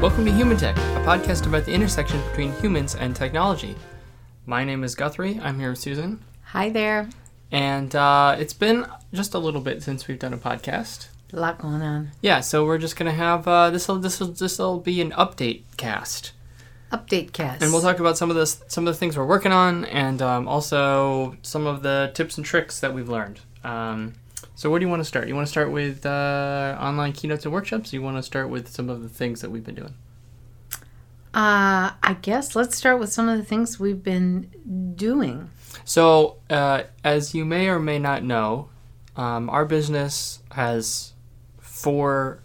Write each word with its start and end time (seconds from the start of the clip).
Welcome 0.00 0.24
to 0.24 0.32
Human 0.32 0.56
Tech, 0.56 0.76
a 0.76 1.04
podcast 1.04 1.46
about 1.46 1.64
the 1.66 1.72
intersection 1.72 2.20
between 2.28 2.52
humans 2.54 2.94
and 2.94 3.14
technology. 3.14 3.76
My 4.46 4.64
name 4.64 4.82
is 4.82 4.94
Guthrie. 4.94 5.38
I'm 5.42 5.58
here 5.58 5.70
with 5.70 5.78
Susan. 5.78 6.20
Hi 6.44 6.70
there. 6.70 7.08
And 7.52 7.94
uh, 7.94 8.36
it's 8.38 8.54
been 8.54 8.86
just 9.12 9.34
a 9.34 9.38
little 9.38 9.60
bit 9.60 9.82
since 9.82 10.08
we've 10.08 10.18
done 10.18 10.32
a 10.32 10.38
podcast. 10.38 11.08
A 11.32 11.36
lot 11.36 11.58
going 11.58 11.82
on. 11.82 12.12
Yeah, 12.22 12.40
so 12.40 12.64
we're 12.64 12.78
just 12.78 12.96
gonna 12.96 13.12
have 13.12 13.46
uh, 13.46 13.70
this. 13.70 13.88
Will 13.88 13.98
this 13.98 14.18
will 14.20 14.28
this 14.28 14.58
will 14.58 14.78
be 14.80 15.00
an 15.02 15.10
update 15.12 15.62
cast, 15.76 16.32
Update 16.90 17.32
cast. 17.32 17.62
and 17.62 17.70
we'll 17.72 17.82
talk 17.82 18.00
about 18.00 18.16
some 18.16 18.30
of 18.30 18.36
the 18.36 18.46
some 18.46 18.86
of 18.88 18.94
the 18.94 18.98
things 18.98 19.16
we're 19.18 19.26
working 19.26 19.52
on, 19.52 19.84
and 19.84 20.22
um, 20.22 20.48
also 20.48 21.36
some 21.42 21.66
of 21.66 21.82
the 21.82 22.10
tips 22.14 22.36
and 22.38 22.44
tricks 22.46 22.80
that 22.80 22.94
we've 22.94 23.08
learned. 23.08 23.40
Um, 23.62 24.14
so 24.60 24.68
where 24.68 24.78
do 24.78 24.84
you 24.84 24.90
want 24.90 25.00
to 25.00 25.06
start? 25.06 25.26
You 25.26 25.34
want 25.34 25.46
to 25.46 25.50
start 25.50 25.70
with 25.70 26.04
uh, 26.04 26.76
online 26.78 27.14
keynotes 27.14 27.46
and 27.46 27.54
workshops? 27.54 27.94
Or 27.94 27.96
you 27.96 28.02
want 28.02 28.18
to 28.18 28.22
start 28.22 28.50
with 28.50 28.68
some 28.68 28.90
of 28.90 29.02
the 29.02 29.08
things 29.08 29.40
that 29.40 29.50
we've 29.50 29.64
been 29.64 29.74
doing? 29.74 29.94
Uh, 31.32 31.96
I 32.02 32.18
guess 32.20 32.54
let's 32.54 32.76
start 32.76 33.00
with 33.00 33.10
some 33.10 33.26
of 33.26 33.38
the 33.38 33.44
things 33.46 33.80
we've 33.80 34.02
been 34.02 34.50
doing. 34.96 35.48
So, 35.86 36.40
uh, 36.50 36.82
as 37.02 37.34
you 37.34 37.46
may 37.46 37.70
or 37.70 37.78
may 37.78 37.98
not 37.98 38.22
know, 38.22 38.68
um, 39.16 39.48
our 39.48 39.64
business 39.64 40.42
has 40.52 41.14
four 41.58 42.42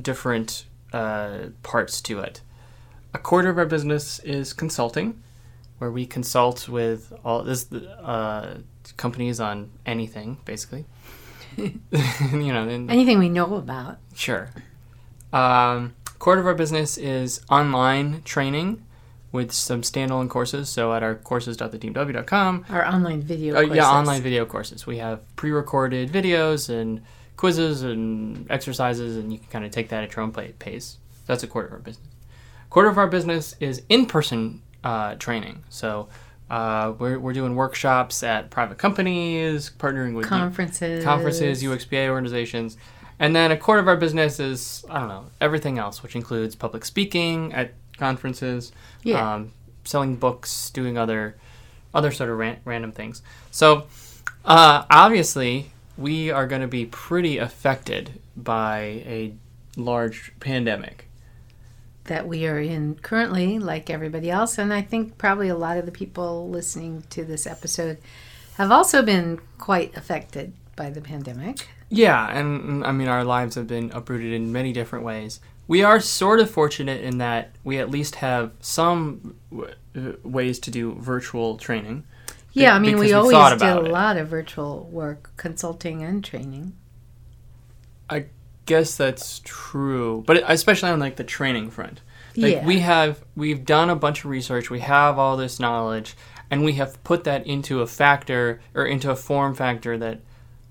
different 0.00 0.64
uh, 0.92 1.46
parts 1.64 2.00
to 2.02 2.20
it. 2.20 2.40
A 3.12 3.18
quarter 3.18 3.48
of 3.48 3.58
our 3.58 3.66
business 3.66 4.20
is 4.20 4.52
consulting, 4.52 5.20
where 5.78 5.90
we 5.90 6.06
consult 6.06 6.68
with 6.68 7.12
all 7.24 7.42
this 7.42 7.72
uh, 7.72 8.58
companies 8.96 9.40
on 9.40 9.72
anything, 9.84 10.38
basically. 10.44 10.84
you 12.32 12.52
know, 12.52 12.68
Anything 12.88 13.18
we 13.18 13.28
know 13.28 13.56
about. 13.56 13.98
Sure. 14.14 14.50
Um, 15.32 15.94
quarter 16.18 16.40
of 16.40 16.46
our 16.46 16.54
business 16.54 16.96
is 16.96 17.40
online 17.50 18.22
training 18.22 18.84
with 19.32 19.52
some 19.52 19.82
standalone 19.82 20.28
courses. 20.28 20.68
So 20.68 20.94
at 20.94 21.02
our 21.02 21.14
courses.theteamw.com, 21.14 22.64
Our 22.70 22.86
online 22.86 23.20
video. 23.22 23.54
uh, 23.54 23.60
courses. 23.60 23.76
yeah, 23.76 23.90
online 23.90 24.22
video 24.22 24.46
courses. 24.46 24.86
We 24.86 24.98
have 24.98 25.20
pre-recorded 25.36 26.10
videos 26.10 26.68
and 26.70 27.02
quizzes 27.36 27.82
and 27.82 28.50
exercises, 28.50 29.16
and 29.16 29.32
you 29.32 29.38
can 29.38 29.48
kind 29.48 29.64
of 29.64 29.70
take 29.70 29.90
that 29.90 30.02
at 30.04 30.14
your 30.16 30.24
own 30.24 30.32
pace. 30.32 30.96
That's 31.26 31.42
a 31.42 31.46
quarter 31.46 31.68
of 31.68 31.74
our 31.74 31.78
business. 31.80 32.06
Quarter 32.70 32.88
of 32.88 32.98
our 32.98 33.06
business 33.06 33.54
is 33.60 33.82
in-person 33.88 34.62
uh, 34.82 35.14
training. 35.16 35.62
So 35.68 36.08
uh, 36.50 36.92
we're, 36.98 37.18
we're 37.18 37.32
doing 37.32 37.54
workshops 37.54 38.22
at 38.22 38.50
private 38.50 38.78
companies, 38.78 39.70
partnering 39.78 40.14
with 40.14 40.26
conferences. 40.26 41.04
conferences, 41.04 41.62
UXPA 41.62 42.08
organizations. 42.08 42.76
And 43.18 43.34
then 43.34 43.50
a 43.50 43.56
quarter 43.56 43.80
of 43.80 43.88
our 43.88 43.96
business 43.96 44.38
is, 44.40 44.84
I 44.88 45.00
don't 45.00 45.08
know, 45.08 45.24
everything 45.40 45.78
else, 45.78 46.02
which 46.02 46.14
includes 46.14 46.54
public 46.54 46.84
speaking 46.84 47.52
at 47.52 47.72
conferences, 47.96 48.72
Yeah. 49.02 49.34
um, 49.34 49.52
selling 49.84 50.16
books, 50.16 50.70
doing 50.70 50.96
other 50.96 51.36
other 51.94 52.12
sort 52.12 52.28
of 52.30 52.36
ran- 52.38 52.58
random 52.66 52.92
things. 52.92 53.22
So, 53.50 53.86
uh, 54.44 54.84
obviously, 54.90 55.72
we 55.96 56.30
are 56.30 56.46
going 56.46 56.60
to 56.60 56.68
be 56.68 56.84
pretty 56.84 57.38
affected 57.38 58.20
by 58.36 59.02
a 59.06 59.34
large 59.76 60.32
pandemic. 60.38 61.07
That 62.08 62.26
we 62.26 62.46
are 62.46 62.58
in 62.58 62.96
currently, 62.96 63.58
like 63.58 63.88
everybody 63.88 64.30
else, 64.30 64.58
and 64.58 64.72
I 64.74 64.82
think 64.82 65.16
probably 65.16 65.48
a 65.48 65.56
lot 65.56 65.78
of 65.78 65.86
the 65.86 65.92
people 65.92 66.50
listening 66.50 67.04
to 67.10 67.24
this 67.24 67.46
episode 67.46 67.98
have 68.56 68.70
also 68.72 69.02
been 69.02 69.40
quite 69.56 69.96
affected 69.96 70.52
by 70.76 70.90
the 70.90 71.00
pandemic. 71.00 71.68
Yeah, 71.88 72.28
and 72.28 72.84
I 72.84 72.92
mean, 72.92 73.08
our 73.08 73.24
lives 73.24 73.54
have 73.54 73.66
been 73.66 73.90
uprooted 73.92 74.32
in 74.32 74.52
many 74.52 74.72
different 74.72 75.04
ways. 75.04 75.40
We 75.66 75.82
are 75.82 76.00
sort 76.00 76.40
of 76.40 76.50
fortunate 76.50 77.02
in 77.02 77.18
that 77.18 77.52
we 77.62 77.78
at 77.78 77.90
least 77.90 78.16
have 78.16 78.52
some 78.60 79.36
w- 79.50 79.74
uh, 79.96 80.12
ways 80.22 80.58
to 80.60 80.70
do 80.70 80.94
virtual 80.94 81.56
training. 81.56 82.04
Yeah, 82.52 82.74
I 82.74 82.78
mean, 82.78 82.98
we 82.98 83.06
because 83.06 83.34
always 83.34 83.60
did 83.60 83.68
a 83.68 83.84
it. 83.84 83.90
lot 83.90 84.16
of 84.16 84.28
virtual 84.28 84.88
work, 84.90 85.30
consulting 85.36 86.02
and 86.02 86.24
training. 86.24 86.72
I 88.10 88.26
guess 88.66 88.96
that's 88.96 89.40
true, 89.44 90.24
but 90.26 90.42
especially 90.46 90.90
on 90.90 90.98
like 91.00 91.16
the 91.16 91.24
training 91.24 91.70
front. 91.70 92.00
Like 92.38 92.54
Yeah. 92.54 92.66
we 92.66 92.78
have, 92.80 93.24
we've 93.36 93.64
done 93.64 93.90
a 93.90 93.96
bunch 93.96 94.20
of 94.24 94.30
research. 94.30 94.70
We 94.70 94.80
have 94.80 95.18
all 95.18 95.36
this 95.36 95.58
knowledge, 95.58 96.16
and 96.50 96.64
we 96.64 96.74
have 96.74 97.02
put 97.04 97.24
that 97.24 97.46
into 97.46 97.80
a 97.80 97.86
factor 97.86 98.60
or 98.74 98.86
into 98.86 99.10
a 99.10 99.16
form 99.16 99.54
factor 99.54 99.98
that 99.98 100.20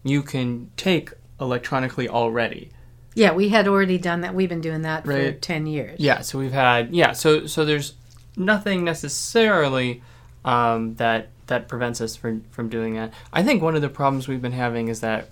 you 0.04 0.24
can 0.24 0.72
take 0.78 1.12
electronically 1.40 2.08
already. 2.08 2.72
Yeah, 3.14 3.34
we 3.34 3.50
had 3.50 3.68
already 3.68 3.98
done 3.98 4.22
that. 4.22 4.34
We've 4.36 4.48
been 4.50 4.62
doing 4.62 4.84
that 4.84 5.04
for 5.04 5.32
10 5.32 5.66
years. 5.66 6.00
Yeah, 6.00 6.22
so 6.22 6.38
we've 6.40 6.52
had 6.52 6.94
yeah, 6.94 7.14
so 7.14 7.48
so 7.48 7.66
there's 7.66 7.94
nothing 8.36 8.84
necessarily 8.84 10.04
um, 10.46 10.96
that 10.96 11.30
that 11.48 11.68
prevents 11.68 12.00
us 12.00 12.16
from 12.16 12.44
from 12.52 12.70
doing 12.70 12.94
that. 12.94 13.12
I 13.34 13.44
think 13.44 13.62
one 13.62 13.76
of 13.76 13.82
the 13.82 13.90
problems 13.90 14.28
we've 14.28 14.42
been 14.42 14.52
having 14.52 14.88
is 14.88 15.02
that 15.02 15.30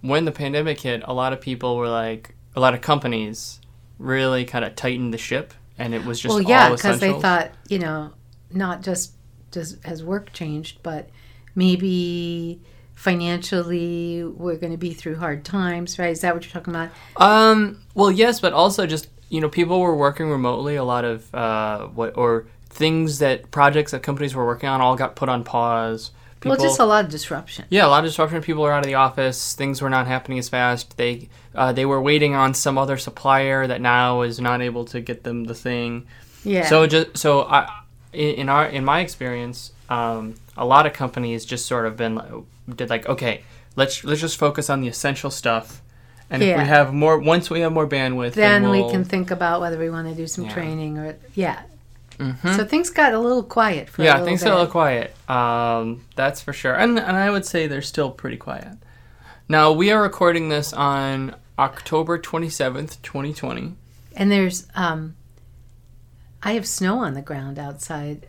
when 0.00 0.24
the 0.24 0.32
pandemic 0.32 0.80
hit, 0.80 1.02
a 1.04 1.12
lot 1.12 1.32
of 1.32 1.40
people 1.40 1.76
were 1.76 1.88
like, 1.88 2.34
a 2.54 2.60
lot 2.60 2.74
of 2.74 2.80
companies 2.80 3.60
really 3.98 4.44
kind 4.44 4.64
of 4.64 4.76
tightened 4.76 5.12
the 5.12 5.18
ship, 5.18 5.54
and 5.78 5.94
it 5.94 6.04
was 6.04 6.20
just 6.20 6.34
well, 6.34 6.42
yeah, 6.42 6.70
because 6.70 7.00
they 7.00 7.12
thought, 7.12 7.50
you 7.68 7.78
know, 7.78 8.12
not 8.50 8.82
just 8.82 9.12
does 9.50 9.78
has 9.84 10.02
work 10.02 10.32
changed, 10.32 10.82
but 10.82 11.08
maybe 11.54 12.60
financially 12.94 14.24
we're 14.24 14.56
going 14.56 14.72
to 14.72 14.78
be 14.78 14.92
through 14.94 15.16
hard 15.16 15.44
times, 15.44 15.98
right? 15.98 16.10
Is 16.10 16.20
that 16.20 16.34
what 16.34 16.44
you're 16.44 16.52
talking 16.52 16.74
about? 16.74 16.90
Um. 17.16 17.82
Well, 17.94 18.10
yes, 18.10 18.40
but 18.40 18.52
also 18.52 18.86
just 18.86 19.08
you 19.28 19.40
know, 19.40 19.48
people 19.48 19.80
were 19.80 19.96
working 19.96 20.30
remotely. 20.30 20.76
A 20.76 20.84
lot 20.84 21.04
of 21.04 21.34
uh, 21.34 21.86
what 21.88 22.16
or 22.16 22.46
things 22.68 23.18
that 23.20 23.50
projects 23.50 23.92
that 23.92 24.02
companies 24.02 24.34
were 24.34 24.44
working 24.44 24.68
on 24.68 24.80
all 24.80 24.96
got 24.96 25.16
put 25.16 25.28
on 25.28 25.44
pause. 25.44 26.10
People, 26.40 26.56
well, 26.58 26.66
just 26.66 26.78
a 26.80 26.84
lot 26.84 27.04
of 27.04 27.10
disruption. 27.10 27.64
Yeah, 27.70 27.86
a 27.86 27.88
lot 27.88 28.04
of 28.04 28.10
disruption. 28.10 28.42
People 28.42 28.64
are 28.64 28.72
out 28.72 28.80
of 28.80 28.86
the 28.86 28.94
office. 28.94 29.54
Things 29.54 29.80
were 29.80 29.88
not 29.90 30.06
happening 30.06 30.38
as 30.38 30.48
fast. 30.48 30.96
They 30.96 31.28
uh, 31.54 31.72
they 31.72 31.86
were 31.86 32.00
waiting 32.00 32.34
on 32.34 32.52
some 32.54 32.76
other 32.76 32.98
supplier 32.98 33.66
that 33.66 33.80
now 33.80 34.20
is 34.22 34.38
not 34.38 34.60
able 34.60 34.84
to 34.86 35.00
get 35.00 35.24
them 35.24 35.44
the 35.44 35.54
thing. 35.54 36.06
Yeah. 36.44 36.66
So 36.66 36.86
just 36.86 37.16
so 37.16 37.42
I, 37.42 37.68
in 38.12 38.48
our 38.48 38.66
in 38.66 38.84
my 38.84 39.00
experience, 39.00 39.72
um, 39.88 40.34
a 40.56 40.66
lot 40.66 40.86
of 40.86 40.92
companies 40.92 41.44
just 41.44 41.66
sort 41.66 41.86
of 41.86 41.96
been 41.96 42.20
did 42.74 42.90
like 42.90 43.08
okay, 43.08 43.42
let's 43.76 44.04
let's 44.04 44.20
just 44.20 44.36
focus 44.36 44.68
on 44.68 44.80
the 44.82 44.88
essential 44.88 45.30
stuff, 45.30 45.80
and 46.30 46.42
if 46.42 46.56
we 46.56 46.64
have 46.64 46.92
more 46.92 47.18
once 47.18 47.48
we 47.48 47.60
have 47.60 47.72
more 47.72 47.86
bandwidth, 47.86 48.34
then, 48.34 48.62
then 48.62 48.70
we 48.70 48.82
we'll- 48.82 48.90
can 48.90 49.04
think 49.04 49.30
about 49.30 49.60
whether 49.62 49.78
we 49.78 49.88
want 49.90 50.06
to 50.08 50.14
do 50.14 50.26
some 50.26 50.44
Yeah. 50.44 50.52
training 50.52 50.98
or 50.98 51.16
yeah. 51.34 51.62
Mhm. 52.18 52.56
So 52.56 52.64
things 52.64 52.90
got 52.90 53.12
a 53.14 53.18
little 53.18 53.42
quiet 53.42 53.88
for 53.90 54.02
a 54.02 54.04
yeah, 54.04 54.12
little 54.14 54.26
things 54.26 54.40
bit. 54.42 54.46
got 54.48 54.54
a 54.54 54.58
little 54.58 54.72
quiet. 54.72 55.14
Um, 55.28 56.04
that's 56.14 56.40
for 56.40 56.52
sure. 56.52 56.74
And 56.74 56.98
and 56.98 57.16
I 57.16 57.30
would 57.30 57.44
say 57.44 57.66
they're 57.66 57.82
still 57.82 58.10
pretty 58.10 58.36
quiet. 58.36 58.78
Now 59.48 59.72
we 59.72 59.90
are 59.92 60.00
recording 60.02 60.48
this 60.48 60.72
on 60.72 61.34
October 61.58 62.18
twenty 62.18 62.48
seventh, 62.50 63.00
twenty 63.02 63.32
twenty. 63.34 63.74
And 64.16 64.30
there's 64.32 64.66
um 64.74 65.14
I 66.42 66.52
have 66.52 66.66
snow 66.66 66.98
on 67.00 67.14
the 67.14 67.22
ground 67.22 67.58
outside 67.58 68.26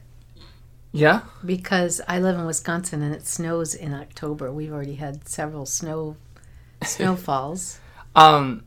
Yeah. 0.91 1.21
because 1.45 2.01
I 2.07 2.19
live 2.19 2.37
in 2.37 2.45
Wisconsin 2.45 3.01
and 3.03 3.13
it 3.13 3.27
snows 3.27 3.75
in 3.75 3.93
October. 3.93 4.51
We've 4.51 4.71
already 4.73 4.95
had 4.95 5.27
several 5.27 5.65
snow 5.65 6.15
snowfalls. 6.83 7.79
Um, 8.15 8.63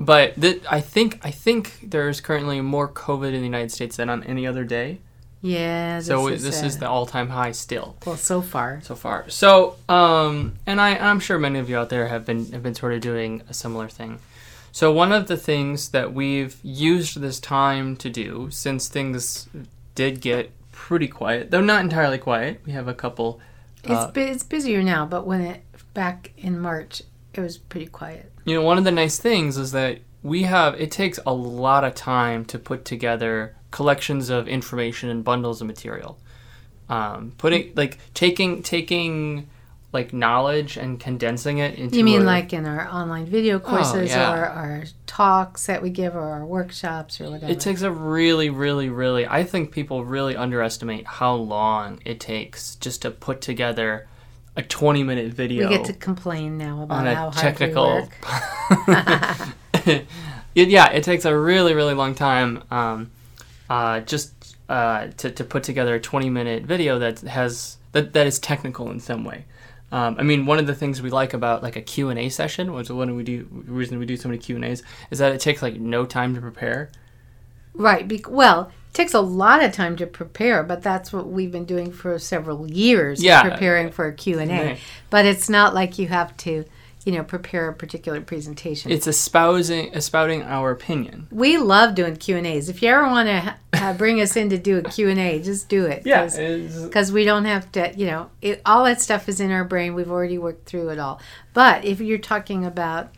but 0.00 0.40
th- 0.40 0.62
I 0.70 0.80
think 0.80 1.20
I 1.22 1.30
think 1.30 1.78
there's 1.82 2.20
currently 2.20 2.60
more 2.60 2.88
COVID 2.88 3.28
in 3.32 3.40
the 3.40 3.46
United 3.46 3.70
States 3.72 3.96
than 3.96 4.08
on 4.10 4.22
any 4.24 4.46
other 4.46 4.64
day. 4.64 4.98
Yeah, 5.42 5.98
this 5.98 6.06
so 6.06 6.26
is, 6.28 6.42
this 6.42 6.62
is 6.62 6.78
the 6.78 6.88
all 6.88 7.06
time 7.06 7.30
high 7.30 7.52
still 7.52 7.96
well 8.04 8.16
so 8.16 8.42
far. 8.42 8.80
so 8.82 8.94
far. 8.94 9.28
So 9.30 9.76
um, 9.88 10.56
and 10.66 10.80
I 10.80 10.96
I'm 10.98 11.20
sure 11.20 11.38
many 11.38 11.58
of 11.58 11.70
you 11.70 11.78
out 11.78 11.88
there 11.88 12.08
have 12.08 12.26
been 12.26 12.52
have 12.52 12.62
been 12.62 12.74
sort 12.74 12.92
of 12.92 13.00
doing 13.00 13.42
a 13.48 13.54
similar 13.54 13.88
thing. 13.88 14.18
So 14.72 14.92
one 14.92 15.12
of 15.12 15.26
the 15.28 15.36
things 15.36 15.88
that 15.90 16.12
we've 16.12 16.56
used 16.62 17.20
this 17.20 17.40
time 17.40 17.96
to 17.96 18.10
do 18.10 18.48
since 18.50 18.88
things 18.88 19.48
did 19.94 20.20
get 20.20 20.50
pretty 20.72 21.08
quiet, 21.08 21.50
though 21.50 21.60
not 21.60 21.82
entirely 21.82 22.18
quiet. 22.18 22.60
We 22.66 22.72
have 22.72 22.86
a 22.86 22.94
couple. 22.94 23.40
It's 23.82 23.90
Uh, 23.92 24.10
bu- 24.10 24.20
it's 24.20 24.42
busier 24.44 24.82
now, 24.82 25.06
but 25.06 25.26
when 25.26 25.40
it 25.40 25.62
back 25.94 26.32
in 26.36 26.60
March, 26.60 27.02
it 27.34 27.40
was 27.40 27.56
pretty 27.58 27.86
quiet. 27.86 28.30
You 28.50 28.56
know, 28.56 28.62
one 28.62 28.78
of 28.78 28.84
the 28.84 28.90
nice 28.90 29.16
things 29.16 29.56
is 29.56 29.70
that 29.72 30.00
we 30.24 30.42
have 30.42 30.74
it 30.80 30.90
takes 30.90 31.20
a 31.24 31.32
lot 31.32 31.84
of 31.84 31.94
time 31.94 32.44
to 32.46 32.58
put 32.58 32.84
together 32.84 33.54
collections 33.70 34.28
of 34.28 34.48
information 34.48 35.08
and 35.08 35.22
bundles 35.22 35.60
of 35.60 35.68
material. 35.68 36.18
Um, 36.88 37.32
putting 37.38 37.72
like 37.76 37.98
taking 38.12 38.64
taking 38.64 39.48
like 39.92 40.12
knowledge 40.12 40.76
and 40.76 40.98
condensing 40.98 41.58
it 41.58 41.76
into 41.78 41.96
You 41.96 42.02
mean 42.04 42.22
a- 42.22 42.24
like 42.24 42.52
in 42.52 42.66
our 42.66 42.88
online 42.88 43.26
video 43.26 43.60
courses 43.60 44.10
Oh, 44.12 44.18
yeah. 44.18 44.32
or 44.34 44.44
our 44.46 44.84
talks 45.06 45.66
that 45.66 45.80
we 45.82 45.90
give 45.90 46.16
or 46.16 46.20
our 46.22 46.44
workshops 46.44 47.20
or 47.20 47.30
whatever? 47.30 47.52
it 47.52 47.60
takes 47.60 47.82
a 47.82 47.90
really 47.92 48.50
really 48.50 48.88
really 48.88 49.26
I 49.28 49.44
think 49.44 49.70
people 49.70 50.04
really 50.04 50.34
underestimate 50.34 51.06
how 51.06 51.34
long 51.34 52.00
it 52.04 52.18
takes 52.18 52.74
just 52.76 53.02
to 53.02 53.12
put 53.12 53.40
together 53.40 54.08
a 54.56 54.62
20 54.62 55.04
minute 55.04 55.32
video 55.32 55.68
we 55.68 55.76
get 55.76 55.86
to 55.86 55.92
complain 55.92 56.58
now 56.58 56.82
about 56.82 56.98
on 56.98 57.06
a 57.06 57.14
how 57.14 57.30
hard 57.30 57.36
technical 57.36 57.94
we 57.94 58.00
work. 58.00 58.88
yeah 58.88 60.02
it, 60.54 60.68
yeah, 60.68 60.90
it 60.90 61.04
takes 61.04 61.24
a 61.24 61.36
really 61.36 61.74
really 61.74 61.94
long 61.94 62.14
time. 62.14 62.62
Um, 62.70 63.10
uh, 63.68 64.00
just 64.00 64.56
uh, 64.68 65.08
to 65.18 65.30
to 65.30 65.44
put 65.44 65.62
together 65.62 65.94
a 65.94 66.00
20 66.00 66.30
minute 66.30 66.64
video 66.64 66.98
that 66.98 67.20
has 67.20 67.78
that 67.92 68.12
that 68.12 68.26
is 68.26 68.38
technical 68.38 68.90
in 68.90 69.00
some 69.00 69.24
way. 69.24 69.44
Um, 69.92 70.16
I 70.18 70.22
mean, 70.22 70.46
one 70.46 70.58
of 70.58 70.66
the 70.66 70.74
things 70.74 71.02
we 71.02 71.10
like 71.10 71.34
about 71.34 71.62
like 71.62 71.76
a 71.76 71.82
Q 71.82 72.10
and 72.10 72.18
A 72.18 72.28
session, 72.28 72.72
which 72.72 72.86
is 72.86 72.92
one 72.92 73.14
we 73.16 73.24
do 73.24 73.46
reason 73.50 73.98
we 73.98 74.06
do 74.06 74.16
so 74.16 74.28
many 74.28 74.38
Q 74.38 74.56
and 74.56 74.64
A's, 74.64 74.82
is 75.10 75.18
that 75.18 75.32
it 75.32 75.40
takes 75.40 75.62
like 75.62 75.80
no 75.80 76.04
time 76.04 76.34
to 76.34 76.40
prepare. 76.40 76.90
Right. 77.74 78.06
Be- 78.06 78.24
well, 78.28 78.70
takes 78.92 79.14
a 79.14 79.20
lot 79.20 79.62
of 79.62 79.72
time 79.72 79.96
to 79.96 80.06
prepare, 80.06 80.62
but 80.62 80.82
that's 80.82 81.12
what 81.12 81.28
we've 81.28 81.52
been 81.52 81.64
doing 81.64 81.92
for 81.92 82.18
several 82.18 82.70
years. 82.70 83.22
Yeah. 83.22 83.42
Preparing 83.42 83.90
for 83.90 84.06
a 84.06 84.12
Q&A. 84.12 84.46
Right. 84.46 84.78
But 85.10 85.26
it's 85.26 85.48
not 85.48 85.74
like 85.74 85.98
you 85.98 86.08
have 86.08 86.36
to, 86.38 86.64
you 87.04 87.12
know, 87.12 87.22
prepare 87.24 87.68
a 87.68 87.72
particular 87.74 88.20
presentation. 88.20 88.90
It's 88.90 89.06
espousing 89.06 89.94
espouting 89.94 90.42
our 90.42 90.70
opinion. 90.70 91.28
we 91.30 91.56
love 91.56 91.94
doing 91.94 92.16
Q&As. 92.16 92.68
If 92.68 92.82
you 92.82 92.88
ever 92.90 93.04
want 93.06 93.28
to 93.28 93.54
uh, 93.74 93.94
bring 93.94 94.20
us 94.20 94.36
in 94.36 94.50
to 94.50 94.58
do 94.58 94.78
a 94.78 94.82
Q&A, 94.82 95.40
just 95.40 95.68
do 95.68 95.86
it. 95.86 96.02
it's- 96.26 96.82
because 96.82 97.10
we 97.12 97.24
don't 97.24 97.44
have 97.46 97.70
to, 97.72 97.92
you 97.96 98.06
know, 98.06 98.28
it, 98.42 98.60
all 98.66 98.84
that 98.84 99.00
stuff 99.00 99.28
is 99.28 99.40
in 99.40 99.50
our 99.50 99.64
brain. 99.64 99.94
We've 99.94 100.10
already 100.10 100.36
worked 100.38 100.66
through 100.68 100.88
it 100.90 100.98
all. 100.98 101.20
But 101.54 101.84
if 101.84 102.00
you're 102.00 102.18
talking 102.18 102.66
about, 102.66 103.08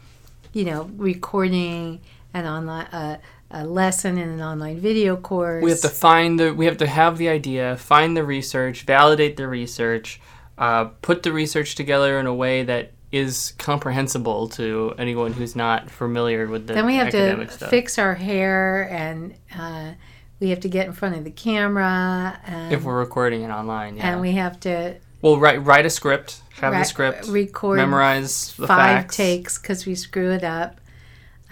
you 0.52 0.64
know, 0.64 0.90
recording 0.96 2.00
an 2.34 2.46
online 2.46 2.86
uh, 2.86 3.16
a 3.52 3.66
lesson 3.66 4.16
in 4.16 4.28
an 4.28 4.40
online 4.40 4.81
video 4.81 5.14
course, 5.14 5.62
we 5.62 5.70
have 5.70 5.81
to 5.82 5.88
find 5.88 6.40
the 6.40 6.54
we 6.54 6.64
have 6.64 6.78
to 6.78 6.87
have 6.87 7.19
the 7.19 7.28
idea 7.28 7.76
find 7.76 8.16
the 8.16 8.25
research 8.25 8.82
validate 8.82 9.37
the 9.37 9.46
research 9.46 10.20
uh, 10.58 10.87
put 11.02 11.22
the 11.22 11.32
research 11.32 11.75
together 11.75 12.19
in 12.19 12.26
a 12.26 12.34
way 12.34 12.62
that 12.62 12.93
is 13.10 13.52
comprehensible 13.58 14.49
to 14.49 14.94
anyone 14.99 15.34
who's 15.34 15.54
not 15.54 15.90
familiar 15.90 16.46
with 16.46 16.66
the 16.66 16.72
then 16.72 16.87
we 16.87 16.94
have 16.94 17.10
to 17.10 17.49
stuff. 17.50 17.69
fix 17.69 17.99
our 17.99 18.14
hair 18.14 18.88
and 18.90 19.34
uh, 19.58 19.93
we 20.40 20.48
have 20.48 20.60
to 20.60 20.69
get 20.69 20.87
in 20.87 20.93
front 20.93 21.14
of 21.14 21.25
the 21.25 21.31
camera 21.31 22.40
and, 22.46 22.72
if 22.72 22.82
we're 22.84 22.98
recording 22.98 23.43
it 23.43 23.50
online 23.50 23.96
yeah. 23.96 24.12
And 24.12 24.20
we 24.22 24.32
have 24.32 24.58
to 24.60 24.96
well 25.20 25.38
write 25.38 25.62
write 25.62 25.84
a 25.84 25.90
script 25.90 26.40
have 26.55 26.72
ra- 26.72 26.78
the 26.78 26.84
script 26.84 27.28
record 27.28 27.76
memorize 27.76 28.55
the 28.55 28.66
five 28.66 29.02
facts. 29.02 29.16
takes 29.16 29.58
because 29.58 29.84
we 29.84 29.94
screw 29.94 30.31
it 30.31 30.43
up. 30.43 30.81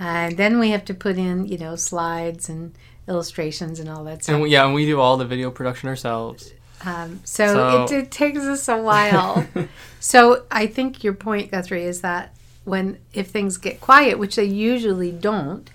And 0.01 0.37
then 0.37 0.59
we 0.59 0.71
have 0.71 0.85
to 0.87 0.95
put 0.95 1.17
in, 1.19 1.47
you 1.47 1.59
know, 1.59 1.77
slides 1.77 2.49
and 2.49 2.75
illustrations 3.07 3.79
and 3.81 3.89
all 3.89 4.03
that 4.05 4.23
stuff. 4.23 4.33
and 4.35 4.43
we, 4.43 4.51
yeah 4.51 4.65
and 4.65 4.75
we 4.75 4.87
do 4.87 4.99
all 5.01 5.17
the 5.17 5.25
video 5.27 5.51
production 5.51 5.89
ourselves 5.89 6.53
Um, 6.85 7.21
so 7.25 7.45
So- 7.55 7.85
it, 7.85 7.93
it 8.05 8.11
takes 8.11 8.41
us 8.41 8.67
a 8.69 8.79
while. 8.81 9.47
so 10.01 10.45
I 10.51 10.67
think 10.67 11.05
your 11.05 11.13
point, 11.15 11.51
Guthrie, 11.51 11.85
is 11.85 12.01
that 12.01 12.35
when 12.65 12.99
if 13.13 13.29
things 13.29 13.57
get 13.59 13.81
quiet, 13.81 14.19
which 14.19 14.37
they 14.37 14.45
usually 14.45 15.13
don't, 15.13 15.69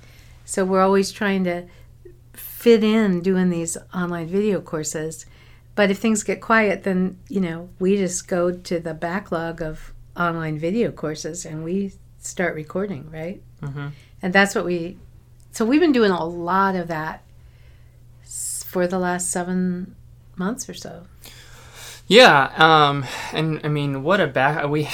so 0.45 0.65
we're 0.65 0.81
always 0.81 1.11
trying 1.11 1.43
to 1.45 1.65
fit 2.33 2.83
in 2.83 3.21
doing 3.21 3.49
these 3.49 3.77
online 3.93 4.27
video 4.27 4.61
courses. 4.61 5.25
But 5.75 5.91
if 5.91 5.99
things 5.99 6.23
get 6.23 6.41
quiet, 6.41 6.83
then 6.83 7.17
you 7.27 7.41
know 7.41 7.69
we 7.79 7.97
just 7.97 8.27
go 8.27 8.51
to 8.51 8.79
the 8.79 8.93
backlog 8.93 9.61
of 9.61 9.93
online 10.17 10.57
video 10.57 10.91
courses 10.91 11.45
and 11.45 11.63
we 11.63 11.93
start 12.19 12.55
recording, 12.55 13.09
right? 13.11 13.41
Mhm. 13.61 13.91
And 14.21 14.33
that's 14.33 14.55
what 14.55 14.65
we. 14.65 14.97
So 15.51 15.65
we've 15.65 15.79
been 15.79 15.91
doing 15.91 16.11
a 16.11 16.25
lot 16.25 16.75
of 16.75 16.87
that 16.87 17.23
for 18.65 18.87
the 18.87 18.99
last 18.99 19.29
seven 19.31 19.95
months 20.35 20.67
or 20.67 20.73
so. 20.73 21.05
Yeah, 22.07 22.51
um, 22.57 23.05
and 23.33 23.61
I 23.63 23.67
mean, 23.69 24.03
what 24.03 24.19
a 24.21 24.27
back 24.27 24.67
we. 24.67 24.87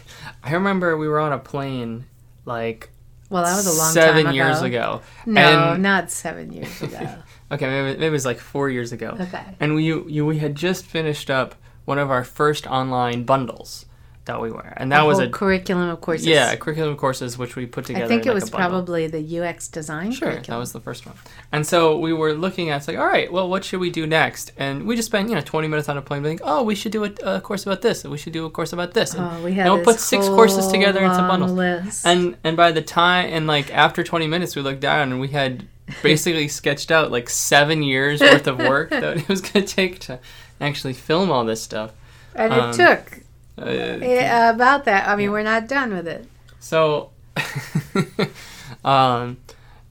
I 0.42 0.52
remember 0.52 0.96
we 0.96 1.06
were 1.08 1.20
on 1.20 1.32
a 1.32 1.38
plane 1.38 2.06
like 2.44 2.90
Well, 3.30 3.44
that 3.44 3.54
was 3.56 3.66
a 3.66 3.78
long 3.78 3.92
seven 3.92 4.24
time 4.26 4.34
years 4.34 4.62
ago. 4.62 5.02
No, 5.26 5.72
And- 5.72 5.82
not 5.82 6.10
seven 6.10 6.52
years 6.52 6.82
ago. 6.82 7.14
Okay, 7.52 7.66
maybe, 7.66 7.92
maybe 7.98 8.06
it 8.06 8.10
was 8.10 8.24
like 8.24 8.38
four 8.38 8.68
years 8.70 8.90
ago. 8.92 9.16
Okay. 9.20 9.44
And 9.60 9.74
we 9.76 9.84
you, 9.84 10.26
we 10.26 10.38
had 10.38 10.54
just 10.56 10.84
finished 10.84 11.30
up 11.30 11.54
one 11.84 11.98
of 11.98 12.10
our 12.10 12.24
first 12.24 12.66
online 12.66 13.22
bundles 13.22 13.86
that 14.26 14.40
we 14.40 14.50
were, 14.50 14.72
and 14.76 14.92
that 14.92 15.06
was 15.06 15.18
a 15.18 15.28
curriculum 15.28 15.88
of 15.88 16.00
courses. 16.00 16.26
yeah 16.26 16.54
curriculum 16.56 16.96
courses 16.96 17.38
which 17.38 17.56
we 17.56 17.66
put 17.66 17.86
together. 17.86 18.04
I 18.04 18.08
think 18.08 18.22
in, 18.22 18.30
it 18.30 18.34
like, 18.34 18.42
was 18.42 18.50
probably 18.50 19.06
the 19.06 19.40
UX 19.40 19.68
design. 19.68 20.12
Sure, 20.12 20.40
that 20.40 20.56
was 20.56 20.72
the 20.72 20.80
first 20.80 21.06
one. 21.06 21.16
And 21.52 21.66
so 21.66 21.98
we 21.98 22.12
were 22.12 22.34
looking 22.34 22.70
at 22.70 22.76
it's 22.76 22.88
like, 22.88 22.98
all 22.98 23.06
right, 23.06 23.32
well, 23.32 23.48
what 23.48 23.64
should 23.64 23.80
we 23.80 23.90
do 23.90 24.06
next? 24.06 24.52
And 24.56 24.86
we 24.86 24.96
just 24.96 25.06
spent 25.06 25.28
you 25.28 25.34
know 25.34 25.40
20 25.40 25.68
minutes 25.68 25.88
on 25.88 25.96
a 25.96 26.02
plane, 26.02 26.22
thinking, 26.22 26.46
oh, 26.46 26.62
we 26.62 26.74
should 26.74 26.92
do 26.92 27.04
a, 27.04 27.12
a 27.24 27.40
course 27.40 27.64
about 27.64 27.82
this, 27.82 28.04
and 28.04 28.12
we 28.12 28.18
should 28.18 28.32
do 28.32 28.44
a 28.44 28.50
course 28.50 28.72
about 28.72 28.92
this. 28.94 29.14
And, 29.14 29.26
Oh, 29.26 29.44
we 29.44 29.54
had 29.54 29.66
and 29.66 29.74
we'll 29.74 29.84
put 29.84 29.98
six 30.00 30.26
courses 30.26 30.68
together 30.68 31.02
into 31.02 31.18
bundles. 31.18 31.52
List. 31.52 32.06
And 32.06 32.36
and 32.44 32.56
by 32.56 32.72
the 32.72 32.82
time 32.82 33.30
and 33.32 33.46
like 33.46 33.72
after 33.72 34.02
20 34.02 34.26
minutes, 34.26 34.56
we 34.56 34.62
looked 34.62 34.80
down 34.80 35.12
and 35.12 35.20
we 35.20 35.28
had 35.28 35.66
basically 36.02 36.48
sketched 36.48 36.90
out 36.90 37.10
like 37.10 37.28
seven 37.28 37.82
years 37.82 38.20
worth 38.20 38.46
of 38.46 38.58
work 38.58 38.90
that 38.90 39.16
it 39.18 39.28
was 39.28 39.40
going 39.40 39.64
to 39.66 39.74
take 39.74 40.00
to 40.00 40.18
actually 40.60 40.92
film 40.92 41.30
all 41.30 41.44
this 41.44 41.62
stuff. 41.62 41.92
And 42.34 42.52
it 42.52 42.58
um, 42.58 42.74
took 42.74 43.20
Uh, 43.58 43.64
eh, 43.64 44.50
about 44.50 44.84
that. 44.84 45.08
I 45.08 45.16
mean, 45.16 45.30
we're 45.30 45.42
not 45.42 45.66
done 45.68 45.94
with 45.94 46.06
it. 46.06 46.26
So, 46.60 47.10
um, 48.84 49.38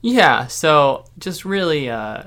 yeah. 0.02 0.46
So 0.46 1.04
just 1.18 1.44
really, 1.44 1.90
uh, 1.90 2.24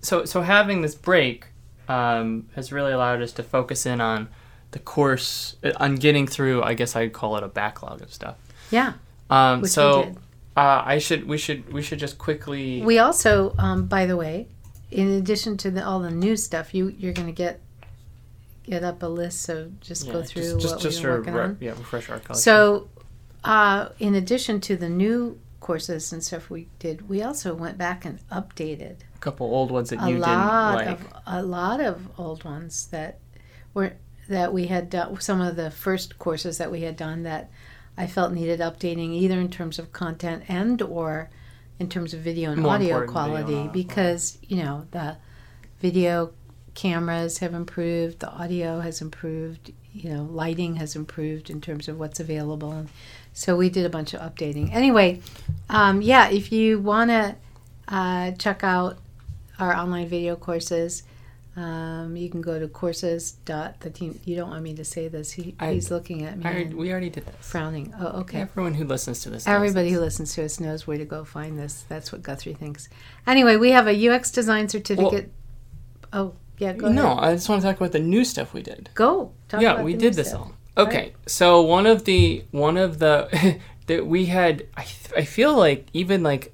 so 0.00 0.24
so 0.24 0.42
having 0.42 0.82
this 0.82 0.94
break 0.94 1.46
um, 1.88 2.48
has 2.54 2.72
really 2.72 2.92
allowed 2.92 3.22
us 3.22 3.32
to 3.32 3.42
focus 3.42 3.86
in 3.86 4.00
on 4.00 4.28
the 4.72 4.78
course, 4.78 5.56
uh, 5.62 5.72
on 5.76 5.96
getting 5.96 6.26
through. 6.26 6.62
I 6.62 6.74
guess 6.74 6.96
I'd 6.96 7.12
call 7.12 7.36
it 7.36 7.42
a 7.44 7.48
backlog 7.48 8.02
of 8.02 8.12
stuff. 8.12 8.36
Yeah, 8.70 8.94
Um, 9.30 9.60
which 9.60 9.68
we 9.68 9.72
so 9.72 10.04
did. 10.04 10.16
uh, 10.56 10.82
I 10.84 10.98
should 10.98 11.28
we 11.28 11.38
should 11.38 11.72
we 11.72 11.82
should 11.82 11.98
just 11.98 12.18
quickly. 12.18 12.82
We 12.82 12.98
also, 12.98 13.54
um, 13.58 13.86
by 13.86 14.06
the 14.06 14.16
way, 14.16 14.48
in 14.90 15.08
addition 15.12 15.56
to 15.58 15.70
the, 15.70 15.86
all 15.86 16.00
the 16.00 16.10
new 16.10 16.36
stuff, 16.36 16.74
you 16.74 16.88
you're 16.98 17.12
going 17.12 17.28
to 17.28 17.32
get 17.32 17.60
get 18.64 18.82
up 18.82 19.02
a 19.02 19.06
list. 19.06 19.42
So 19.42 19.70
just 19.80 20.06
go 20.10 20.22
through 20.22 20.42
just, 20.42 20.60
just, 20.60 20.74
what 20.74 20.82
just 20.82 20.96
to 20.98 21.02
been 21.02 21.12
working 21.12 21.34
re- 21.34 21.42
on. 21.42 21.58
yeah 21.60 21.70
refresh 21.70 22.10
our 22.10 22.18
collection. 22.18 22.42
So, 22.42 22.88
uh, 23.44 23.88
in 23.98 24.14
addition 24.14 24.60
to 24.62 24.76
the 24.76 24.88
new 24.88 25.38
courses 25.60 26.12
and 26.12 26.22
stuff 26.22 26.50
we 26.50 26.68
did, 26.78 27.08
we 27.08 27.22
also 27.22 27.54
went 27.54 27.78
back 27.78 28.04
and 28.04 28.20
updated 28.28 28.96
a 29.14 29.18
couple 29.18 29.46
old 29.46 29.70
ones 29.70 29.90
that 29.90 30.00
you 30.00 30.16
didn't 30.16 30.20
like. 30.20 30.88
of 30.88 31.06
a 31.26 31.42
lot 31.42 31.80
of 31.80 32.08
old 32.18 32.44
ones 32.44 32.86
that 32.88 33.18
were 33.72 33.94
that 34.28 34.52
we 34.52 34.66
had 34.66 34.90
done. 34.90 35.20
Some 35.20 35.40
of 35.40 35.56
the 35.56 35.70
first 35.70 36.18
courses 36.18 36.58
that 36.58 36.70
we 36.70 36.82
had 36.82 36.96
done 36.96 37.22
that 37.24 37.50
I 37.96 38.06
felt 38.06 38.32
needed 38.32 38.60
updating, 38.60 39.12
either 39.12 39.38
in 39.38 39.50
terms 39.50 39.78
of 39.78 39.92
content 39.92 40.44
and 40.48 40.80
or 40.82 41.30
in 41.78 41.88
terms 41.88 42.14
of 42.14 42.20
video 42.20 42.52
and 42.52 42.62
More 42.62 42.74
audio 42.74 43.00
important, 43.02 43.36
video 43.36 43.56
quality, 43.56 43.68
because 43.72 44.38
you 44.42 44.62
know 44.62 44.86
the 44.90 45.16
video 45.80 46.32
cameras 46.74 47.38
have 47.38 47.54
improved, 47.54 48.20
the 48.20 48.30
audio 48.30 48.80
has 48.80 49.00
improved, 49.00 49.72
you 49.92 50.10
know, 50.10 50.24
lighting 50.24 50.76
has 50.76 50.96
improved 50.96 51.50
in 51.50 51.60
terms 51.60 51.88
of 51.88 51.98
what's 51.98 52.20
available. 52.20 52.86
So 53.32 53.56
we 53.56 53.68
did 53.70 53.84
a 53.86 53.88
bunch 53.90 54.14
of 54.14 54.20
updating. 54.20 54.72
Anyway, 54.72 55.20
um, 55.68 56.02
yeah, 56.02 56.28
if 56.30 56.52
you 56.52 56.78
want 56.78 57.10
to 57.10 57.36
uh, 57.88 58.32
check 58.32 58.62
out 58.64 58.98
our 59.58 59.74
online 59.74 60.08
video 60.08 60.36
courses, 60.36 61.02
um, 61.56 62.16
you 62.16 62.28
can 62.28 62.40
go 62.40 62.58
to 62.58 62.66
courses. 62.66 63.32
Dot 63.44 63.78
the 63.80 63.90
team. 63.90 64.18
You 64.24 64.34
don't 64.34 64.50
want 64.50 64.64
me 64.64 64.74
to 64.74 64.84
say 64.84 65.06
this. 65.06 65.30
He, 65.30 65.54
I- 65.60 65.74
he's 65.74 65.88
looking 65.88 66.24
at 66.24 66.36
me 66.36 66.74
we 66.74 66.90
already 66.90 67.10
did 67.10 67.26
this. 67.26 67.34
frowning. 67.38 67.94
Oh, 68.00 68.20
okay. 68.22 68.40
Everyone 68.40 68.74
who 68.74 68.84
listens 68.84 69.20
to 69.22 69.30
this. 69.30 69.46
knows 69.46 69.54
Everybody 69.54 69.90
this. 69.90 69.94
who 69.94 70.00
listens 70.00 70.34
to 70.34 70.44
us 70.44 70.58
knows 70.58 70.86
where 70.88 70.98
to 70.98 71.04
go 71.04 71.24
find 71.24 71.56
this. 71.56 71.84
That's 71.88 72.10
what 72.10 72.24
Guthrie 72.24 72.54
thinks. 72.54 72.88
Anyway, 73.24 73.54
we 73.56 73.70
have 73.70 73.86
a 73.86 74.08
UX 74.08 74.32
design 74.32 74.68
certificate. 74.68 75.30
oh, 76.12 76.34
yeah, 76.58 76.72
go 76.72 76.88
no, 76.88 77.12
ahead. 77.12 77.24
I 77.24 77.34
just 77.34 77.48
want 77.48 77.62
to 77.62 77.68
talk 77.68 77.76
about 77.76 77.92
the 77.92 77.98
new 78.00 78.24
stuff 78.24 78.52
we 78.54 78.62
did. 78.62 78.90
Go. 78.94 79.32
Talk 79.48 79.60
about 79.60 79.76
it. 79.76 79.78
yeah, 79.78 79.82
we 79.82 79.94
did 79.94 80.14
this 80.14 80.28
stuff. 80.28 80.40
all. 80.76 80.84
Okay, 80.86 81.14
so 81.26 81.62
one 81.62 81.86
of 81.86 82.04
the 82.04 82.44
one 82.50 82.76
of 82.76 82.98
the 82.98 83.60
that 83.86 84.06
we 84.06 84.26
had, 84.26 84.66
I, 84.76 84.86
I 85.16 85.24
feel 85.24 85.54
like 85.56 85.86
even 85.92 86.22
like 86.22 86.52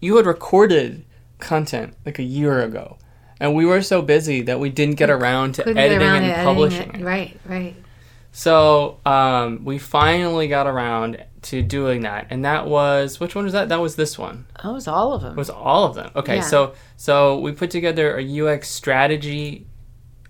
you 0.00 0.16
had 0.16 0.26
recorded 0.26 1.04
content 1.38 1.94
like 2.06 2.18
a 2.18 2.22
year 2.22 2.60
ago, 2.62 2.96
and 3.40 3.54
we 3.54 3.66
were 3.66 3.82
so 3.82 4.02
busy 4.02 4.42
that 4.42 4.58
we 4.60 4.70
didn't 4.70 4.94
get 4.96 5.10
around 5.10 5.56
to 5.56 5.62
Couldn't 5.64 5.78
editing 5.78 6.02
around 6.08 6.16
and 6.16 6.26
to 6.26 6.30
editing 6.32 6.44
publishing 6.46 6.90
it. 6.94 7.00
it. 7.00 7.04
Right, 7.04 7.40
right. 7.44 7.76
So 8.32 8.98
um, 9.04 9.64
we 9.64 9.78
finally 9.78 10.48
got 10.48 10.66
around 10.66 11.22
to 11.42 11.62
doing 11.62 12.02
that, 12.02 12.26
and 12.30 12.44
that 12.44 12.66
was 12.66 13.18
which 13.20 13.34
one 13.34 13.44
was 13.44 13.52
that? 13.52 13.68
That 13.68 13.80
was 13.80 13.96
this 13.96 14.18
one. 14.18 14.46
That 14.62 14.70
was 14.72 14.86
all 14.86 15.12
of 15.12 15.22
them. 15.22 15.32
It 15.32 15.36
was 15.36 15.50
all 15.50 15.84
of 15.84 15.94
them. 15.94 16.10
Okay, 16.16 16.36
Yeah. 16.36 16.42
so 16.42 16.74
so 16.96 17.38
we 17.38 17.52
put 17.52 17.70
together 17.70 18.16
a 18.18 18.40
UX 18.40 18.68
strategy 18.70 19.66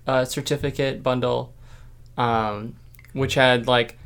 uh, 0.07 0.25
certificate 0.25 1.03
bundle, 1.03 1.53
um, 2.17 2.75
which 3.13 3.35
had 3.35 3.67
like, 3.67 3.99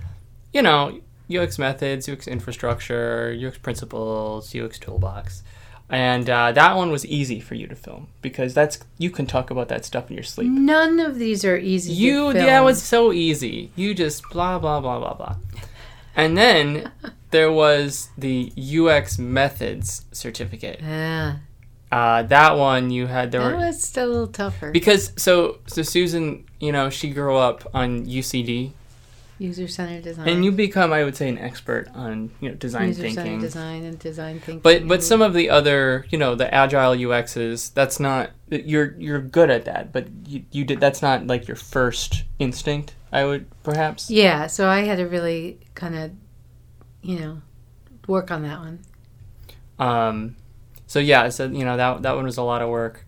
you 0.53 0.63
know, 0.63 1.01
UX 1.35 1.59
methods, 1.59 2.09
UX 2.09 2.29
infrastructure, 2.29 3.37
UX 3.47 3.59
principles, 3.59 4.55
UX 4.55 4.79
toolbox, 4.79 5.43
and 5.89 6.29
uh, 6.29 6.53
that 6.53 6.77
one 6.77 6.91
was 6.91 7.07
easy 7.07 7.41
for 7.41 7.55
you 7.55 7.67
to 7.69 7.75
film 7.77 8.09
because 8.21 8.53
that's 8.55 8.79
you 8.99 9.11
can 9.11 9.27
talk 9.27 9.51
about 9.51 9.69
that 9.69 9.85
stuff 9.85 10.11
in 10.11 10.15
your 10.17 10.25
sleep. 10.25 10.51
None 10.51 10.99
of 11.01 11.19
these 11.19 11.45
are 11.45 11.57
easy. 11.57 11.93
You 11.93 12.29
to 12.29 12.33
film. 12.35 12.47
that 12.47 12.61
was 12.65 12.83
so 12.83 13.13
easy. 13.13 13.71
You 13.77 13.95
just 13.95 14.23
blah 14.31 14.59
blah 14.59 14.81
blah 14.81 14.99
blah 14.99 15.15
blah. 15.15 15.37
And 16.17 16.37
then 16.37 16.91
there 17.31 17.53
was 17.53 18.09
the 18.17 18.53
UX 18.57 19.19
methods 19.19 20.07
certificate. 20.13 20.81
Yeah, 20.83 21.37
Uh, 21.93 22.23
that 22.25 22.57
one 22.57 22.91
you 22.91 23.07
had 23.07 23.31
there 23.31 23.43
that 23.43 23.53
were 23.53 23.67
was 23.67 23.81
still 23.83 24.09
a 24.09 24.11
little 24.11 24.27
tougher. 24.27 24.71
because 24.73 25.13
so 25.17 25.59
so 25.67 25.83
Susan, 25.83 26.45
you 26.59 26.73
know, 26.73 26.91
she 26.91 27.11
grew 27.11 27.37
up 27.37 27.69
on 27.75 28.07
UCD, 28.07 28.73
User 29.39 29.69
centered 29.69 30.03
design. 30.03 30.27
and 30.29 30.45
you 30.47 30.51
become, 30.51 30.95
I 30.95 31.05
would 31.05 31.15
say, 31.15 31.29
an 31.29 31.37
expert 31.37 31.89
on 31.95 32.31
you 32.41 32.49
know 32.49 32.55
design 32.55 32.89
user 32.89 33.03
centered 33.03 33.23
thinking. 33.23 33.41
design 33.41 33.85
and 33.85 33.99
design 33.99 34.41
thinking. 34.41 34.61
But 34.61 34.89
but 34.89 35.03
some 35.05 35.21
of 35.21 35.35
the 35.35 35.51
other 35.51 36.07
you 36.11 36.17
know 36.19 36.35
the 36.35 36.49
agile 36.53 36.95
UXs 36.97 37.75
that's 37.75 38.01
not 38.01 38.31
you're 38.49 38.95
you're 38.99 39.21
good 39.21 39.51
at 39.51 39.67
that 39.67 39.93
but 39.93 40.07
you, 40.27 40.45
you 40.53 40.65
did 40.65 40.81
that's 40.81 41.03
not 41.03 41.27
like 41.27 41.47
your 41.47 41.57
first 41.57 42.25
instinct 42.39 42.95
I 43.13 43.25
would 43.25 43.47
perhaps 43.63 44.11
yeah, 44.11 44.47
so 44.47 44.69
I 44.69 44.81
had 44.81 44.99
to 44.99 45.05
really 45.05 45.59
kind 45.75 45.95
of, 45.97 46.11
you 47.03 47.19
know, 47.21 47.43
work 48.07 48.31
on 48.31 48.43
that 48.43 48.59
one. 48.61 48.81
um 49.79 50.37
so 50.87 50.99
yeah 51.01 51.29
so 51.29 51.47
you 51.47 51.65
know 51.65 51.77
that 51.77 52.03
that 52.03 52.15
one 52.15 52.25
was 52.25 52.37
a 52.37 52.43
lot 52.43 52.63
of 52.63 52.69
work 52.69 53.05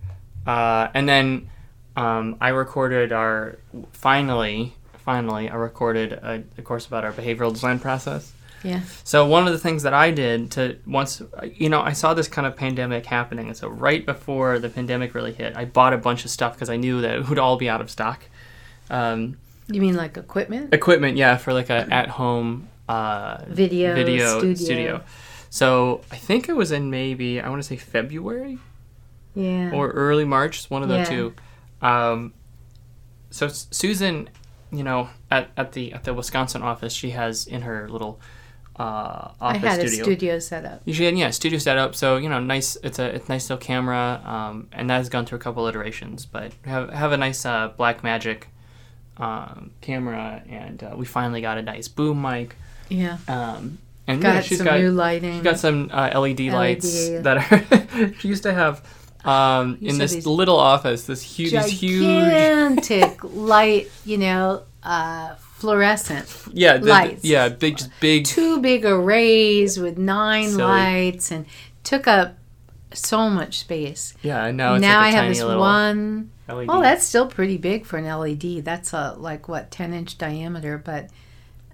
uh, 0.47 0.88
and 0.95 1.09
then 1.09 1.49
um, 1.97 2.37
I 2.40 2.49
recorded 2.50 3.12
our 3.12 3.59
finally 3.93 4.75
finally 4.99 5.49
I 5.49 5.55
recorded 5.55 6.12
a, 6.12 6.43
a 6.59 6.62
course 6.62 6.87
about 6.87 7.05
our 7.05 7.12
behavioral 7.12 7.52
design 7.52 7.78
process 7.78 8.33
Yeah. 8.64 8.81
So 9.05 9.25
one 9.26 9.47
of 9.47 9.52
the 9.52 9.59
things 9.59 9.85
that 9.85 9.95
I 9.95 10.11
did 10.11 10.50
to 10.52 10.78
once 10.85 11.23
you 11.55 11.69
know 11.69 11.81
I 11.81 11.93
saw 11.93 12.12
this 12.14 12.26
kind 12.28 12.47
of 12.47 12.57
pandemic 12.57 13.07
happening, 13.07 13.47
and 13.47 13.57
so 13.57 13.69
right 13.69 14.05
before 14.05 14.59
the 14.59 14.69
pandemic 14.69 15.14
really 15.14 15.33
hit, 15.33 15.57
I 15.57 15.64
bought 15.64 15.93
a 15.93 15.99
bunch 15.99 16.25
of 16.25 16.31
stuff 16.33 16.55
because 16.55 16.69
I 16.69 16.76
knew 16.76 17.00
that 17.00 17.14
it 17.19 17.28
would 17.28 17.38
all 17.38 17.57
be 17.57 17.69
out 17.69 17.81
of 17.81 17.88
stock. 17.90 18.25
Um, 18.90 19.37
You 19.70 19.80
mean 19.80 19.96
like 19.96 20.16
equipment? 20.16 20.72
equipment, 20.75 21.16
yeah, 21.16 21.37
for 21.37 21.52
like 21.52 21.70
a 21.70 21.87
at 21.92 22.08
home 22.08 22.68
uh, 22.88 23.44
Video, 23.48 23.94
video 23.94 24.38
studio. 24.38 24.54
studio. 24.54 25.00
So 25.50 26.00
I 26.10 26.16
think 26.16 26.48
it 26.48 26.56
was 26.56 26.72
in 26.72 26.90
maybe 26.90 27.40
I 27.40 27.48
want 27.48 27.60
to 27.62 27.66
say 27.68 27.76
February 27.76 28.58
Yeah. 29.34 29.70
or 29.72 29.90
early 29.90 30.25
March, 30.25 30.68
one 30.70 30.82
of 30.82 30.88
the 30.88 30.96
Yeah. 30.96 31.04
two. 31.04 31.34
Um, 31.82 32.32
so 33.30 33.46
S- 33.46 33.66
Susan, 33.70 34.30
you 34.72 34.82
know, 34.82 35.08
at, 35.30 35.50
at 35.56 35.72
the 35.72 35.92
at 35.92 36.04
the 36.04 36.14
Wisconsin 36.14 36.62
office, 36.62 36.92
she 36.92 37.10
has 37.10 37.46
in 37.46 37.62
her 37.62 37.88
little 37.90 38.20
uh, 38.78 39.32
I 39.40 39.56
office 39.56 39.62
had 39.62 39.80
studio. 39.80 40.00
a 40.00 40.04
studio 40.04 40.38
set 40.38 40.64
up. 40.64 40.82
You 40.84 40.94
should, 40.94 41.16
yeah, 41.18 41.30
studio 41.30 41.58
setup. 41.58 41.94
So 41.94 42.16
you 42.16 42.28
know, 42.28 42.40
nice. 42.40 42.76
It's 42.82 42.98
a 42.98 43.06
it's 43.14 43.28
nice 43.28 43.50
little 43.50 43.64
camera, 43.64 44.22
um, 44.25 44.68
and 44.72 44.88
that 44.88 44.96
has 44.98 45.08
gone 45.08 45.26
through 45.26 45.38
a 45.38 45.40
couple 45.42 45.66
iterations. 45.66 46.25
But 46.26 46.52
have 46.64 46.90
have 46.90 47.12
a 47.12 47.16
nice 47.16 47.44
uh, 47.44 47.70
Blackmagic 47.78 48.44
um, 49.18 49.70
camera, 49.80 50.42
and 50.48 50.82
uh, 50.82 50.94
we 50.96 51.06
finally 51.06 51.40
got 51.40 51.58
a 51.58 51.62
nice 51.62 51.88
boom 51.88 52.22
mic. 52.22 52.56
Yeah. 52.88 53.18
Um, 53.26 53.78
and 54.06 54.22
Got 54.22 54.34
yeah, 54.37 54.40
she's 54.40 54.58
some 54.58 54.66
got 54.66 54.80
new 54.80 54.90
lighting. 54.90 55.34
she's 55.34 55.42
got 55.42 55.58
some 55.58 55.90
uh, 55.92 56.18
LED 56.18 56.40
lights 56.40 57.10
that 57.10 57.37
are. 57.37 58.12
she 58.20 58.28
used 58.28 58.42
to 58.44 58.54
have 58.54 58.82
um, 59.25 59.78
in 59.82 59.98
this 59.98 60.25
little 60.25 60.56
office 60.56 61.06
this 61.06 61.22
huge, 61.22 61.52
these 61.52 61.66
huge, 61.66 62.04
gigantic 62.04 63.18
light, 63.22 63.90
you 64.06 64.16
know, 64.16 64.62
uh, 64.82 65.34
fluorescent. 65.34 66.26
yeah, 66.52 66.78
the, 66.78 66.87
lights. 66.87 67.25
yeah, 67.25 67.50
big, 67.50 67.78
big. 68.00 68.25
Two 68.25 68.60
big 68.60 68.87
arrays 68.87 69.78
with 69.78 69.98
nine 69.98 70.50
Silly. 70.50 70.62
lights 70.62 71.30
and 71.30 71.44
took 71.84 72.06
up 72.06 72.38
so 72.94 73.28
much 73.28 73.58
space. 73.58 74.14
Yeah, 74.22 74.46
and 74.46 74.56
now 74.56 74.75
it's 74.75 74.82
now 74.82 75.00
like 75.00 75.14
I 75.14 75.16
have 75.16 75.28
this 75.28 75.42
little 75.42 75.60
one 75.60 76.30
LED. 76.49 76.69
Well, 76.69 76.81
that's 76.81 77.05
still 77.05 77.26
pretty 77.26 77.57
big 77.57 77.87
for 77.87 77.99
an 77.99 78.07
LED. 78.07 78.64
That's 78.64 78.93
a 78.93 79.14
like 79.19 79.49
what 79.49 79.71
ten 79.71 79.93
inch 79.93 80.19
diameter, 80.19 80.78
but 80.78 81.09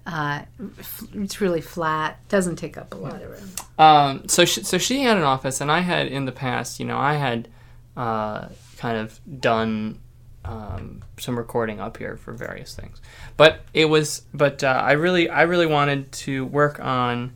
uh, 0.05 0.41
f- 0.79 1.03
it's 1.13 1.41
really 1.41 1.61
flat. 1.61 2.19
Doesn't 2.29 2.57
take 2.57 2.77
up 2.77 2.93
a 2.93 2.97
lot 2.97 3.21
of 3.21 3.29
room. 3.29 3.49
Um, 3.77 4.27
so 4.27 4.45
she, 4.45 4.63
so 4.63 4.77
she 4.77 5.01
had 5.01 5.17
an 5.17 5.23
office, 5.23 5.61
and 5.61 5.71
I 5.71 5.79
had 5.79 6.07
in 6.07 6.25
the 6.25 6.31
past, 6.31 6.79
you 6.79 6.85
know, 6.85 6.97
I 6.97 7.15
had 7.15 7.47
uh, 7.97 8.49
kind 8.77 8.97
of 8.97 9.19
done 9.41 9.99
um, 10.43 11.03
some 11.17 11.37
recording 11.37 11.79
up 11.79 11.97
here 11.97 12.17
for 12.17 12.33
various 12.33 12.75
things, 12.75 13.01
but 13.35 13.61
it 13.73 13.85
was, 13.85 14.21
but 14.33 14.63
uh, 14.63 14.67
I 14.67 14.93
really, 14.93 15.27
I 15.27 15.43
really 15.43 15.65
wanted 15.67 16.11
to 16.11 16.45
work 16.45 16.79
on. 16.79 17.33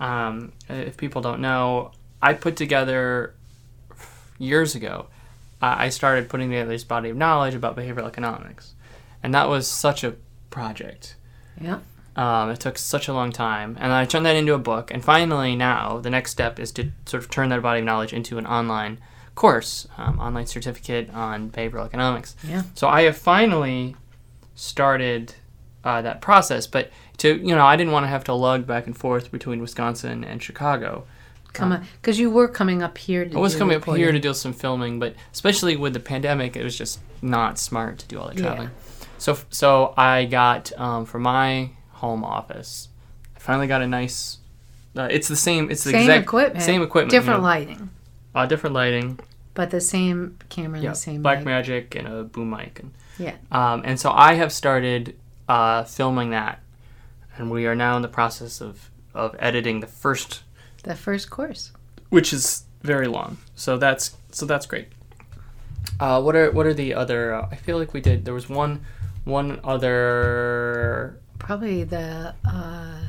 Um, 0.00 0.52
if 0.68 0.96
people 0.96 1.22
don't 1.22 1.40
know, 1.40 1.90
I 2.22 2.34
put 2.34 2.56
together 2.56 3.34
years 4.38 4.74
ago. 4.74 5.06
I 5.60 5.88
started 5.88 6.28
putting 6.28 6.50
together 6.50 6.70
this 6.70 6.84
body 6.84 7.10
of 7.10 7.16
knowledge 7.16 7.54
about 7.54 7.76
behavioral 7.76 8.06
economics, 8.06 8.74
and 9.22 9.34
that 9.34 9.48
was 9.48 9.66
such 9.66 10.04
a 10.04 10.14
project. 10.50 11.16
Yeah. 11.60 11.80
Um, 12.16 12.50
it 12.50 12.60
took 12.60 12.78
such 12.78 13.08
a 13.08 13.12
long 13.12 13.30
time, 13.32 13.76
and 13.80 13.92
I 13.92 14.04
turned 14.04 14.26
that 14.26 14.36
into 14.36 14.54
a 14.54 14.58
book. 14.58 14.90
And 14.90 15.04
finally, 15.04 15.54
now 15.54 15.98
the 15.98 16.10
next 16.10 16.32
step 16.32 16.58
is 16.58 16.72
to 16.72 16.90
sort 17.06 17.22
of 17.22 17.30
turn 17.30 17.48
that 17.50 17.62
body 17.62 17.80
of 17.80 17.86
knowledge 17.86 18.12
into 18.12 18.38
an 18.38 18.46
online 18.46 18.98
course, 19.34 19.86
um, 19.96 20.18
online 20.18 20.46
certificate 20.46 21.10
on 21.14 21.50
behavioral 21.50 21.86
economics. 21.86 22.34
Yeah. 22.42 22.62
So 22.74 22.88
I 22.88 23.02
have 23.02 23.16
finally 23.16 23.94
started 24.56 25.34
uh, 25.84 26.02
that 26.02 26.20
process, 26.20 26.66
but 26.66 26.90
to 27.18 27.36
you 27.36 27.54
know, 27.54 27.64
I 27.64 27.76
didn't 27.76 27.92
want 27.92 28.04
to 28.04 28.08
have 28.08 28.24
to 28.24 28.34
lug 28.34 28.66
back 28.66 28.86
and 28.86 28.96
forth 28.96 29.30
between 29.30 29.60
Wisconsin 29.60 30.24
and 30.24 30.42
Chicago. 30.42 31.06
Come 31.52 31.82
because 32.00 32.18
you 32.18 32.30
were 32.30 32.46
coming 32.48 32.82
up 32.82 32.98
here. 32.98 33.24
to 33.24 33.36
I 33.36 33.40
was 33.40 33.54
do 33.54 33.58
coming 33.58 33.76
up 33.76 33.84
here 33.84 34.12
to 34.12 34.18
do 34.20 34.32
some 34.34 34.52
filming, 34.52 34.98
but 35.00 35.14
especially 35.32 35.76
with 35.76 35.92
the 35.94 36.00
pandemic, 36.00 36.56
it 36.56 36.62
was 36.62 36.76
just 36.76 37.00
not 37.22 37.58
smart 37.58 37.98
to 37.98 38.06
do 38.06 38.18
all 38.18 38.30
Yeah. 38.32 38.40
traveling. 38.40 38.70
So, 39.18 39.36
so 39.50 39.94
I 39.96 40.26
got 40.26 40.72
um, 40.78 41.04
for 41.04 41.18
my 41.18 41.70
home 41.92 42.22
office. 42.24 42.88
I 43.36 43.40
finally 43.40 43.66
got 43.66 43.82
a 43.82 43.86
nice. 43.86 44.38
Uh, 44.96 45.08
it's 45.10 45.26
the 45.28 45.36
same. 45.36 45.70
It's 45.70 45.82
the 45.84 45.90
same 45.90 46.02
exact 46.02 46.22
equipment, 46.24 46.64
same 46.64 46.82
equipment. 46.82 47.12
you 47.12 47.18
different 47.18 47.40
know, 47.40 47.44
lighting, 47.46 47.90
uh, 48.34 48.46
different 48.46 48.74
lighting. 48.74 49.18
but 49.54 49.70
the 49.70 49.80
same 49.80 50.38
camera 50.48 50.80
Yeah, 50.80 50.90
the 50.90 50.96
same 50.96 51.22
Black 51.22 51.38
mic. 51.38 51.46
Magic 51.46 51.94
and 51.96 52.06
a 52.06 52.22
boom 52.24 52.50
mic, 52.50 52.78
and 52.80 52.92
Yeah. 53.18 53.34
um, 53.50 53.82
and 53.84 53.98
so 53.98 54.10
I 54.12 54.34
have 54.34 54.52
started 54.52 55.16
uh, 55.48 55.82
filming 55.84 56.30
that, 56.30 56.60
and 57.36 57.50
we 57.50 57.66
are 57.66 57.74
now 57.74 57.96
in 57.96 58.02
the 58.02 58.08
process 58.08 58.60
of 58.60 58.90
of 59.14 59.34
editing 59.40 59.80
the 59.80 59.86
first 59.88 60.42
The 60.84 60.94
first 60.94 61.30
course. 61.30 61.72
which 62.10 62.32
is 62.32 62.64
very 62.82 63.06
long. 63.08 63.38
So 63.54 63.76
that's 63.76 64.16
so 64.30 64.46
that's 64.46 64.66
great. 64.66 64.88
Uh, 66.00 66.22
what 66.22 66.36
are 66.36 66.50
what 66.52 66.66
are 66.66 66.74
the 66.74 66.94
other? 66.94 67.34
Uh, 67.34 67.48
I 67.50 67.56
feel 67.56 67.78
like 67.78 67.92
we 67.92 68.00
did. 68.00 68.24
There 68.24 68.34
was 68.34 68.48
one 68.48 68.80
one 69.24 69.60
other. 69.64 71.18
Probably 71.38 71.84
the 71.84 72.34
uh, 72.44 73.00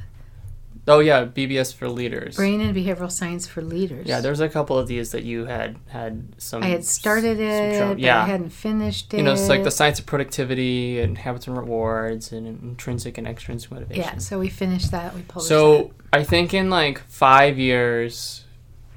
Oh 0.89 0.99
yeah, 0.99 1.25
BBS 1.25 1.73
for 1.73 1.87
leaders. 1.87 2.35
brain 2.35 2.61
and 2.61 2.75
behavioral 2.75 3.11
science 3.11 3.45
for 3.45 3.61
leaders. 3.61 4.07
Yeah, 4.07 4.21
there's 4.21 4.39
a 4.39 4.49
couple 4.49 4.77
of 4.77 4.87
these 4.87 5.11
that 5.11 5.23
you 5.23 5.45
had 5.45 5.77
had 5.87 6.33
some. 6.39 6.63
I 6.63 6.67
had 6.67 6.83
started 6.83 7.39
it, 7.39 7.79
but 7.79 7.99
yeah, 7.99 8.23
I 8.23 8.25
hadn't 8.25 8.49
finished 8.49 9.13
it. 9.13 9.17
you 9.17 9.23
know, 9.23 9.33
it's 9.33 9.47
like 9.47 9.63
the 9.63 9.71
science 9.71 9.99
of 9.99 10.07
productivity 10.07 10.99
and 10.99 11.17
habits 11.17 11.45
and 11.47 11.55
rewards 11.55 12.31
and 12.31 12.47
intrinsic 12.47 13.19
and 13.19 13.27
extrinsic 13.27 13.71
motivation. 13.71 14.03
Yeah, 14.03 14.17
so 14.17 14.39
we 14.39 14.49
finished 14.49 14.89
that. 14.91 15.13
We 15.13 15.21
published 15.21 15.47
So 15.47 15.91
I 16.11 16.23
think 16.23 16.55
in 16.55 16.71
like 16.71 16.99
five 17.07 17.59
years, 17.59 18.45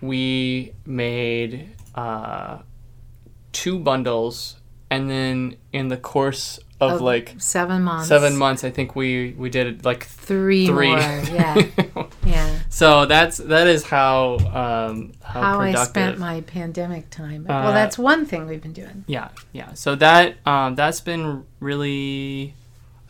we 0.01 0.73
made 0.87 1.69
uh, 1.95 2.59
two 3.53 3.79
bundles, 3.79 4.57
and 4.91 5.11
then 5.11 5.57
in 5.75 5.89
the 5.89 5.99
course 5.99 6.59
of, 6.83 6.93
Of 6.97 7.01
like 7.01 7.35
seven 7.39 7.83
months. 7.83 8.09
seven 8.09 8.37
months, 8.37 8.65
I 8.65 8.71
think 8.71 8.97
we 8.97 9.35
we 9.39 9.49
did 9.51 9.85
like 9.85 10.05
Three, 10.05 10.67
three. 10.67 10.89
more. 10.89 10.99
Yeah, 10.99 11.63
yeah. 12.25 12.59
so 12.69 13.07
that's 13.07 13.37
that 13.39 13.67
is 13.67 13.85
how 13.85 14.39
um, 14.63 15.13
how, 15.23 15.43
How 15.43 15.61
I 15.61 15.75
spent 15.85 16.19
my 16.19 16.41
pandemic 16.43 17.11
time. 17.11 17.45
Uh, 17.49 17.63
well, 17.65 17.73
that's 17.73 17.99
one 17.99 18.27
thing 18.27 18.47
we've 18.47 18.63
been 18.63 18.73
doing. 18.73 19.05
yeah, 19.07 19.29
yeah. 19.53 19.73
So 19.75 19.95
that 19.97 20.37
um, 20.47 20.75
that's 20.75 21.01
been 21.01 21.45
really, 21.61 22.55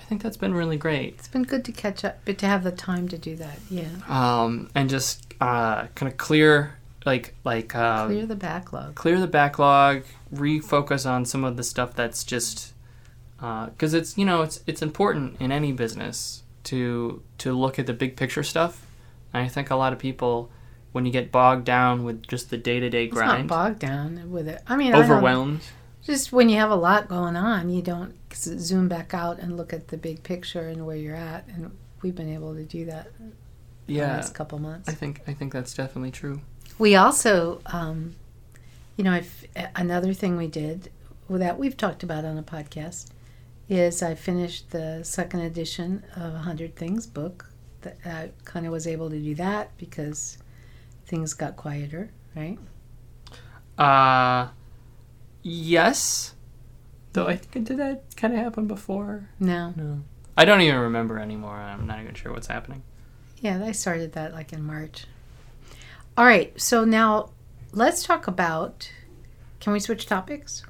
I 0.00 0.02
think 0.04 0.22
that's 0.22 0.36
been 0.36 0.54
really 0.54 0.76
great. 0.76 1.14
It's 1.18 1.28
been 1.28 1.44
good 1.44 1.64
to 1.66 1.72
catch 1.72 2.04
up, 2.04 2.18
but 2.24 2.38
to 2.38 2.46
have 2.46 2.64
the 2.64 2.72
time 2.72 3.08
to 3.08 3.18
do 3.18 3.36
that. 3.36 3.58
Yeah, 3.70 3.84
Um, 4.08 4.70
and 4.74 4.88
just 4.90 5.34
uh, 5.40 5.86
kind 5.94 6.10
of 6.10 6.16
clear 6.18 6.74
like 7.04 7.34
like 7.44 7.74
um, 7.74 8.08
clear 8.08 8.26
the 8.26 8.36
backlog. 8.36 8.94
clear 8.94 9.18
the 9.20 9.26
backlog, 9.26 10.04
refocus 10.34 11.08
on 11.08 11.24
some 11.24 11.44
of 11.44 11.56
the 11.56 11.64
stuff 11.64 11.94
that's 11.94 12.24
just 12.24 12.72
because 13.42 13.92
it's 13.92 14.16
you 14.16 14.24
know 14.24 14.42
it's 14.42 14.60
it's 14.68 14.82
important 14.82 15.40
in 15.40 15.50
any 15.50 15.72
business 15.72 16.44
to 16.64 17.22
to 17.38 17.52
look 17.52 17.78
at 17.78 17.86
the 17.86 17.92
big 17.92 18.16
picture 18.16 18.44
stuff. 18.44 18.86
And 19.34 19.44
I 19.44 19.48
think 19.48 19.70
a 19.70 19.74
lot 19.76 19.92
of 19.92 19.98
people, 19.98 20.50
when 20.92 21.06
you 21.06 21.10
get 21.12 21.32
bogged 21.32 21.64
down 21.64 22.04
with 22.04 22.22
just 22.28 22.50
the 22.50 22.56
day 22.58 22.78
to 22.78 22.88
day 22.88 23.08
grind, 23.08 23.48
bogged 23.48 23.80
down 23.80 24.30
with 24.30 24.46
it. 24.46 24.62
I 24.68 24.76
mean, 24.76 24.94
I 24.94 24.98
overwhelmed. 25.00 25.62
just 26.04 26.32
when 26.32 26.48
you 26.48 26.56
have 26.58 26.70
a 26.70 26.76
lot 26.76 27.08
going 27.08 27.34
on, 27.34 27.68
you 27.68 27.82
don't 27.82 28.14
zoom 28.32 28.88
back 28.88 29.12
out 29.12 29.38
and 29.40 29.56
look 29.56 29.72
at 29.72 29.88
the 29.88 29.96
big 29.96 30.22
picture 30.22 30.68
and 30.68 30.86
where 30.86 30.96
you're 30.96 31.16
at. 31.16 31.46
And 31.48 31.76
we've 32.02 32.14
been 32.14 32.32
able 32.32 32.54
to 32.54 32.64
do 32.64 32.84
that 32.86 33.08
the 33.86 33.94
Yeah, 33.94 34.12
last 34.16 34.34
couple 34.34 34.58
months. 34.60 34.88
I 34.88 34.92
think 34.92 35.22
I 35.26 35.32
think 35.34 35.52
that's 35.52 35.74
definitely 35.74 36.12
true. 36.12 36.42
We 36.78 36.94
also, 36.94 37.60
um, 37.66 38.14
you 38.96 39.02
know, 39.04 39.12
I've, 39.12 39.46
another 39.74 40.12
thing 40.14 40.36
we 40.36 40.46
did 40.46 40.90
that 41.28 41.58
we've 41.58 41.76
talked 41.76 42.02
about 42.02 42.24
on 42.24 42.36
a 42.38 42.42
podcast 42.42 43.06
is 43.72 44.02
I 44.02 44.14
finished 44.14 44.70
the 44.70 45.02
second 45.02 45.40
edition 45.40 46.04
of 46.14 46.34
100 46.34 46.76
Things 46.76 47.06
book 47.06 47.46
th- 47.82 47.96
I 48.04 48.30
kind 48.44 48.66
of 48.66 48.72
was 48.72 48.86
able 48.86 49.10
to 49.10 49.18
do 49.18 49.34
that 49.36 49.76
because 49.76 50.38
things 51.06 51.34
got 51.34 51.56
quieter, 51.56 52.10
right? 52.34 52.58
Uh, 53.78 54.48
yes. 55.42 56.34
Though 57.12 57.26
I 57.26 57.36
think 57.36 57.66
did 57.66 57.78
that 57.78 58.16
kind 58.16 58.32
of 58.32 58.40
happen 58.40 58.66
before. 58.66 59.28
No. 59.38 59.74
No. 59.76 60.02
I 60.36 60.44
don't 60.44 60.62
even 60.62 60.78
remember 60.78 61.18
anymore. 61.18 61.56
I'm 61.56 61.86
not 61.86 62.00
even 62.00 62.14
sure 62.14 62.32
what's 62.32 62.46
happening. 62.46 62.82
Yeah, 63.40 63.62
I 63.64 63.72
started 63.72 64.12
that 64.12 64.32
like 64.32 64.52
in 64.52 64.62
March. 64.62 65.06
All 66.16 66.24
right, 66.24 66.58
so 66.60 66.84
now 66.84 67.30
let's 67.72 68.02
talk 68.02 68.26
about. 68.26 68.90
Can 69.60 69.72
we 69.72 69.80
switch 69.80 70.06
topics? 70.06 70.64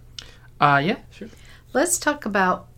Uh, 0.60 0.80
yeah, 0.84 0.98
sure. 1.10 1.28
Let's 1.72 1.98
talk 1.98 2.26
about 2.26 2.68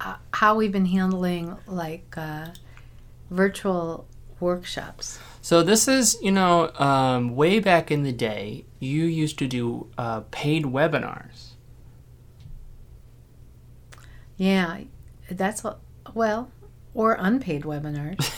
uh, 0.00 0.16
how 0.34 0.54
we've 0.54 0.72
been 0.72 0.86
handling 0.86 1.56
like 1.66 2.14
uh, 2.16 2.48
virtual 3.30 4.06
workshops. 4.40 5.18
So 5.42 5.62
this 5.62 5.88
is, 5.88 6.16
you 6.22 6.30
know, 6.30 6.70
um, 6.78 7.34
way 7.34 7.58
back 7.58 7.90
in 7.90 8.02
the 8.04 8.12
day, 8.12 8.64
you 8.78 9.04
used 9.04 9.38
to 9.40 9.46
do 9.48 9.88
uh, 9.98 10.20
paid 10.30 10.64
webinars. 10.64 11.48
Yeah, 14.36 14.82
that's 15.30 15.64
what- 15.64 15.80
well, 16.14 16.50
or 16.94 17.16
unpaid 17.18 17.62
webinars. 17.62 18.32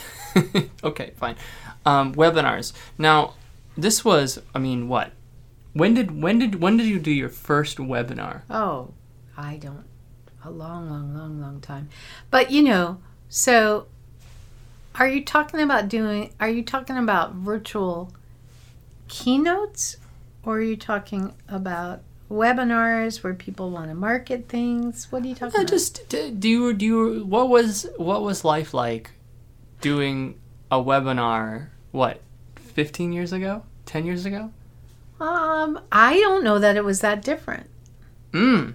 okay, 0.83 1.11
fine. 1.17 1.35
Um, 1.85 2.15
webinars. 2.15 2.73
Now, 2.97 3.35
this 3.77 4.03
was, 4.03 4.39
I 4.55 4.59
mean, 4.59 4.87
what? 4.87 5.11
When 5.73 5.93
did 5.93 6.21
when 6.21 6.37
did 6.37 6.55
when 6.61 6.75
did 6.75 6.87
you 6.87 6.99
do 6.99 7.11
your 7.11 7.29
first 7.29 7.77
webinar? 7.77 8.41
Oh, 8.49 8.91
I 9.37 9.55
don't. 9.55 9.85
A 10.43 10.49
long, 10.49 10.89
long, 10.89 11.13
long, 11.15 11.39
long 11.39 11.61
time. 11.61 11.89
But 12.31 12.49
you 12.51 12.63
know, 12.63 12.99
so 13.29 13.85
are 14.95 15.07
you 15.07 15.23
talking 15.23 15.59
about 15.61 15.87
doing? 15.87 16.33
Are 16.39 16.49
you 16.49 16.63
talking 16.63 16.97
about 16.97 17.33
virtual 17.35 18.11
keynotes, 19.07 19.97
or 20.43 20.57
are 20.57 20.61
you 20.61 20.75
talking 20.77 21.33
about 21.47 22.01
webinars 22.29 23.23
where 23.23 23.33
people 23.33 23.69
want 23.69 23.89
to 23.89 23.95
market 23.95 24.47
things? 24.47 25.11
What 25.11 25.23
are 25.23 25.27
you 25.27 25.35
talking 25.35 25.59
Uh, 25.59 25.61
about? 25.63 25.69
just 25.69 26.09
do 26.09 26.49
you 26.49 26.73
do 26.73 26.85
you 26.85 27.25
what 27.25 27.49
was 27.49 27.87
what 27.97 28.23
was 28.23 28.43
life 28.43 28.73
like 28.73 29.11
doing 29.81 30.39
a 30.71 30.77
webinar? 30.77 31.67
What, 31.91 32.21
fifteen 32.55 33.11
years 33.13 33.33
ago? 33.33 33.63
Ten 33.85 34.05
years 34.05 34.25
ago? 34.25 34.51
um, 35.19 35.79
I 35.91 36.15
don't 36.19 36.43
know 36.43 36.57
that 36.57 36.75
it 36.77 36.83
was 36.83 37.01
that 37.01 37.21
different. 37.21 37.69
Mm. 38.31 38.73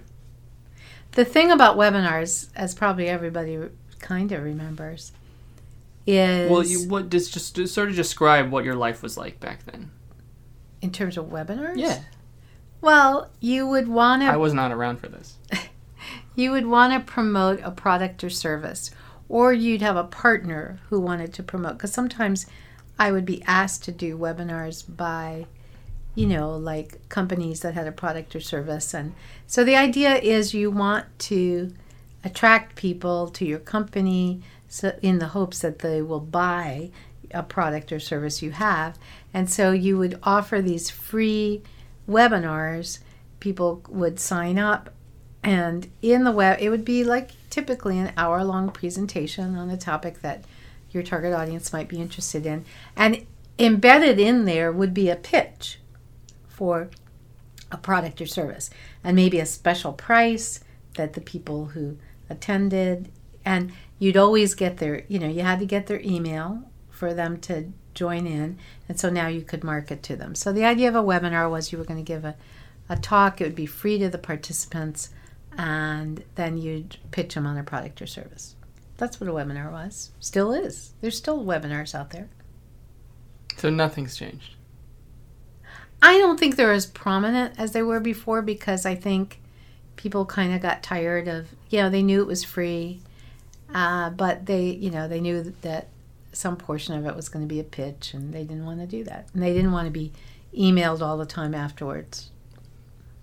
The 1.17 1.25
thing 1.25 1.49
about 1.49 1.77
webinars, 1.77 2.49
as 2.55 2.75
probably 2.75 3.07
everybody 3.07 3.57
kind 3.97 4.31
of 4.31 4.43
remembers, 4.43 5.13
is 6.05 6.51
Well, 6.51 6.63
you 6.63 6.87
what 6.87 7.09
just 7.09 7.33
just 7.33 7.55
just 7.55 7.73
sort 7.73 7.89
of 7.89 7.95
describe 7.95 8.51
what 8.51 8.63
your 8.63 8.75
life 8.75 9.01
was 9.01 9.17
like 9.17 9.39
back 9.39 9.65
then. 9.65 9.89
in 10.79 10.91
terms 10.91 11.17
of 11.17 11.25
webinars. 11.25 11.77
Yeah, 11.77 12.01
Well, 12.81 13.31
you 13.39 13.65
would 13.65 13.87
want 13.87 14.21
to 14.21 14.27
I 14.27 14.37
was 14.37 14.53
not 14.53 14.71
around 14.71 14.97
for 14.97 15.07
this. 15.07 15.37
you 16.35 16.51
would 16.51 16.67
want 16.67 16.93
to 16.93 16.99
promote 16.99 17.61
a 17.63 17.71
product 17.71 18.23
or 18.23 18.29
service 18.29 18.91
or 19.27 19.51
you'd 19.51 19.81
have 19.81 19.97
a 19.97 20.03
partner 20.03 20.77
who 20.89 21.01
wanted 21.01 21.33
to 21.33 21.41
promote 21.41 21.73
because 21.73 21.91
sometimes 21.91 22.45
i 22.99 23.11
would 23.11 23.25
be 23.25 23.43
asked 23.47 23.83
to 23.83 23.91
do 23.91 24.15
webinars 24.15 24.83
by 24.95 25.47
you 26.17 26.25
know 26.25 26.57
like 26.57 27.07
companies 27.09 27.59
that 27.59 27.75
had 27.75 27.85
a 27.85 27.91
product 27.91 28.35
or 28.35 28.39
service. 28.39 28.91
And 28.95 29.13
so 29.45 29.63
the 29.63 29.75
idea 29.75 30.15
is 30.15 30.51
you 30.51 30.71
want 30.71 31.05
to 31.19 31.71
attract 32.23 32.75
people 32.75 33.27
to 33.27 33.45
your 33.45 33.59
company 33.59 34.41
so 34.67 34.97
in 35.03 35.19
the 35.19 35.27
hopes 35.27 35.59
that 35.59 35.79
they 35.79 36.01
will 36.01 36.19
buy 36.19 36.89
a 37.29 37.43
product 37.43 37.91
or 37.91 37.99
service 37.99 38.41
you 38.41 38.49
have. 38.49 38.97
And 39.31 39.47
so 39.47 39.71
you 39.71 39.99
would 39.99 40.19
offer 40.23 40.59
these 40.59 40.89
free 40.89 41.61
webinars. 42.09 42.97
People 43.39 43.83
would 43.87 44.19
sign 44.19 44.57
up 44.57 44.89
and 45.43 45.87
in 46.01 46.23
the 46.23 46.31
web 46.31 46.57
it 46.59 46.71
would 46.71 46.83
be 46.83 47.03
like 47.03 47.29
typically 47.51 47.99
an 47.99 48.11
hour 48.17 48.43
long 48.43 48.71
presentation 48.71 49.55
on 49.55 49.69
a 49.69 49.77
topic 49.77 50.21
that 50.23 50.45
your 50.89 51.03
target 51.03 51.31
audience 51.31 51.71
might 51.71 51.87
be 51.87 52.01
interested 52.01 52.47
in. 52.47 52.65
And 52.95 53.27
embedded 53.59 54.19
in 54.19 54.45
there 54.45 54.71
would 54.71 54.95
be 54.95 55.11
a 55.11 55.15
pitch 55.15 55.79
for 56.57 56.89
a 57.71 57.77
product 57.77 58.19
or 58.19 58.25
service 58.25 58.71
and 59.03 59.15
maybe 59.15 59.39
a 59.39 59.45
special 59.45 59.93
price 59.93 60.59
that 60.95 61.13
the 61.13 61.21
people 61.21 61.67
who 61.67 61.95
attended 62.31 63.11
and 63.45 63.71
you'd 63.99 64.17
always 64.17 64.55
get 64.55 64.77
their 64.77 65.03
you 65.07 65.19
know 65.19 65.27
you 65.27 65.41
had 65.41 65.59
to 65.59 65.67
get 65.67 65.85
their 65.85 66.01
email 66.01 66.63
for 66.89 67.13
them 67.13 67.39
to 67.39 67.71
join 67.93 68.25
in 68.25 68.57
and 68.89 68.99
so 68.99 69.07
now 69.07 69.27
you 69.27 69.41
could 69.41 69.63
market 69.63 70.01
to 70.01 70.15
them. 70.15 70.33
So 70.33 70.51
the 70.51 70.65
idea 70.65 70.89
of 70.89 70.95
a 70.95 71.03
webinar 71.03 71.49
was 71.49 71.71
you 71.71 71.77
were 71.77 71.83
going 71.83 72.03
to 72.03 72.13
give 72.13 72.25
a, 72.25 72.35
a 72.89 72.95
talk 72.95 73.39
it 73.39 73.43
would 73.43 73.55
be 73.55 73.67
free 73.67 73.99
to 73.99 74.09
the 74.09 74.17
participants 74.17 75.11
and 75.55 76.23
then 76.33 76.57
you'd 76.57 76.97
pitch 77.11 77.35
them 77.35 77.45
on 77.45 77.55
a 77.55 77.63
product 77.63 78.01
or 78.01 78.07
service. 78.07 78.55
That's 78.97 79.21
what 79.21 79.29
a 79.29 79.33
webinar 79.33 79.71
was. 79.71 80.09
Still 80.19 80.53
is. 80.53 80.93
There's 81.01 81.17
still 81.17 81.45
webinars 81.45 81.93
out 81.93 82.09
there. 82.09 82.29
So 83.57 83.69
nothing's 83.69 84.17
changed. 84.17 84.56
I 86.01 86.17
don't 86.17 86.39
think 86.39 86.55
they're 86.55 86.73
as 86.73 86.85
prominent 86.85 87.59
as 87.59 87.71
they 87.71 87.81
were 87.81 87.99
before 87.99 88.41
because 88.41 88.85
I 88.85 88.95
think 88.95 89.39
people 89.95 90.25
kind 90.25 90.53
of 90.53 90.61
got 90.61 90.83
tired 90.83 91.27
of, 91.27 91.49
you 91.69 91.81
know, 91.81 91.89
they 91.89 92.03
knew 92.03 92.21
it 92.21 92.27
was 92.27 92.43
free, 92.43 93.01
uh, 93.73 94.11
but 94.11 94.45
they, 94.45 94.65
you 94.65 94.91
know, 94.91 95.07
they 95.07 95.19
knew 95.19 95.41
that 95.61 95.87
some 96.31 96.55
portion 96.55 96.93
of 96.93 97.05
it 97.05 97.15
was 97.15 97.29
going 97.29 97.43
to 97.43 97.53
be 97.53 97.59
a 97.59 97.63
pitch 97.63 98.13
and 98.13 98.33
they 98.33 98.43
didn't 98.43 98.65
want 98.65 98.79
to 98.79 98.85
do 98.85 99.03
that. 99.05 99.27
And 99.33 99.41
they 99.41 99.53
didn't 99.53 99.71
want 99.71 99.87
to 99.87 99.91
be 99.91 100.11
emailed 100.55 101.01
all 101.01 101.17
the 101.17 101.25
time 101.25 101.55
afterwards. 101.55 102.29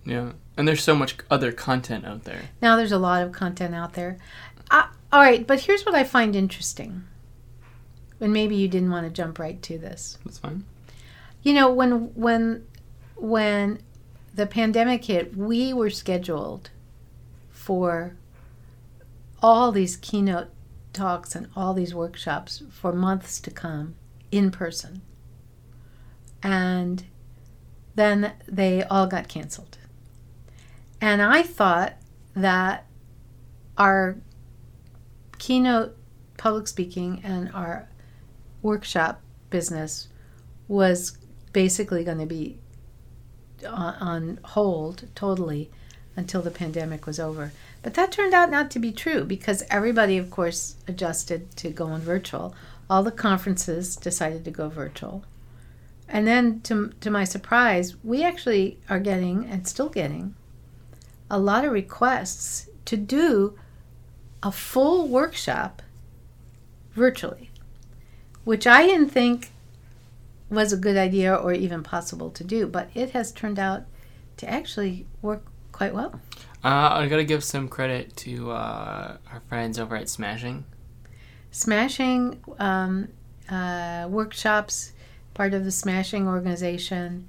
Yeah, 0.03 0.33
and 0.55 0.67
there's 0.67 0.83
so 0.83 0.95
much 0.95 1.15
other 1.31 1.51
content 1.51 2.05
out 2.05 2.25
there. 2.25 2.41
Now 2.61 2.75
there's 2.75 2.91
a 2.91 2.99
lot 2.99 3.23
of 3.23 3.31
content 3.31 3.73
out 3.73 3.93
there. 3.93 4.17
Uh, 4.69 4.87
all 5.11 5.21
right, 5.21 5.47
but 5.47 5.61
here's 5.61 5.85
what 5.85 5.95
I 5.95 6.03
find 6.03 6.35
interesting. 6.35 7.05
And 8.19 8.31
maybe 8.31 8.55
you 8.55 8.67
didn't 8.67 8.91
want 8.91 9.07
to 9.07 9.11
jump 9.11 9.39
right 9.39 9.61
to 9.63 9.77
this. 9.77 10.17
That's 10.23 10.37
fine. 10.37 10.63
You 11.45 11.53
know, 11.53 11.71
when 11.71 12.11
when 12.15 12.65
when 13.15 13.79
the 14.33 14.47
pandemic 14.47 15.05
hit, 15.05 15.37
we 15.37 15.73
were 15.73 15.91
scheduled 15.91 16.71
for 17.51 18.17
all 19.43 19.71
these 19.71 19.95
keynote 19.95 20.47
talks 20.91 21.35
and 21.35 21.47
all 21.55 21.75
these 21.75 21.93
workshops 21.93 22.63
for 22.71 22.91
months 22.91 23.39
to 23.41 23.51
come 23.51 23.93
in 24.31 24.49
person. 24.49 25.03
And 26.41 27.03
then 27.93 28.33
they 28.47 28.81
all 28.81 29.05
got 29.05 29.27
canceled. 29.27 29.77
And 30.99 31.21
I 31.21 31.43
thought 31.43 31.93
that 32.33 32.87
our 33.77 34.17
keynote 35.37 35.95
public 36.37 36.67
speaking 36.67 37.21
and 37.23 37.51
our 37.53 37.87
workshop 38.63 39.21
business 39.51 40.07
was 40.67 41.19
basically 41.55 42.03
going 42.03 42.19
to 42.19 42.25
be 42.25 42.57
on, 43.65 43.93
on 44.01 44.39
hold 44.43 45.07
totally 45.15 45.71
until 46.17 46.41
the 46.41 46.51
pandemic 46.51 47.05
was 47.07 47.17
over. 47.17 47.53
But 47.81 47.93
that 47.93 48.11
turned 48.11 48.33
out 48.33 48.51
not 48.51 48.69
to 48.71 48.79
be 48.79 48.91
true 48.91 49.23
because 49.23 49.63
everybody, 49.69 50.17
of 50.17 50.29
course, 50.29 50.75
adjusted 50.85 51.55
to 51.55 51.69
going 51.69 52.01
virtual. 52.01 52.53
All 52.89 53.03
the 53.03 53.11
conferences 53.11 53.95
decided 53.95 54.43
to 54.43 54.51
go 54.51 54.67
virtual. 54.67 55.23
And 56.09 56.27
then, 56.27 56.59
to, 56.63 56.91
to 56.99 57.09
my 57.09 57.23
surprise, 57.23 57.95
we 58.03 58.21
actually 58.21 58.77
are 58.89 58.99
getting, 58.99 59.45
and 59.45 59.65
still 59.65 59.87
getting, 59.87 60.35
a 61.31 61.39
lot 61.39 61.63
of 61.63 61.71
requests 61.71 62.67
to 62.83 62.97
do 62.97 63.57
a 64.43 64.51
full 64.51 65.07
workshop 65.07 65.81
virtually, 66.91 67.49
which 68.43 68.67
I 68.67 68.85
didn't 68.85 69.09
think 69.09 69.51
was 70.49 70.71
a 70.73 70.77
good 70.77 70.97
idea 70.97 71.33
or 71.33 71.53
even 71.53 71.83
possible 71.83 72.29
to 72.31 72.43
do, 72.43 72.67
but 72.67 72.89
it 72.93 73.11
has 73.11 73.31
turned 73.31 73.59
out 73.59 73.83
to 74.37 74.49
actually 74.49 75.05
work 75.21 75.43
quite 75.71 75.93
well. 75.93 76.19
Uh, 76.63 76.89
I 76.93 77.07
gotta 77.07 77.23
give 77.23 77.43
some 77.43 77.67
credit 77.67 78.15
to 78.17 78.51
uh, 78.51 79.17
our 79.31 79.39
friends 79.49 79.77
over 79.79 79.95
at 79.95 80.09
Smashing. 80.09 80.65
Smashing 81.51 82.43
um, 82.59 83.09
uh, 83.49 84.07
workshops, 84.09 84.91
part 85.33 85.53
of 85.53 85.63
the 85.63 85.71
Smashing 85.71 86.27
organization. 86.27 87.27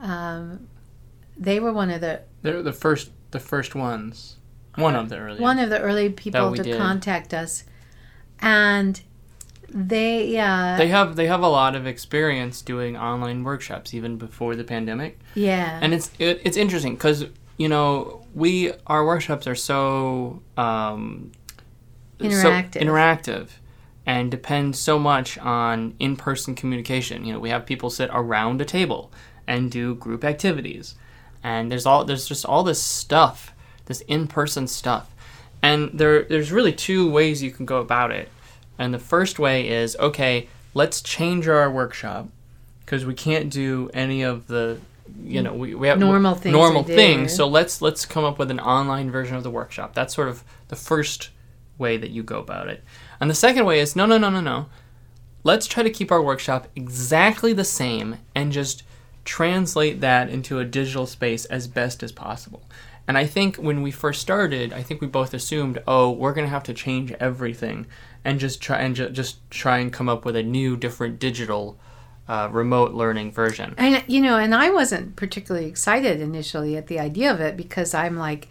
Um, 0.00 0.68
they 1.36 1.60
were 1.60 1.72
one 1.72 1.90
of 1.90 2.00
the 2.00 2.22
They're 2.42 2.62
the 2.62 2.72
first, 2.72 3.10
the 3.30 3.40
first 3.40 3.74
ones. 3.74 4.36
One 4.76 4.96
of 4.96 5.08
the 5.08 5.18
early. 5.18 5.40
one 5.40 5.58
of 5.60 5.70
the 5.70 5.80
early 5.80 6.10
people 6.10 6.54
to 6.54 6.62
did. 6.62 6.76
contact 6.76 7.32
us, 7.32 7.64
and 8.40 9.00
they 9.76 10.38
uh, 10.38 10.76
They 10.76 10.86
have 10.88 11.16
they 11.16 11.26
have 11.26 11.42
a 11.42 11.48
lot 11.48 11.74
of 11.74 11.84
experience 11.84 12.62
doing 12.62 12.96
online 12.96 13.42
workshops 13.42 13.92
even 13.92 14.16
before 14.16 14.54
the 14.54 14.62
pandemic, 14.62 15.18
yeah 15.34 15.80
and 15.82 15.92
it's 15.92 16.12
it, 16.20 16.40
it's 16.44 16.56
interesting 16.56 16.94
because 16.94 17.26
you 17.56 17.68
know 17.68 18.24
we 18.34 18.72
our 18.86 19.04
workshops 19.04 19.48
are 19.48 19.56
so 19.56 20.40
um, 20.56 21.32
Interactive. 22.20 22.72
so 22.72 22.80
interactive, 22.80 23.48
and 24.06 24.30
depend 24.30 24.76
so 24.76 24.96
much 24.98 25.36
on 25.38 25.94
in-person 25.98 26.54
communication. 26.54 27.24
You 27.24 27.32
know, 27.32 27.40
we 27.40 27.50
have 27.50 27.66
people 27.66 27.90
sit 27.90 28.10
around 28.12 28.60
a 28.60 28.64
table 28.64 29.10
and 29.46 29.72
do 29.72 29.96
group 29.96 30.22
activities, 30.24 30.94
and 31.42 31.70
there's 31.70 31.84
all 31.84 32.04
there's 32.04 32.28
just 32.28 32.46
all 32.46 32.62
this 32.62 32.80
stuff, 32.80 33.52
this 33.86 34.02
in-person 34.02 34.68
stuff, 34.68 35.10
and 35.62 35.90
there 35.92 36.22
there's 36.22 36.52
really 36.52 36.72
two 36.72 37.10
ways 37.10 37.42
you 37.42 37.50
can 37.50 37.66
go 37.66 37.78
about 37.78 38.12
it. 38.12 38.28
And 38.78 38.92
the 38.92 38.98
first 38.98 39.38
way 39.38 39.68
is 39.68 39.96
okay, 39.96 40.48
let's 40.74 41.00
change 41.00 41.48
our 41.48 41.70
workshop 41.70 42.28
because 42.84 43.06
we 43.06 43.14
can't 43.14 43.50
do 43.50 43.90
any 43.94 44.22
of 44.22 44.46
the 44.46 44.78
you 45.22 45.42
know 45.42 45.52
we, 45.52 45.74
we 45.74 45.88
have 45.88 45.98
Normal 45.98 46.34
things 46.34 46.52
normal 46.52 46.82
things. 46.82 47.34
So 47.34 47.46
let's 47.46 47.80
let's 47.82 48.06
come 48.06 48.24
up 48.24 48.38
with 48.38 48.50
an 48.50 48.60
online 48.60 49.10
version 49.10 49.36
of 49.36 49.42
the 49.42 49.50
workshop. 49.50 49.94
That's 49.94 50.14
sort 50.14 50.28
of 50.28 50.44
the 50.68 50.76
first 50.76 51.30
way 51.78 51.96
that 51.96 52.10
you 52.10 52.22
go 52.22 52.38
about 52.38 52.68
it. 52.68 52.82
And 53.20 53.30
the 53.30 53.34
second 53.34 53.64
way 53.64 53.80
is 53.80 53.96
no 53.96 54.06
no 54.06 54.18
no 54.18 54.30
no 54.30 54.40
no. 54.40 54.66
Let's 55.42 55.66
try 55.66 55.82
to 55.82 55.90
keep 55.90 56.10
our 56.10 56.22
workshop 56.22 56.68
exactly 56.74 57.52
the 57.52 57.64
same 57.64 58.16
and 58.34 58.50
just 58.50 58.82
translate 59.24 60.00
that 60.00 60.30
into 60.30 60.58
a 60.58 60.64
digital 60.64 61.06
space 61.06 61.44
as 61.46 61.66
best 61.66 62.02
as 62.02 62.12
possible. 62.12 62.62
And 63.06 63.18
i 63.18 63.26
think 63.26 63.56
when 63.56 63.82
we 63.82 63.90
first 63.90 64.22
started 64.22 64.72
i 64.72 64.82
think 64.82 65.02
we 65.02 65.06
both 65.06 65.34
assumed 65.34 65.82
oh 65.86 66.10
we're 66.10 66.32
going 66.32 66.46
to 66.46 66.50
have 66.50 66.62
to 66.62 66.72
change 66.72 67.12
everything 67.20 67.86
and 68.24 68.40
just 68.40 68.60
try 68.60 68.78
and 68.78 68.96
ju- 68.96 69.10
just 69.10 69.38
try 69.50 69.78
and 69.78 69.92
come 69.92 70.08
up 70.08 70.24
with 70.24 70.36
a 70.36 70.42
new 70.42 70.76
different 70.76 71.18
digital 71.18 71.78
uh, 72.26 72.48
remote 72.50 72.92
learning 72.94 73.30
version 73.30 73.74
And 73.76 74.02
you 74.06 74.20
know, 74.22 74.38
and 74.38 74.54
I 74.54 74.70
wasn't 74.70 75.14
particularly 75.16 75.66
excited 75.66 76.20
initially 76.20 76.76
at 76.76 76.86
the 76.86 76.98
idea 76.98 77.30
of 77.32 77.40
it 77.40 77.54
because 77.56 77.92
I'm 77.92 78.16
like, 78.16 78.48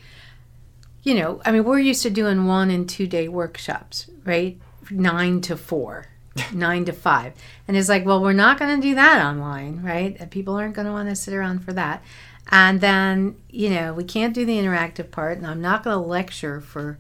you 1.02 1.16
know, 1.16 1.42
I 1.46 1.52
mean, 1.52 1.64
we're 1.64 1.80
used 1.80 2.04
to 2.04 2.10
doing 2.10 2.46
one 2.46 2.70
and 2.70 2.88
two 2.88 3.08
day 3.08 3.28
workshops, 3.28 4.10
right? 4.26 4.60
Nine 4.92 5.42
to 5.42 5.58
four, 5.58 6.06
nine 6.54 6.86
to 6.86 6.94
five. 6.94 7.34
And 7.68 7.76
it's 7.76 7.90
like, 7.90 8.06
well, 8.06 8.22
we're 8.22 8.34
not 8.34 8.60
going 8.60 8.80
to 8.80 8.88
do 8.88 8.96
that 8.96 9.26
online, 9.26 9.82
right? 9.82 10.16
And 10.20 10.30
People 10.30 10.54
aren't 10.56 10.76
going 10.76 10.86
to 10.88 10.94
want 10.94 11.10
to 11.10 11.16
sit 11.16 11.34
around 11.34 11.60
for 11.66 11.74
that. 11.74 12.04
And 12.50 12.80
then, 12.82 13.36
you 13.50 13.70
know, 13.70 13.94
we 13.94 14.04
can't 14.04 14.34
do 14.36 14.46
the 14.46 14.58
interactive 14.58 15.12
part, 15.12 15.38
and 15.38 15.48
I'm 15.48 15.62
not 15.62 15.84
going 15.84 15.96
to 15.96 16.08
lecture 16.08 16.60
for 16.62 17.00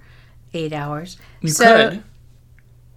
eight 0.54 0.74
hours. 0.74 1.18
you 1.42 1.50
So- 1.50 1.90
could 1.92 2.04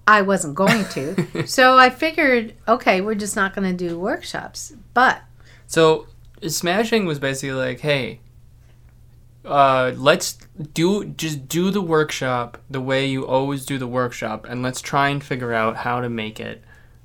I 0.06 0.22
wasn't 0.22 0.54
going 0.54 0.84
to. 0.86 1.46
so 1.46 1.76
I 1.76 1.90
figured, 1.90 2.54
okay, 2.68 3.00
we're 3.00 3.14
just 3.14 3.36
not 3.36 3.54
going 3.54 3.76
to 3.76 3.88
do 3.88 3.98
workshops. 3.98 4.72
But 4.94 5.22
So 5.66 6.06
smashing 6.46 7.06
was 7.06 7.18
basically 7.18 7.52
like, 7.52 7.80
hey, 7.80 8.20
uh, 9.44 9.92
let's 9.96 10.38
do 10.74 11.04
just 11.04 11.48
do 11.48 11.70
the 11.70 11.80
workshop 11.80 12.58
the 12.68 12.80
way 12.80 13.06
you 13.06 13.26
always 13.26 13.64
do 13.64 13.78
the 13.78 13.86
workshop, 13.86 14.44
and 14.48 14.62
let's 14.62 14.80
try 14.80 15.08
and 15.08 15.22
figure 15.22 15.52
out 15.52 15.76
how 15.76 16.00
to 16.00 16.08
make 16.08 16.40
it 16.40 16.62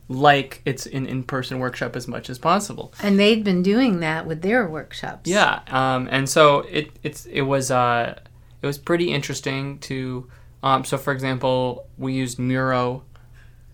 like 0.10 0.62
it's 0.66 0.86
an 0.88 1.06
in-person 1.06 1.60
workshop 1.60 1.96
as 1.96 2.08
much 2.08 2.30
as 2.30 2.38
possible. 2.38 2.94
And 3.02 3.20
they'd 3.20 3.44
been 3.44 3.64
doing 3.64 4.00
that 4.02 4.26
with 4.26 4.42
their 4.42 4.68
workshops. 4.68 5.30
Yeah, 5.30 5.62
um, 5.68 6.10
and 6.12 6.28
so 6.28 6.60
it 6.62 6.92
it's 7.04 7.26
it 7.28 7.42
was 7.42 7.70
uh, 7.72 8.20
it 8.62 8.66
was 8.66 8.78
pretty 8.78 9.12
interesting 9.12 9.80
to. 9.80 10.28
Um, 10.64 10.86
so, 10.86 10.98
for 10.98 11.12
example, 11.12 11.88
we 11.98 12.14
used 12.14 12.38
Miro, 12.40 13.04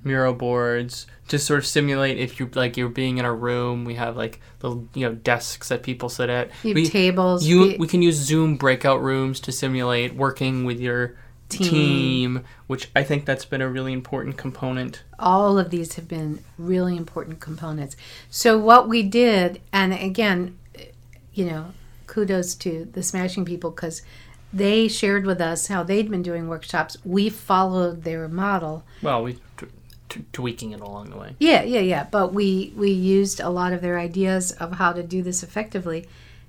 Miro 0.03 0.33
boards 0.33 1.05
to 1.27 1.37
sort 1.37 1.59
of 1.59 1.65
simulate 1.65 2.17
if 2.17 2.39
you 2.39 2.49
like 2.53 2.77
you're 2.77 2.87
being 2.87 3.17
in 3.17 3.25
a 3.25 3.33
room. 3.33 3.83
We 3.83 3.95
have 3.95 4.15
like 4.15 4.39
little 4.61 4.87
you 4.93 5.07
know 5.07 5.13
desks 5.15 5.67
that 5.69 5.83
people 5.83 6.07
sit 6.09 6.29
at. 6.29 6.49
You 6.63 6.69
have 6.69 6.75
we, 6.75 6.85
tables. 6.87 7.45
you, 7.45 7.61
we- 7.61 7.77
we 7.77 7.87
can 7.87 8.01
use 8.01 8.15
Zoom 8.15 8.55
breakout 8.55 9.01
rooms 9.01 9.39
to 9.41 9.51
simulate 9.51 10.15
working 10.15 10.63
with 10.65 10.79
your 10.79 11.17
Team. 11.49 11.69
team, 11.69 12.43
which 12.67 12.89
I 12.93 13.03
think 13.03 13.25
that's 13.25 13.45
been 13.45 13.61
a 13.61 13.69
really 13.69 13.93
important 13.93 14.35
component. 14.37 15.03
all 15.17 15.57
of 15.57 15.69
these 15.69 15.93
have 15.95 16.05
been 16.07 16.43
really 16.57 16.97
important 16.97 17.39
components. 17.39 17.95
So 18.29 18.57
what 18.57 18.89
we 18.89 19.01
did, 19.01 19.61
and 19.71 19.93
again, 19.93 20.57
you 21.33 21.45
know, 21.45 21.71
kudos 22.05 22.53
to 22.55 22.85
the 22.91 23.01
Smashing 23.01 23.45
people 23.45 23.69
because 23.71 24.01
they 24.53 24.87
shared 24.87 25.25
with 25.25 25.41
us 25.41 25.67
how 25.67 25.83
they'd 25.83 26.09
been 26.09 26.23
doing 26.23 26.47
workshops. 26.47 26.97
We 27.03 27.29
followed 27.29 28.03
their 28.03 28.27
model. 28.27 28.83
Well, 29.01 29.23
we 29.23 29.33
t- 29.57 29.67
t- 30.09 30.25
tweaking 30.31 30.71
it 30.71 30.79
along 30.79 31.09
the 31.09 31.17
way. 31.17 31.35
Yeah, 31.39 31.63
yeah, 31.63 31.81
yeah. 31.81 32.07
But 32.09 32.33
we 32.33 32.73
we 32.75 32.91
used 32.91 33.39
a 33.39 33.49
lot 33.49 33.73
of 33.73 33.81
their 33.81 33.99
ideas 33.99 34.51
of 34.53 34.73
how 34.73 34.93
to 34.93 35.03
do 35.03 35.21
this 35.21 35.43
effectively, 35.43 36.07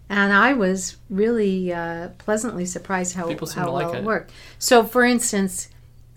and 0.08 0.32
I 0.32 0.52
was 0.54 0.96
really 1.10 1.72
uh, 1.72 2.08
pleasantly 2.18 2.64
surprised 2.66 3.14
how 3.16 3.26
People 3.26 3.48
how 3.50 3.70
like 3.72 3.86
well 3.86 3.94
it 3.94 3.98
it. 3.98 4.04
worked. 4.04 4.32
So, 4.58 4.84
for 4.84 5.04
instance, 5.04 5.68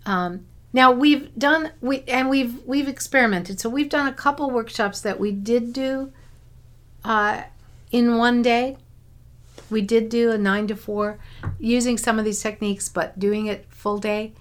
um, 0.06 0.46
now 0.74 0.91
we've 0.91 1.34
done 1.36 1.72
we 1.82 2.04
and 2.08 2.30
we've 2.30 2.63
we've 2.65 2.88
experimented. 2.88 3.60
So 3.60 3.70
we've 3.70 3.89
done 3.89 4.08
a 4.08 4.13
couple 4.13 4.50
workshops 4.52 5.02
that 5.02 5.20
we 5.20 5.32
did 5.32 5.74
do 5.74 6.12
uh, 7.04 7.44
in 7.91 8.17
one 8.17 8.41
day. 8.41 8.78
We 9.71 9.81
did 9.81 10.10
do 10.10 10.31
a 10.31 10.38
nine 10.38 10.67
to 10.67 10.75
four 10.75 11.17
using 11.60 11.97
some 11.97 12.19
of 12.19 12.25
these 12.25 12.41
techniques, 12.41 12.89
but 12.89 13.17
doing 13.17 13.47
it 13.47 13.65
full 13.69 13.97
day. 13.97 14.34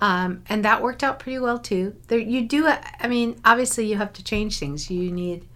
Um, 0.00 0.42
and 0.48 0.64
that 0.64 0.82
worked 0.82 1.02
out 1.02 1.18
pretty 1.18 1.38
well 1.38 1.58
too. 1.58 1.96
There, 2.08 2.18
you 2.18 2.42
do. 2.42 2.66
I 2.66 3.08
mean, 3.08 3.40
obviously, 3.44 3.86
you 3.86 3.96
have 3.96 4.12
to 4.14 4.24
change 4.24 4.58
things. 4.58 4.90
You 4.90 5.10
need 5.10 5.48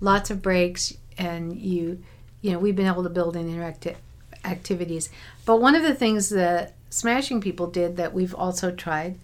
lots 0.00 0.30
of 0.30 0.40
breaks, 0.40 0.96
and 1.18 1.56
you, 1.58 2.02
you 2.40 2.52
know, 2.52 2.58
we've 2.58 2.76
been 2.76 2.86
able 2.86 3.02
to 3.02 3.10
build 3.10 3.36
in 3.36 3.50
interactive 3.50 3.96
activities. 4.44 5.10
But 5.44 5.60
one 5.60 5.74
of 5.74 5.82
the 5.82 5.94
things 5.94 6.28
that 6.30 6.74
Smashing 6.90 7.40
People 7.40 7.66
did 7.66 7.96
that 7.96 8.14
we've 8.14 8.34
also 8.34 8.70
tried 8.70 9.18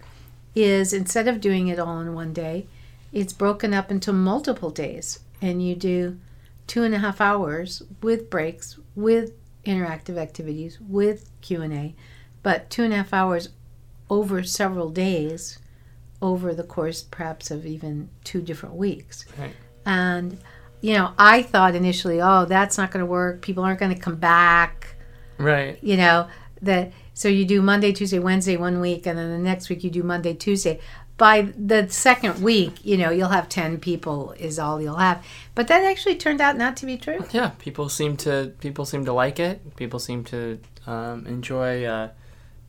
is 0.55 0.93
instead 0.93 1.29
of 1.29 1.41
doing 1.41 1.69
it 1.69 1.79
all 1.79 2.01
in 2.01 2.15
one 2.15 2.33
day, 2.33 2.67
it's 3.13 3.33
broken 3.33 3.73
up 3.73 3.91
into 3.91 4.13
multiple 4.13 4.71
days, 4.71 5.21
and 5.41 5.67
you 5.67 5.75
do 5.75 6.19
two 6.67 6.83
and 6.83 6.95
a 6.95 6.99
half 6.99 7.21
hours 7.21 7.83
with 8.03 8.31
breaks, 8.31 8.79
with 8.97 9.33
interactive 9.65 10.17
activities, 10.17 10.81
with 10.81 11.31
Q 11.43 11.63
and 11.63 11.73
A, 11.73 11.95
but 12.43 12.69
two 12.71 12.83
and 12.83 12.93
a 12.93 12.97
half 12.97 13.13
hours 13.13 13.51
over 14.11 14.43
several 14.43 14.91
days, 14.91 15.59
over 16.21 16.55
the 16.55 16.63
course 16.65 17.03
perhaps 17.03 17.51
of 17.51 17.67
even 17.67 18.09
two 18.25 18.41
different 18.41 18.75
weeks. 18.75 19.25
Right. 19.39 19.55
And 19.85 20.39
you 20.81 20.95
know, 20.95 21.13
I 21.19 21.43
thought 21.43 21.75
initially, 21.75 22.21
oh, 22.21 22.45
that's 22.45 22.77
not 22.79 22.91
going 22.91 23.01
to 23.05 23.11
work. 23.11 23.43
People 23.43 23.65
aren't 23.65 23.81
going 23.81 23.95
to 23.95 24.01
come 24.01 24.17
back 24.17 24.97
Right. 25.39 25.79
you 25.83 25.97
know 25.99 26.29
that 26.63 26.93
so 27.13 27.29
you 27.29 27.45
do 27.45 27.61
monday 27.61 27.93
tuesday 27.93 28.19
wednesday 28.19 28.57
one 28.57 28.81
week 28.81 29.07
and 29.07 29.19
then 29.19 29.31
the 29.31 29.39
next 29.39 29.69
week 29.69 29.85
you 29.85 29.91
do 29.91 30.03
monday 30.03 30.33
tuesday 30.33 30.81
by 31.19 31.53
the 31.57 31.89
second 31.89 32.43
week 32.43 32.85
you 32.85 32.97
know 32.97 33.11
you'll 33.11 33.29
have 33.31 33.49
10 33.49 33.79
people 33.79 34.33
is 34.39 34.59
all 34.59 34.81
you'll 34.83 34.97
have 34.97 35.25
but 35.55 35.67
that 35.69 35.83
actually 35.83 36.15
turned 36.17 36.41
out 36.41 36.57
not 36.57 36.77
to 36.77 36.85
be 36.87 36.97
true 36.97 37.25
Yeah, 37.33 37.51
people 37.59 37.89
seem 37.89 38.17
to 38.19 38.53
people 38.61 38.85
seem 38.85 39.05
to 39.07 39.13
like 39.13 39.41
it. 39.41 39.77
People 39.77 39.99
seem 39.99 40.25
to 40.25 40.59
um, 40.87 41.27
enjoy 41.27 41.85
uh, 41.85 42.11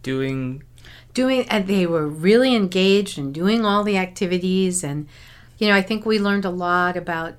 doing. 0.04 0.64
doing 1.14 1.48
and 1.50 1.68
they 1.68 1.86
were 1.86 2.08
really 2.08 2.56
engaged 2.56 3.18
in 3.18 3.34
doing 3.34 3.66
all 3.66 3.84
the 3.84 3.98
activities 3.98 4.84
and 4.84 5.08
you 5.58 5.68
know 5.68 5.76
i 5.76 5.82
think 5.82 6.06
we 6.06 6.18
learned 6.20 6.46
a 6.46 6.50
lot 6.50 6.96
about 6.96 7.34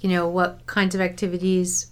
you 0.00 0.08
know 0.10 0.28
what 0.28 0.66
kinds 0.66 0.94
of 0.94 1.00
activities 1.00 1.86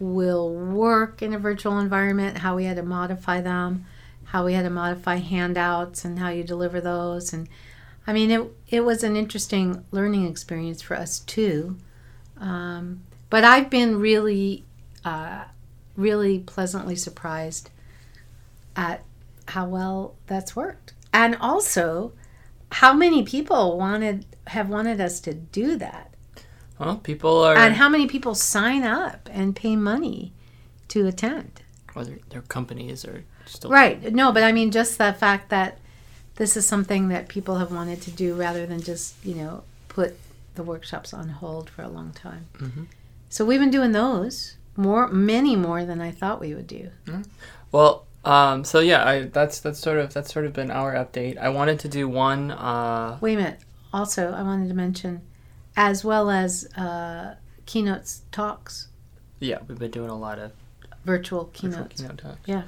will 0.00 0.54
work 0.54 1.20
in 1.20 1.34
a 1.34 1.38
virtual 1.38 1.78
environment 1.78 2.38
how 2.38 2.54
we 2.56 2.64
had 2.64 2.76
to 2.76 2.82
modify 2.82 3.40
them 3.40 3.84
how 4.26 4.44
we 4.44 4.52
had 4.54 4.62
to 4.62 4.70
modify 4.70 5.16
handouts 5.16 6.04
and 6.04 6.18
how 6.18 6.28
you 6.30 6.44
deliver 6.44 6.80
those 6.80 7.32
and 7.32 7.48
i 8.08 8.12
mean 8.12 8.30
it, 8.32 8.42
it 8.68 8.80
was 8.80 9.04
an 9.04 9.14
interesting 9.14 9.84
learning 9.92 10.26
experience 10.26 10.82
for 10.82 10.96
us 10.96 11.20
too 11.20 11.76
um, 12.40 13.02
but 13.30 13.44
i've 13.44 13.70
been 13.70 14.00
really 14.00 14.64
uh, 15.04 15.44
really 15.96 16.40
pleasantly 16.40 16.96
surprised 16.96 17.70
at 18.74 19.04
how 19.48 19.66
well 19.66 20.14
that's 20.26 20.56
worked 20.56 20.94
and 21.12 21.36
also 21.40 22.12
how 22.72 22.92
many 22.92 23.22
people 23.22 23.78
wanted 23.78 24.24
have 24.48 24.68
wanted 24.68 25.00
us 25.00 25.20
to 25.20 25.32
do 25.34 25.76
that 25.76 26.14
Well, 26.78 26.96
people 26.96 27.42
are. 27.42 27.56
and 27.56 27.74
how 27.74 27.88
many 27.88 28.06
people 28.06 28.34
sign 28.34 28.82
up 28.82 29.28
and 29.32 29.54
pay 29.54 29.76
money 29.76 30.32
to 30.88 31.06
attend 31.06 31.62
well, 31.94 32.04
their, 32.04 32.18
their 32.30 32.42
companies 32.42 33.04
are 33.04 33.24
still. 33.46 33.70
right 33.70 34.12
no 34.14 34.32
but 34.32 34.42
i 34.42 34.52
mean 34.52 34.70
just 34.70 34.96
the 34.98 35.12
fact 35.12 35.48
that 35.50 35.78
this 36.38 36.56
is 36.56 36.66
something 36.66 37.08
that 37.08 37.28
people 37.28 37.56
have 37.58 37.70
wanted 37.72 38.00
to 38.02 38.10
do 38.10 38.34
rather 38.34 38.64
than 38.66 38.80
just 38.80 39.14
you 39.24 39.34
know 39.34 39.62
put 39.88 40.10
the 40.56 40.62
workshops 40.62 41.12
on 41.14 41.28
hold 41.28 41.68
for 41.70 41.82
a 41.82 41.88
long 41.88 42.10
time 42.12 42.46
Mhm. 42.58 42.86
so 43.28 43.44
we've 43.44 43.60
been 43.60 43.70
doing 43.78 43.92
those 43.92 44.56
more 44.76 45.08
many 45.08 45.54
more 45.56 45.84
than 45.84 46.00
i 46.00 46.10
thought 46.10 46.40
we 46.40 46.54
would 46.54 46.66
do 46.66 46.90
Well, 47.72 48.06
um, 48.24 48.64
so 48.64 48.78
yeah, 48.80 49.04
I 49.06 49.14
that's 49.38 49.60
that's 49.60 49.78
sort 49.78 49.98
of 49.98 50.12
that's 50.14 50.32
sort 50.32 50.44
of 50.46 50.52
been 50.52 50.70
our 50.70 50.92
update. 50.94 51.36
I 51.38 51.50
wanted 51.50 51.78
to 51.80 51.88
do 51.88 52.08
one. 52.08 52.50
Uh, 52.50 53.18
Wait 53.20 53.34
a 53.34 53.36
minute. 53.36 53.60
Also, 53.92 54.32
I 54.32 54.42
wanted 54.42 54.68
to 54.68 54.74
mention, 54.74 55.20
as 55.76 56.04
well 56.04 56.30
as 56.30 56.66
uh, 56.76 57.36
keynotes 57.66 58.22
talks, 58.32 58.88
yeah, 59.40 59.58
we've 59.68 59.78
been 59.78 59.90
doing 59.90 60.10
a 60.10 60.16
lot 60.18 60.38
of 60.38 60.52
virtual 61.04 61.44
virtual 61.44 61.44
keynotes. 61.52 62.00
keynote 62.00 62.18
talks. 62.18 62.40
Yeah. 62.46 62.62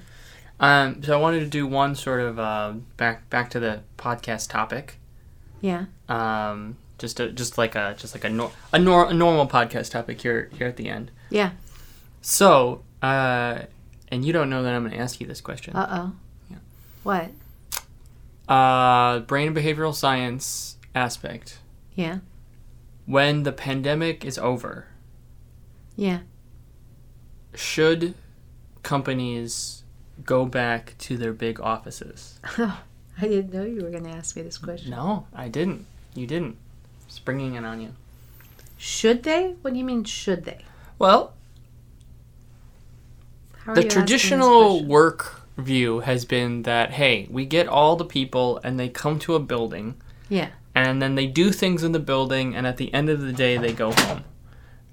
Um, 0.61 1.03
so 1.03 1.15
I 1.17 1.21
wanted 1.21 1.41
to 1.41 1.47
do 1.47 1.67
one 1.67 1.95
sort 1.95 2.21
of 2.21 2.39
uh, 2.39 2.75
back 2.99 3.29
back 3.31 3.49
to 3.51 3.61
the 3.61 3.81
podcast 3.97 4.51
topic, 4.51 4.99
Yeah. 5.63 5.87
Um, 6.09 6.77
just 6.99 7.19
a, 7.19 7.33
just 7.33 7.57
like 7.57 7.75
a 7.75 7.95
just 7.99 8.15
like 8.15 8.25
a 8.25 8.29
nor- 8.29 8.53
a, 8.73 8.79
nor- 8.79 9.09
a 9.11 9.15
normal 9.15 9.47
podcast 9.49 9.91
topic 9.91 10.21
here 10.21 10.51
here 10.57 10.67
at 10.67 10.77
the 10.77 10.89
end. 10.91 11.11
Yeah. 11.31 11.53
So, 12.21 12.83
uh, 13.03 13.61
and 14.09 14.23
you 14.25 14.33
don't 14.35 14.51
know 14.51 14.63
that 14.63 14.75
I'm 14.75 14.83
going 14.85 14.93
to 14.95 14.99
ask 15.03 15.19
you 15.21 15.27
this 15.27 15.41
question. 15.41 15.75
Uh 15.75 15.89
oh. 15.91 16.17
Yeah. 16.51 16.57
What? 17.05 17.31
Uh, 18.47 19.21
brain 19.21 19.47
and 19.49 19.57
behavioral 19.57 19.95
science 19.95 20.77
aspect. 20.95 21.59
Yeah. 21.95 22.19
When 23.07 23.45
the 23.45 23.53
pandemic 23.53 24.25
is 24.27 24.37
over, 24.39 24.87
Yeah. 25.97 26.21
should 27.55 28.15
companies 28.83 29.80
go 30.25 30.47
back 30.47 30.95
to 30.99 31.17
their 31.17 31.33
big 31.33 31.61
offices? 31.61 32.39
Oh, 32.59 32.83
I 33.21 33.29
didn't 33.29 33.53
know 33.53 33.65
you 33.65 33.83
were 33.83 33.91
going 33.91 34.05
to 34.05 34.11
ask 34.11 34.35
me 34.37 34.43
this 34.43 34.59
question. 34.59 34.91
No, 34.91 35.27
I 35.35 35.49
didn't. 35.49 35.87
You 36.15 36.27
didn't. 36.27 36.57
Springing 37.09 37.55
it 37.55 37.65
on 37.65 37.81
you. 37.81 37.93
Should 38.79 39.23
they? 39.25 39.57
What 39.61 39.73
do 39.75 39.79
you 39.79 39.85
mean, 39.85 40.05
should 40.05 40.45
they? 40.45 40.65
Well, 40.99 41.35
the 43.67 43.67
you 43.67 43.71
asking 43.71 43.85
this 43.85 43.93
traditional 43.93 44.85
work 44.85 45.43
view 45.59 46.01
has 46.01 46.25
been 46.25 46.63
that 46.63 46.93
hey, 46.93 47.27
we 47.31 47.45
get 47.45 47.69
all 47.69 47.97
the 47.97 48.05
people 48.05 48.59
and 48.65 48.81
they 48.81 48.89
come 48.89 49.19
to 49.21 49.35
a 49.35 49.41
building 49.41 49.95
Yeah. 50.31 50.49
and 50.75 51.03
then 51.03 51.15
they 51.15 51.27
do 51.27 51.53
things 51.53 51.83
in 51.85 51.93
the 51.93 51.99
building 51.99 52.55
and 52.57 52.67
at 52.67 52.79
the 52.79 52.93
end 52.95 53.11
of 53.11 53.21
the 53.21 53.33
day 53.33 53.59
they 53.59 53.73
go 53.73 53.93
home. 53.93 54.25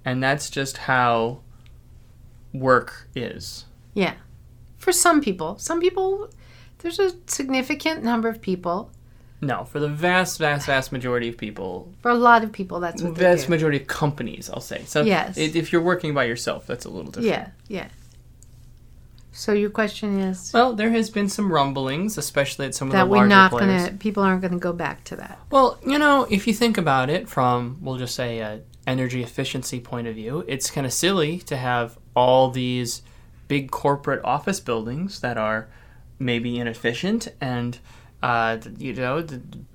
And 0.03 0.21
that's 0.21 0.49
just 0.49 0.77
how 0.77 1.39
work 2.53 3.07
is. 3.15 3.65
Yeah. 3.93 4.13
For 4.87 4.93
some 4.93 5.19
people. 5.19 5.57
Some 5.57 5.81
people, 5.81 6.29
there's 6.77 6.97
a 6.97 7.11
significant 7.25 8.05
number 8.05 8.29
of 8.29 8.41
people. 8.41 8.89
No, 9.41 9.65
for 9.65 9.81
the 9.81 9.89
vast, 9.89 10.39
vast, 10.39 10.65
vast 10.65 10.93
majority 10.93 11.27
of 11.27 11.35
people, 11.35 11.91
For 12.01 12.09
a 12.09 12.13
lot 12.15 12.41
of 12.45 12.53
people, 12.53 12.79
that's 12.79 13.01
what 13.01 13.11
vast 13.17 13.49
majority 13.49 13.81
of 13.81 13.87
companies, 13.87 14.49
I'll 14.49 14.61
say. 14.61 14.85
So 14.85 15.01
Yes. 15.01 15.37
if 15.37 15.73
you're 15.73 15.81
working 15.81 16.13
by 16.13 16.23
yourself, 16.23 16.65
that's 16.65 16.85
a 16.85 16.89
little 16.89 17.11
different. 17.11 17.27
Yeah. 17.27 17.49
Yeah. 17.67 17.87
So 19.33 19.51
your 19.51 19.71
question 19.71 20.19
is 20.21 20.53
Well, 20.53 20.73
there 20.73 20.91
has 20.91 21.09
been 21.09 21.27
some 21.27 21.51
rumblings, 21.51 22.17
especially 22.17 22.67
at 22.67 22.73
some 22.73 22.87
of 22.87 22.93
that 22.93 23.03
the 23.03 23.09
we're 23.09 23.27
not 23.27 23.51
players. 23.51 23.89
to, 23.89 23.93
people 23.95 24.23
aren't 24.23 24.39
going 24.39 24.53
to 24.53 24.57
go 24.57 24.71
back 24.71 25.03
to 25.03 25.17
that. 25.17 25.37
Well, 25.51 25.79
you 25.85 25.99
know, 25.99 26.25
if 26.29 26.47
you 26.47 26.53
think 26.53 26.77
about 26.77 27.09
it 27.09 27.27
from, 27.27 27.77
we'll 27.81 27.97
just 27.97 28.15
say, 28.15 28.39
a 28.39 28.61
energy 28.87 29.21
efficiency 29.21 29.81
point 29.81 30.07
of 30.07 30.15
view, 30.15 30.45
it's 30.47 30.71
kind 30.71 30.87
of 30.87 30.93
silly 30.93 31.39
to 31.39 31.57
have 31.57 31.97
all 32.15 32.49
these 32.51 33.01
big 33.47 33.71
corporate 33.71 34.23
office 34.23 34.59
buildings 34.59 35.19
that 35.21 35.37
are 35.37 35.67
maybe 36.19 36.57
inefficient 36.57 37.27
and, 37.39 37.79
uh, 38.23 38.57
you 38.77 38.93
know, 38.93 39.25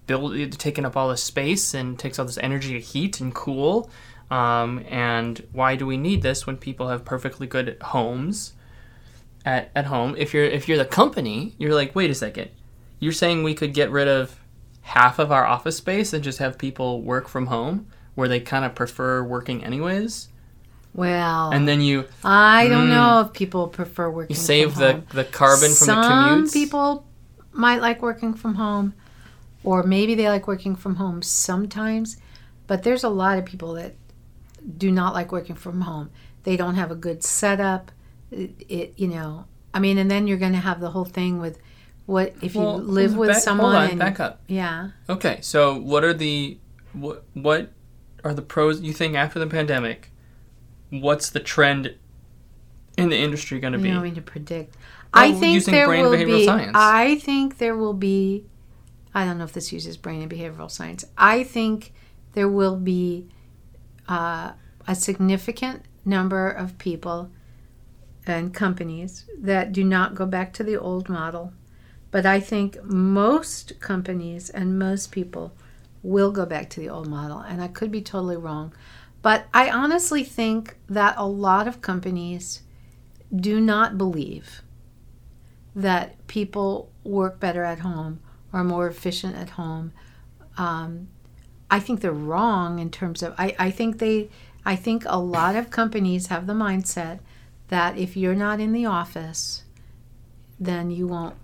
build 0.06 0.58
taking 0.58 0.84
up 0.84 0.96
all 0.96 1.08
this 1.08 1.22
space 1.22 1.74
and 1.74 1.98
takes 1.98 2.18
all 2.18 2.24
this 2.24 2.38
energy 2.38 2.72
to 2.74 2.80
heat 2.80 3.20
and 3.20 3.34
cool. 3.34 3.90
Um, 4.30 4.84
and 4.88 5.46
why 5.52 5.76
do 5.76 5.86
we 5.86 5.96
need 5.96 6.22
this 6.22 6.46
when 6.46 6.56
people 6.56 6.88
have 6.88 7.04
perfectly 7.04 7.46
good 7.46 7.76
homes 7.82 8.54
at, 9.44 9.70
at 9.74 9.86
home? 9.86 10.14
If 10.16 10.32
you're 10.32 10.44
if 10.44 10.68
you're 10.68 10.78
the 10.78 10.84
company, 10.84 11.54
you're 11.58 11.74
like, 11.74 11.94
wait 11.94 12.10
a 12.10 12.14
second, 12.14 12.50
you're 12.98 13.12
saying 13.12 13.42
we 13.42 13.54
could 13.54 13.74
get 13.74 13.90
rid 13.90 14.08
of 14.08 14.40
half 14.82 15.18
of 15.18 15.30
our 15.30 15.44
office 15.44 15.76
space 15.76 16.12
and 16.12 16.24
just 16.24 16.38
have 16.38 16.58
people 16.58 17.02
work 17.02 17.28
from 17.28 17.46
home 17.46 17.86
where 18.14 18.28
they 18.28 18.40
kind 18.40 18.64
of 18.64 18.74
prefer 18.74 19.22
working 19.22 19.64
anyways 19.64 20.28
Well, 20.94 21.50
and 21.52 21.66
then 21.66 21.80
you 21.80 22.04
I 22.24 22.68
don't 22.68 22.86
Mm. 22.88 22.90
know 22.90 23.20
if 23.20 23.32
people 23.32 23.68
prefer 23.68 24.10
working 24.10 24.36
you 24.36 24.40
save 24.40 24.72
from 24.72 24.80
the 24.82 24.92
home. 24.92 25.06
the 25.12 25.24
carbon 25.24 25.68
from 25.68 25.86
Some 25.86 26.02
the 26.02 26.08
commutes 26.08 26.48
Some 26.48 26.60
people 26.60 27.06
might 27.52 27.80
like 27.80 28.02
working 28.02 28.34
from 28.34 28.56
home, 28.56 28.92
or 29.64 29.82
maybe 29.82 30.14
they 30.14 30.28
like 30.28 30.46
working 30.46 30.76
from 30.76 30.96
home 30.96 31.22
sometimes. 31.22 32.16
But 32.66 32.82
there's 32.82 33.04
a 33.04 33.08
lot 33.08 33.38
of 33.38 33.44
people 33.46 33.72
that 33.74 33.94
do 34.78 34.90
not 34.92 35.14
like 35.14 35.32
working 35.32 35.56
from 35.56 35.80
home. 35.82 36.10
They 36.44 36.56
don't 36.56 36.74
have 36.74 36.90
a 36.90 36.94
good 36.94 37.22
setup. 37.24 37.90
It, 38.30 38.50
it 38.68 38.94
you 38.96 39.08
know, 39.08 39.46
I 39.74 39.78
mean, 39.80 39.96
and 39.98 40.10
then 40.10 40.26
you're 40.26 40.38
going 40.38 40.52
to 40.52 40.58
have 40.58 40.80
the 40.80 40.90
whole 40.90 41.04
thing 41.04 41.38
with 41.40 41.58
what 42.06 42.34
if 42.42 42.54
you 42.54 42.60
Well, 42.60 42.78
live 42.78 43.16
with 43.16 43.30
back- 43.30 43.42
someone 43.42 43.72
hold 43.72 43.84
on, 43.84 43.90
and 43.90 43.98
back 43.98 44.18
up 44.20 44.40
yeah, 44.48 44.88
okay 45.08 45.38
so 45.40 45.78
what 45.78 46.02
are 46.02 46.12
the 46.12 46.58
what 46.92 47.24
what 47.34 47.70
are 48.24 48.34
the 48.34 48.42
pros 48.42 48.80
you 48.80 48.92
think 48.92 49.14
after 49.14 49.38
the 49.38 49.46
pandemic 49.46 50.10
what's 50.92 51.30
the 51.30 51.40
trend 51.40 51.94
in 52.98 53.08
the 53.08 53.16
industry 53.16 53.58
going 53.58 53.72
to 53.72 53.78
you 53.78 53.84
be 53.84 53.90
know, 53.90 54.00
I 54.00 54.02
mean 54.02 54.14
to 54.14 54.22
predict. 54.22 54.76
Well, 55.14 55.24
I 55.24 55.32
think 55.32 55.64
there 55.64 55.86
brain 55.86 56.04
will 56.04 56.12
behavioral 56.12 56.38
be. 56.38 56.44
science. 56.44 56.72
I 56.74 57.16
think 57.16 57.58
there 57.58 57.76
will 57.76 57.94
be. 57.94 58.44
I 59.14 59.24
don't 59.24 59.38
know 59.38 59.44
if 59.44 59.52
this 59.52 59.72
uses 59.72 59.96
brain 59.96 60.22
and 60.22 60.30
behavioral 60.30 60.70
science. 60.70 61.04
I 61.18 61.42
think 61.42 61.92
there 62.32 62.48
will 62.48 62.76
be 62.76 63.28
uh, 64.08 64.52
a 64.86 64.94
significant 64.94 65.82
number 66.04 66.48
of 66.48 66.78
people 66.78 67.30
and 68.26 68.54
companies 68.54 69.24
that 69.36 69.72
do 69.72 69.84
not 69.84 70.14
go 70.14 70.26
back 70.26 70.52
to 70.54 70.64
the 70.64 70.76
old 70.76 71.08
model. 71.08 71.52
But 72.10 72.26
I 72.26 72.40
think 72.40 72.82
most 72.84 73.80
companies 73.80 74.50
and 74.50 74.78
most 74.78 75.12
people 75.12 75.52
will 76.02 76.30
go 76.30 76.44
back 76.46 76.68
to 76.70 76.80
the 76.80 76.88
old 76.88 77.08
model. 77.08 77.38
And 77.38 77.62
I 77.62 77.68
could 77.68 77.90
be 77.90 78.02
totally 78.02 78.36
wrong. 78.36 78.72
But 79.22 79.46
I 79.54 79.70
honestly 79.70 80.24
think 80.24 80.76
that 80.88 81.14
a 81.16 81.26
lot 81.26 81.68
of 81.68 81.80
companies 81.80 82.62
do 83.34 83.60
not 83.60 83.96
believe 83.96 84.62
that 85.74 86.26
people 86.26 86.90
work 87.04 87.40
better 87.40 87.64
at 87.64 87.78
home 87.78 88.20
or 88.52 88.64
more 88.64 88.88
efficient 88.88 89.36
at 89.36 89.50
home. 89.50 89.92
Um, 90.58 91.08
I 91.70 91.80
think 91.80 92.00
they're 92.00 92.12
wrong 92.12 92.78
in 92.78 92.90
terms 92.90 93.22
of 93.22 93.34
I, 93.38 93.54
I 93.58 93.70
think 93.70 93.98
they 93.98 94.28
I 94.64 94.76
think 94.76 95.04
a 95.06 95.18
lot 95.18 95.56
of 95.56 95.70
companies 95.70 96.26
have 96.26 96.46
the 96.46 96.52
mindset 96.52 97.20
that 97.68 97.96
if 97.96 98.16
you're 98.16 98.34
not 98.34 98.60
in 98.60 98.72
the 98.72 98.84
office, 98.84 99.62
then 100.60 100.90
you 100.90 101.06
won't 101.06 101.36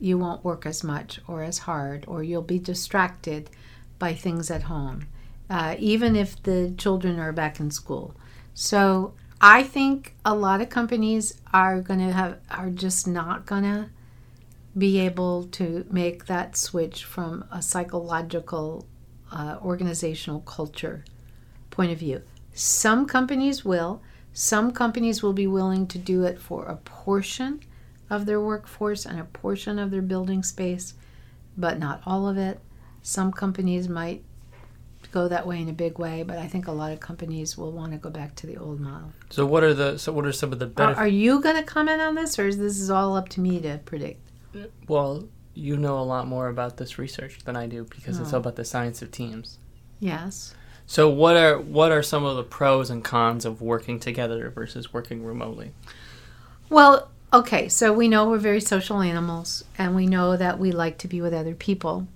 you 0.00 0.16
won't 0.18 0.44
work 0.44 0.64
as 0.66 0.82
much 0.82 1.20
or 1.28 1.42
as 1.42 1.58
hard 1.58 2.04
or 2.08 2.22
you'll 2.22 2.42
be 2.42 2.58
distracted 2.58 3.50
by 3.98 4.14
things 4.14 4.50
at 4.50 4.64
home, 4.64 5.06
uh, 5.54 5.76
even 5.78 6.16
if 6.16 6.42
the 6.42 6.74
children 6.76 7.20
are 7.20 7.32
back 7.32 7.60
in 7.60 7.70
school. 7.70 8.16
So 8.54 9.14
I 9.40 9.62
think 9.62 10.16
a 10.24 10.34
lot 10.34 10.60
of 10.60 10.68
companies 10.68 11.40
are 11.52 11.80
gonna 11.80 12.10
have 12.10 12.38
are 12.50 12.70
just 12.70 13.06
not 13.06 13.46
gonna 13.46 13.90
be 14.76 14.98
able 14.98 15.44
to 15.58 15.86
make 15.88 16.26
that 16.26 16.56
switch 16.56 17.04
from 17.04 17.44
a 17.52 17.62
psychological 17.62 18.84
uh, 19.30 19.58
organizational 19.62 20.40
culture 20.40 21.04
point 21.70 21.92
of 21.92 21.98
view. 21.98 22.22
Some 22.52 23.06
companies 23.06 23.64
will. 23.64 24.02
Some 24.32 24.72
companies 24.72 25.22
will 25.22 25.34
be 25.34 25.46
willing 25.46 25.86
to 25.86 25.98
do 25.98 26.24
it 26.24 26.40
for 26.40 26.66
a 26.66 26.78
portion 26.78 27.60
of 28.10 28.26
their 28.26 28.40
workforce 28.40 29.06
and 29.06 29.20
a 29.20 29.24
portion 29.24 29.78
of 29.78 29.92
their 29.92 30.02
building 30.02 30.42
space, 30.42 30.94
but 31.56 31.78
not 31.78 32.02
all 32.04 32.26
of 32.26 32.36
it. 32.36 32.58
Some 33.02 33.30
companies 33.30 33.88
might 33.88 34.24
go 35.18 35.28
that 35.28 35.46
way 35.46 35.58
in 35.64 35.68
a 35.68 35.72
big 35.86 35.98
way, 35.98 36.16
but 36.24 36.36
I 36.38 36.46
think 36.52 36.66
a 36.66 36.72
lot 36.82 36.90
of 36.92 36.98
companies 37.00 37.56
will 37.58 37.72
want 37.72 37.92
to 37.92 37.98
go 37.98 38.10
back 38.10 38.34
to 38.40 38.46
the 38.50 38.56
old 38.64 38.78
model. 38.80 39.08
so 39.30 39.46
what 39.52 39.62
are 39.62 39.74
the 39.82 39.96
so 39.98 40.12
what 40.12 40.26
are 40.26 40.32
some 40.32 40.52
of 40.52 40.58
the 40.58 40.66
Are, 40.66 40.80
benefits 40.80 40.98
are 41.00 41.08
you 41.24 41.40
going 41.40 41.56
to 41.56 41.62
comment 41.76 42.00
on 42.00 42.14
this, 42.20 42.38
or 42.38 42.46
is 42.48 42.58
this 42.58 42.78
is 42.84 42.90
all 42.90 43.16
up 43.16 43.28
to 43.34 43.40
me 43.40 43.60
to 43.60 43.72
predict? 43.90 44.20
well 44.88 45.12
you 45.54 45.76
know 45.76 45.96
a 45.98 46.06
lot 46.14 46.26
more 46.26 46.48
about 46.48 46.76
this 46.78 46.98
research 46.98 47.38
than 47.44 47.54
I 47.56 47.66
do 47.66 47.84
because 47.84 48.18
it's 48.20 48.32
Oh. 48.32 48.36
all 48.36 48.40
about 48.40 48.56
the 48.56 48.64
science 48.64 49.02
of 49.02 49.10
teams 49.10 49.58
Yes. 50.00 50.54
So 50.86 51.08
what 51.08 51.36
are 51.36 51.56
what 51.78 51.90
are 51.92 52.02
some 52.02 52.24
of 52.24 52.36
the 52.36 52.42
pros 52.58 52.90
and 52.90 53.02
cons 53.02 53.44
of 53.46 53.62
working 53.62 53.98
together 54.00 54.50
versus 54.50 54.92
working 54.92 55.24
remotely? 55.24 55.70
Well, 56.68 57.08
okay, 57.32 57.68
so 57.68 57.92
we 57.92 58.06
know 58.08 58.28
we're 58.28 58.38
very 58.38 58.60
social 58.60 59.00
animals 59.00 59.64
and 59.78 59.94
we 59.94 60.06
know 60.06 60.36
that 60.36 60.58
we 60.58 60.72
like 60.72 60.98
to 60.98 61.08
be 61.08 61.20
with 61.20 61.32
other 61.32 61.54
people. 61.54 62.06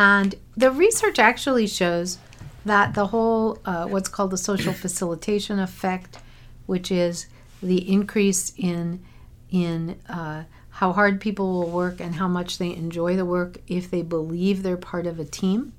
And 0.00 0.36
the 0.56 0.70
research 0.70 1.18
actually 1.18 1.66
shows 1.66 2.18
that 2.64 2.94
the 2.94 3.08
whole, 3.08 3.58
uh, 3.64 3.88
what's 3.88 4.08
called 4.08 4.30
the 4.30 4.38
social 4.38 4.72
facilitation 4.72 5.58
effect, 5.58 6.18
which 6.66 6.92
is 6.92 7.26
the 7.60 7.90
increase 7.90 8.52
in, 8.56 9.02
in 9.50 9.98
uh, 10.08 10.44
how 10.70 10.92
hard 10.92 11.20
people 11.20 11.52
will 11.52 11.70
work 11.70 11.98
and 11.98 12.14
how 12.14 12.28
much 12.28 12.58
they 12.58 12.72
enjoy 12.72 13.16
the 13.16 13.24
work 13.24 13.58
if 13.66 13.90
they 13.90 14.02
believe 14.02 14.62
they're 14.62 14.76
part 14.76 15.04
of 15.04 15.18
a 15.18 15.24
team 15.24 15.72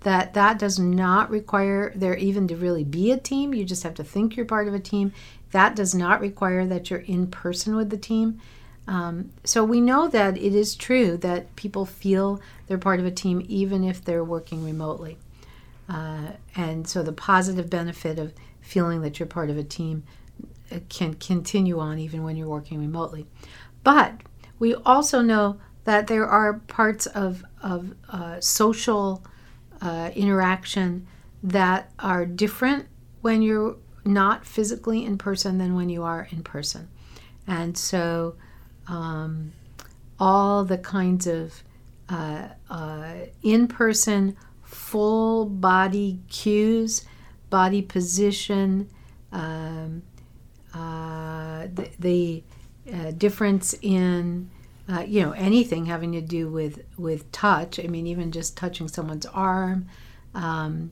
that 0.00 0.32
that 0.32 0.58
does 0.58 0.78
not 0.78 1.28
require 1.28 1.92
there 1.94 2.16
even 2.16 2.48
to 2.48 2.56
really 2.56 2.84
be 2.84 3.12
a 3.12 3.18
team. 3.18 3.52
You 3.52 3.66
just 3.66 3.82
have 3.82 3.94
to 3.96 4.04
think 4.04 4.36
you're 4.36 4.46
part 4.46 4.68
of 4.68 4.72
a 4.72 4.78
team. 4.78 5.12
That 5.50 5.76
does 5.76 5.94
not 5.94 6.22
require 6.22 6.64
that 6.64 6.88
you're 6.88 7.00
in 7.00 7.26
person 7.26 7.76
with 7.76 7.90
the 7.90 7.98
team. 7.98 8.40
Um, 8.88 9.30
so 9.44 9.62
we 9.62 9.80
know 9.80 10.08
that 10.08 10.36
it 10.36 10.54
is 10.54 10.74
true 10.74 11.16
that 11.18 11.54
people 11.54 11.84
feel 11.84 12.40
they're 12.70 12.78
part 12.78 13.00
of 13.00 13.06
a 13.06 13.10
team 13.10 13.44
even 13.48 13.82
if 13.82 14.04
they're 14.04 14.22
working 14.22 14.64
remotely 14.64 15.18
uh, 15.88 16.28
and 16.54 16.86
so 16.86 17.02
the 17.02 17.12
positive 17.12 17.68
benefit 17.68 18.16
of 18.16 18.32
feeling 18.60 19.02
that 19.02 19.18
you're 19.18 19.26
part 19.26 19.50
of 19.50 19.58
a 19.58 19.64
team 19.64 20.04
uh, 20.70 20.78
can 20.88 21.14
continue 21.14 21.80
on 21.80 21.98
even 21.98 22.22
when 22.22 22.36
you're 22.36 22.48
working 22.48 22.78
remotely 22.78 23.26
but 23.82 24.20
we 24.60 24.72
also 24.74 25.20
know 25.20 25.58
that 25.84 26.06
there 26.06 26.26
are 26.26 26.54
parts 26.68 27.06
of, 27.06 27.44
of 27.60 27.94
uh, 28.10 28.38
social 28.40 29.24
uh, 29.80 30.10
interaction 30.14 31.06
that 31.42 31.90
are 31.98 32.24
different 32.24 32.86
when 33.22 33.42
you're 33.42 33.76
not 34.04 34.46
physically 34.46 35.04
in 35.04 35.18
person 35.18 35.58
than 35.58 35.74
when 35.74 35.88
you 35.88 36.02
are 36.02 36.28
in 36.30 36.42
person. 36.42 36.88
And 37.46 37.76
so, 37.76 38.36
um, 38.86 39.52
all 40.18 40.64
the 40.64 40.78
kinds 40.78 41.26
of 41.26 41.62
uh, 42.10 42.48
uh, 42.68 43.12
in 43.42 43.68
person, 43.68 44.36
full 44.62 45.46
body 45.46 46.18
cues, 46.28 47.06
body 47.50 47.82
position, 47.82 48.90
um, 49.32 50.02
uh, 50.74 51.68
the, 51.72 51.90
the 52.00 52.44
uh, 52.92 53.10
difference 53.12 53.74
in 53.80 54.50
uh, 54.88 55.04
you 55.06 55.22
know 55.22 55.30
anything 55.32 55.86
having 55.86 56.10
to 56.12 56.20
do 56.20 56.50
with 56.50 56.80
with 56.98 57.30
touch. 57.30 57.78
I 57.78 57.86
mean, 57.86 58.08
even 58.08 58.32
just 58.32 58.56
touching 58.56 58.88
someone's 58.88 59.26
arm, 59.26 59.86
um, 60.34 60.90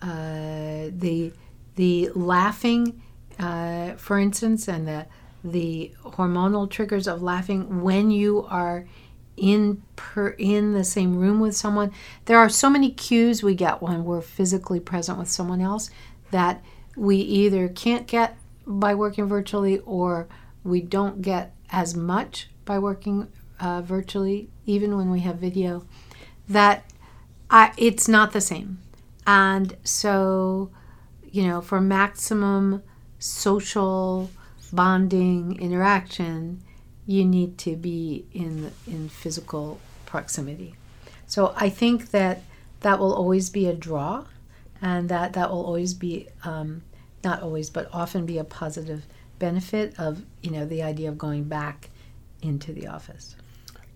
the 0.00 1.32
the 1.74 2.10
laughing, 2.14 3.02
for 3.38 4.18
instance, 4.18 4.68
and 4.68 4.86
the 4.86 5.06
the 5.42 5.92
hormonal 6.04 6.70
triggers 6.70 7.08
of 7.08 7.22
laughing 7.22 7.82
when 7.82 8.10
you 8.10 8.44
are 8.46 8.86
in 9.38 9.82
per 9.96 10.28
in 10.30 10.72
the 10.72 10.84
same 10.84 11.16
room 11.16 11.40
with 11.40 11.56
someone. 11.56 11.92
There 12.26 12.38
are 12.38 12.48
so 12.48 12.68
many 12.68 12.90
cues 12.90 13.42
we 13.42 13.54
get 13.54 13.82
when 13.82 14.04
we're 14.04 14.20
physically 14.20 14.80
present 14.80 15.18
with 15.18 15.30
someone 15.30 15.60
else 15.60 15.90
that 16.30 16.62
we 16.96 17.16
either 17.16 17.68
can't 17.68 18.06
get 18.06 18.36
by 18.66 18.94
working 18.94 19.26
virtually 19.26 19.78
or 19.80 20.28
we 20.64 20.80
don't 20.80 21.22
get 21.22 21.54
as 21.70 21.94
much 21.94 22.48
by 22.64 22.78
working 22.78 23.28
uh, 23.60 23.82
virtually, 23.82 24.50
even 24.66 24.96
when 24.96 25.10
we 25.10 25.20
have 25.20 25.36
video. 25.36 25.84
That 26.48 26.90
I, 27.50 27.72
it's 27.76 28.08
not 28.08 28.32
the 28.32 28.40
same, 28.40 28.78
and 29.26 29.76
so 29.84 30.70
you 31.30 31.46
know, 31.46 31.60
for 31.60 31.80
maximum 31.80 32.82
social 33.18 34.30
bonding 34.72 35.60
interaction, 35.60 36.62
you 37.08 37.24
need 37.24 37.56
to 37.56 37.74
be 37.74 38.26
in 38.34 38.70
in 38.86 39.08
physical 39.08 39.80
proximity. 40.04 40.74
So 41.26 41.54
I 41.56 41.70
think 41.70 42.10
that 42.10 42.42
that 42.80 42.98
will 42.98 43.14
always 43.14 43.48
be 43.48 43.66
a 43.66 43.72
draw, 43.72 44.26
and 44.82 45.08
that 45.08 45.32
that 45.32 45.50
will 45.50 45.64
always 45.64 45.94
be 45.94 46.28
um, 46.44 46.82
not 47.24 47.42
always, 47.42 47.70
but 47.70 47.88
often 47.94 48.26
be 48.26 48.36
a 48.36 48.44
positive 48.44 49.06
benefit 49.38 49.98
of 49.98 50.22
you 50.42 50.50
know 50.50 50.66
the 50.66 50.82
idea 50.82 51.08
of 51.08 51.16
going 51.16 51.44
back 51.44 51.88
into 52.42 52.74
the 52.74 52.86
office. 52.86 53.34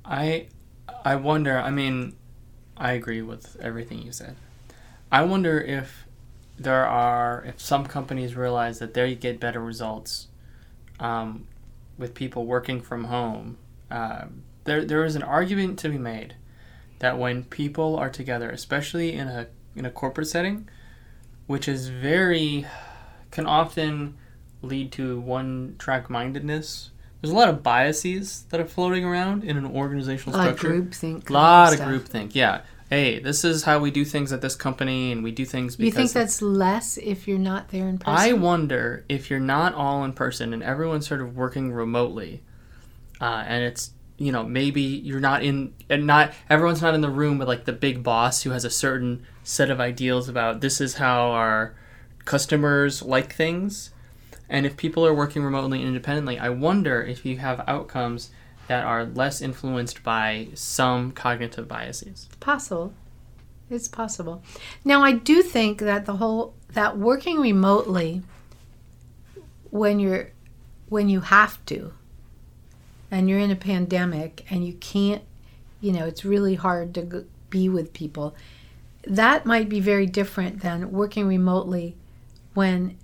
I 0.06 0.46
I 1.04 1.16
wonder. 1.16 1.58
I 1.58 1.70
mean, 1.70 2.16
I 2.78 2.92
agree 2.92 3.20
with 3.20 3.58
everything 3.60 4.00
you 4.02 4.12
said. 4.12 4.36
I 5.12 5.22
wonder 5.24 5.60
if 5.60 6.06
there 6.58 6.86
are 6.86 7.44
if 7.46 7.60
some 7.60 7.84
companies 7.84 8.34
realize 8.36 8.78
that 8.78 8.94
they 8.94 9.14
get 9.14 9.38
better 9.38 9.60
results 9.60 10.28
um, 10.98 11.46
with 12.02 12.14
people 12.14 12.44
working 12.44 12.82
from 12.82 13.04
home, 13.04 13.56
uh, 13.90 14.26
there 14.64 14.84
there 14.84 15.04
is 15.04 15.16
an 15.16 15.22
argument 15.22 15.78
to 15.78 15.88
be 15.88 15.96
made 15.96 16.34
that 16.98 17.16
when 17.18 17.44
people 17.44 17.96
are 17.96 18.10
together, 18.10 18.50
especially 18.50 19.12
in 19.14 19.28
a 19.28 19.46
in 19.74 19.86
a 19.86 19.90
corporate 19.90 20.26
setting, 20.26 20.68
which 21.46 21.66
is 21.66 21.88
very 21.88 22.66
can 23.30 23.46
often 23.46 24.18
lead 24.60 24.92
to 24.92 25.20
one 25.20 25.76
track 25.78 26.10
mindedness. 26.10 26.90
There's 27.20 27.32
a 27.32 27.36
lot 27.36 27.48
of 27.48 27.62
biases 27.62 28.46
that 28.50 28.60
are 28.60 28.66
floating 28.66 29.04
around 29.04 29.44
in 29.44 29.56
an 29.56 29.64
organizational 29.64 30.38
structure. 30.38 30.72
A 30.72 30.74
lot 30.74 30.78
of 30.78 30.84
groupthink. 30.90 31.30
A 31.30 31.32
lot 31.32 31.72
of 31.72 31.80
groupthink, 31.80 32.34
yeah. 32.34 32.62
Hey, 32.92 33.20
this 33.20 33.42
is 33.42 33.62
how 33.62 33.78
we 33.78 33.90
do 33.90 34.04
things 34.04 34.34
at 34.34 34.42
this 34.42 34.54
company, 34.54 35.12
and 35.12 35.24
we 35.24 35.32
do 35.32 35.46
things 35.46 35.76
because 35.76 35.94
You 35.94 35.98
think 35.98 36.12
that's 36.12 36.42
less 36.42 36.98
if 36.98 37.26
you're 37.26 37.38
not 37.38 37.70
there 37.70 37.88
in 37.88 37.96
person? 37.96 38.12
I 38.14 38.34
wonder 38.34 39.06
if 39.08 39.30
you're 39.30 39.40
not 39.40 39.72
all 39.72 40.04
in 40.04 40.12
person 40.12 40.52
and 40.52 40.62
everyone's 40.62 41.08
sort 41.08 41.22
of 41.22 41.34
working 41.34 41.72
remotely, 41.72 42.42
uh, 43.18 43.44
and 43.46 43.64
it's 43.64 43.92
you 44.18 44.30
know 44.30 44.42
maybe 44.42 44.82
you're 44.82 45.20
not 45.20 45.42
in 45.42 45.72
and 45.88 46.06
not 46.06 46.34
everyone's 46.50 46.82
not 46.82 46.92
in 46.94 47.00
the 47.00 47.08
room 47.08 47.38
with 47.38 47.48
like 47.48 47.64
the 47.64 47.72
big 47.72 48.02
boss 48.02 48.42
who 48.42 48.50
has 48.50 48.62
a 48.62 48.70
certain 48.70 49.24
set 49.42 49.70
of 49.70 49.80
ideals 49.80 50.28
about 50.28 50.60
this 50.60 50.78
is 50.78 50.96
how 50.96 51.30
our 51.30 51.74
customers 52.26 53.00
like 53.00 53.34
things, 53.34 53.88
and 54.50 54.66
if 54.66 54.76
people 54.76 55.06
are 55.06 55.14
working 55.14 55.42
remotely 55.42 55.78
and 55.78 55.88
independently, 55.88 56.38
I 56.38 56.50
wonder 56.50 57.02
if 57.02 57.24
you 57.24 57.38
have 57.38 57.64
outcomes 57.66 58.30
that 58.68 58.84
are 58.84 59.04
less 59.04 59.40
influenced 59.42 60.02
by 60.02 60.48
some 60.54 61.12
cognitive 61.12 61.68
biases. 61.68 62.28
possible. 62.40 62.94
It's 63.70 63.88
possible. 63.88 64.42
Now 64.84 65.02
I 65.02 65.12
do 65.12 65.42
think 65.42 65.78
that 65.80 66.04
the 66.04 66.16
whole 66.16 66.54
that 66.72 66.98
working 66.98 67.40
remotely 67.40 68.22
when 69.70 69.98
you're 69.98 70.30
when 70.88 71.08
you 71.08 71.20
have 71.20 71.64
to 71.66 71.92
and 73.10 73.28
you're 73.28 73.38
in 73.38 73.50
a 73.50 73.56
pandemic 73.56 74.44
and 74.50 74.66
you 74.66 74.74
can't 74.74 75.22
you 75.80 75.92
know 75.92 76.06
it's 76.06 76.24
really 76.24 76.54
hard 76.54 76.94
to 76.94 77.24
be 77.48 77.68
with 77.68 77.92
people 77.92 78.34
that 79.04 79.46
might 79.46 79.68
be 79.68 79.80
very 79.80 80.06
different 80.06 80.60
than 80.60 80.92
working 80.92 81.26
remotely 81.26 81.96
when 82.54 82.96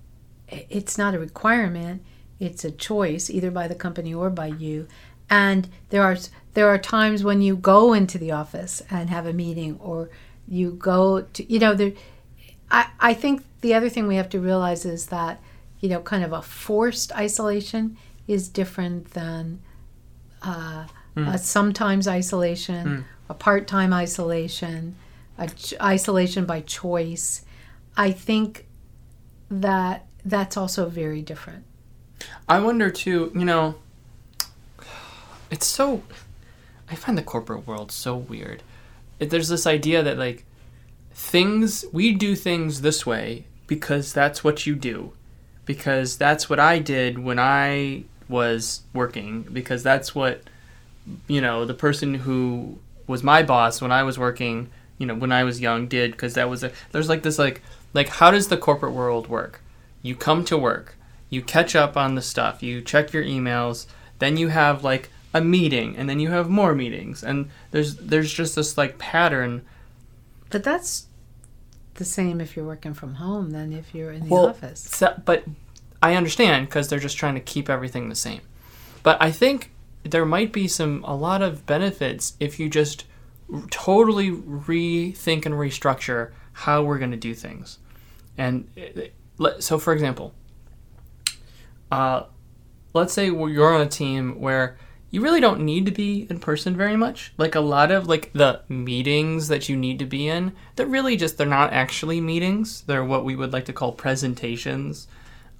it's 0.48 0.98
not 0.98 1.14
a 1.14 1.18
requirement 1.18 2.02
it's 2.38 2.64
a 2.64 2.70
choice 2.70 3.30
either 3.30 3.50
by 3.50 3.66
the 3.66 3.74
company 3.74 4.12
or 4.12 4.28
by 4.28 4.46
you 4.46 4.86
and 5.30 5.68
there 5.90 6.02
are 6.02 6.16
there 6.54 6.68
are 6.68 6.78
times 6.78 7.22
when 7.22 7.42
you 7.42 7.56
go 7.56 7.92
into 7.92 8.18
the 8.18 8.30
office 8.32 8.82
and 8.90 9.10
have 9.10 9.26
a 9.26 9.32
meeting 9.32 9.78
or 9.80 10.10
you 10.46 10.72
go 10.72 11.22
to 11.22 11.52
you 11.52 11.58
know 11.58 11.74
there 11.74 11.92
I, 12.70 12.88
I 13.00 13.14
think 13.14 13.44
the 13.60 13.74
other 13.74 13.88
thing 13.88 14.06
we 14.06 14.16
have 14.16 14.28
to 14.30 14.40
realize 14.40 14.84
is 14.84 15.06
that 15.06 15.40
you 15.80 15.88
know 15.88 16.00
kind 16.00 16.24
of 16.24 16.32
a 16.32 16.42
forced 16.42 17.12
isolation 17.16 17.96
is 18.26 18.48
different 18.48 19.12
than 19.12 19.60
uh, 20.42 20.86
a 21.16 21.38
sometimes 21.38 22.06
isolation 22.06 23.04
a 23.28 23.34
part-time 23.34 23.92
isolation 23.92 24.94
a 25.38 25.48
ch- 25.48 25.74
isolation 25.80 26.44
by 26.44 26.60
choice. 26.60 27.44
I 27.96 28.10
think 28.10 28.66
that 29.50 30.06
that's 30.24 30.56
also 30.56 30.88
very 30.88 31.22
different. 31.22 31.64
I 32.48 32.58
wonder 32.60 32.90
too, 32.90 33.32
you 33.34 33.44
know, 33.44 33.76
it's 35.50 35.66
so. 35.66 36.02
I 36.90 36.94
find 36.94 37.18
the 37.18 37.22
corporate 37.22 37.66
world 37.66 37.92
so 37.92 38.16
weird. 38.16 38.62
There's 39.18 39.48
this 39.48 39.66
idea 39.66 40.02
that, 40.02 40.18
like, 40.18 40.44
things, 41.12 41.84
we 41.92 42.12
do 42.12 42.34
things 42.34 42.80
this 42.80 43.04
way 43.04 43.44
because 43.66 44.12
that's 44.12 44.42
what 44.42 44.66
you 44.66 44.74
do. 44.74 45.12
Because 45.64 46.16
that's 46.16 46.48
what 46.48 46.58
I 46.58 46.78
did 46.78 47.18
when 47.18 47.38
I 47.38 48.04
was 48.28 48.82
working. 48.94 49.42
Because 49.42 49.82
that's 49.82 50.14
what, 50.14 50.42
you 51.26 51.40
know, 51.40 51.64
the 51.64 51.74
person 51.74 52.14
who 52.14 52.78
was 53.06 53.22
my 53.22 53.42
boss 53.42 53.82
when 53.82 53.92
I 53.92 54.02
was 54.02 54.18
working, 54.18 54.70
you 54.96 55.06
know, 55.06 55.14
when 55.14 55.32
I 55.32 55.44
was 55.44 55.60
young 55.60 55.88
did. 55.88 56.12
Because 56.12 56.34
that 56.34 56.48
was 56.48 56.64
a. 56.64 56.72
There's 56.92 57.08
like 57.08 57.22
this, 57.22 57.38
like, 57.38 57.60
like, 57.92 58.08
how 58.08 58.30
does 58.30 58.48
the 58.48 58.56
corporate 58.56 58.92
world 58.92 59.28
work? 59.28 59.60
You 60.00 60.14
come 60.14 60.44
to 60.46 60.56
work 60.56 60.94
you 61.30 61.42
catch 61.42 61.76
up 61.76 61.96
on 61.96 62.14
the 62.14 62.22
stuff, 62.22 62.62
you 62.62 62.80
check 62.80 63.12
your 63.12 63.24
emails, 63.24 63.86
then 64.18 64.36
you 64.36 64.48
have 64.48 64.84
like 64.84 65.10
a 65.34 65.40
meeting 65.40 65.96
and 65.96 66.08
then 66.08 66.18
you 66.20 66.30
have 66.30 66.48
more 66.48 66.74
meetings 66.74 67.22
and 67.22 67.50
there's 67.70 67.96
there's 67.96 68.32
just 68.32 68.56
this 68.56 68.78
like 68.78 68.96
pattern. 68.98 69.62
but 70.50 70.62
that's 70.64 71.06
the 71.94 72.04
same 72.04 72.40
if 72.40 72.56
you're 72.56 72.64
working 72.64 72.94
from 72.94 73.14
home 73.14 73.50
than 73.50 73.72
if 73.72 73.94
you're 73.94 74.12
in 74.12 74.24
the 74.24 74.30
Well, 74.30 74.48
office 74.48 74.80
So, 74.82 75.20
but 75.24 75.44
I 76.02 76.14
understand 76.14 76.66
because 76.68 76.88
they're 76.88 76.98
just 76.98 77.16
trying 77.18 77.34
to 77.34 77.40
keep 77.40 77.68
everything 77.68 78.08
the 78.08 78.14
same. 78.14 78.40
But 79.02 79.20
I 79.20 79.30
think 79.32 79.72
there 80.04 80.24
might 80.24 80.52
be 80.52 80.68
some 80.68 81.02
a 81.04 81.14
lot 81.16 81.42
of 81.42 81.66
benefits 81.66 82.34
if 82.38 82.58
you 82.60 82.68
just 82.70 83.04
r- 83.52 83.62
totally 83.70 84.30
rethink 84.30 85.44
and 85.44 85.54
restructure 85.56 86.30
how 86.52 86.82
we're 86.84 86.98
going 86.98 87.10
to 87.10 87.16
do 87.16 87.34
things. 87.34 87.78
And 88.38 88.68
uh, 89.40 89.60
so, 89.60 89.78
for 89.78 89.92
example, 89.92 90.32
uh, 91.90 92.22
let's 92.94 93.12
say 93.12 93.26
you're 93.26 93.74
on 93.74 93.80
a 93.80 93.86
team 93.88 94.40
where 94.40 94.78
you 95.10 95.22
really 95.22 95.40
don't 95.40 95.60
need 95.60 95.86
to 95.86 95.92
be 95.92 96.26
in 96.28 96.38
person 96.38 96.76
very 96.76 96.96
much. 96.96 97.32
Like 97.38 97.54
a 97.54 97.60
lot 97.60 97.90
of 97.90 98.06
like 98.06 98.30
the 98.34 98.60
meetings 98.68 99.48
that 99.48 99.68
you 99.68 99.76
need 99.76 99.98
to 100.00 100.04
be 100.04 100.28
in, 100.28 100.52
they're 100.76 100.86
really 100.86 101.16
just 101.16 101.38
they're 101.38 101.46
not 101.46 101.72
actually 101.72 102.20
meetings. 102.20 102.82
They're 102.82 103.04
what 103.04 103.24
we 103.24 103.34
would 103.34 103.52
like 103.52 103.64
to 103.66 103.72
call 103.72 103.92
presentations, 103.92 105.08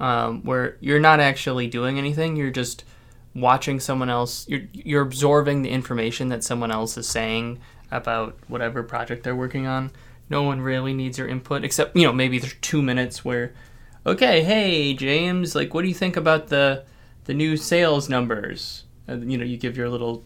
um, 0.00 0.42
where 0.42 0.76
you're 0.80 1.00
not 1.00 1.20
actually 1.20 1.66
doing 1.66 1.98
anything. 1.98 2.36
You're 2.36 2.50
just 2.50 2.84
watching 3.34 3.80
someone 3.80 4.10
else. 4.10 4.46
You're 4.48 4.62
you're 4.72 5.02
absorbing 5.02 5.62
the 5.62 5.70
information 5.70 6.28
that 6.28 6.44
someone 6.44 6.70
else 6.70 6.98
is 6.98 7.08
saying 7.08 7.58
about 7.90 8.36
whatever 8.48 8.82
project 8.82 9.22
they're 9.22 9.34
working 9.34 9.66
on. 9.66 9.90
No 10.28 10.42
one 10.42 10.60
really 10.60 10.92
needs 10.92 11.16
your 11.16 11.26
input 11.26 11.64
except 11.64 11.96
you 11.96 12.04
know 12.04 12.12
maybe 12.12 12.38
there's 12.38 12.54
two 12.60 12.82
minutes 12.82 13.24
where, 13.24 13.54
okay, 14.04 14.42
hey 14.42 14.92
James, 14.92 15.54
like 15.54 15.72
what 15.72 15.82
do 15.82 15.88
you 15.88 15.94
think 15.94 16.18
about 16.18 16.48
the 16.48 16.84
the 17.24 17.32
new 17.32 17.56
sales 17.56 18.10
numbers? 18.10 18.84
You 19.08 19.38
know, 19.38 19.44
you 19.44 19.56
give 19.56 19.76
your 19.76 19.88
little 19.88 20.24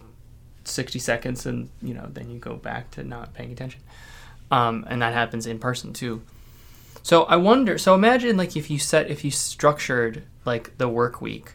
60 0.65 0.99
seconds 0.99 1.47
and, 1.47 1.71
you 1.81 1.95
know, 1.95 2.07
then 2.11 2.31
you 2.31 2.39
go 2.39 2.57
back 2.57 2.91
to 2.93 3.03
not 3.05 3.35
paying 3.35 3.53
attention. 3.53 3.81
um, 4.51 4.85
and 4.89 5.01
that 5.03 5.13
happens 5.15 5.47
in 5.47 5.59
person 5.59 5.93
too. 5.93 6.23
So 7.03 7.25
I 7.25 7.37
wonder. 7.37 7.79
So 7.79 7.95
imagine 7.95 8.37
like 8.37 8.57
if 8.57 8.71
you 8.71 8.79
set 8.79 9.11
if 9.11 9.25
you 9.25 9.31
structured 9.31 10.23
like 10.45 10.77
the 10.79 10.89
work 10.89 11.21
week 11.21 11.55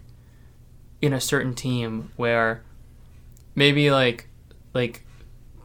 in 1.02 1.14
a 1.14 1.22
certain 1.22 1.54
team 1.54 2.12
where 2.18 2.64
maybe 3.56 3.92
like 3.92 4.28
like 4.74 5.04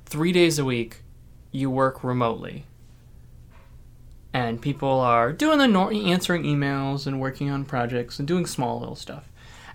three 0.07 0.31
days 0.33 0.59
a 0.59 0.65
week 0.65 1.03
you 1.51 1.71
work 1.71 2.05
remotely 2.05 2.65
and 4.33 4.61
people 4.63 5.01
are 5.01 5.33
doing 5.33 5.59
the 5.59 5.67
nor- 5.67 5.93
answering 5.93 6.45
emails 6.45 7.07
and 7.07 7.21
working 7.21 7.51
on 7.51 7.65
projects 7.65 8.19
and 8.19 8.29
doing 8.29 8.47
small 8.47 8.79
little 8.79 8.97
stuff 8.97 9.29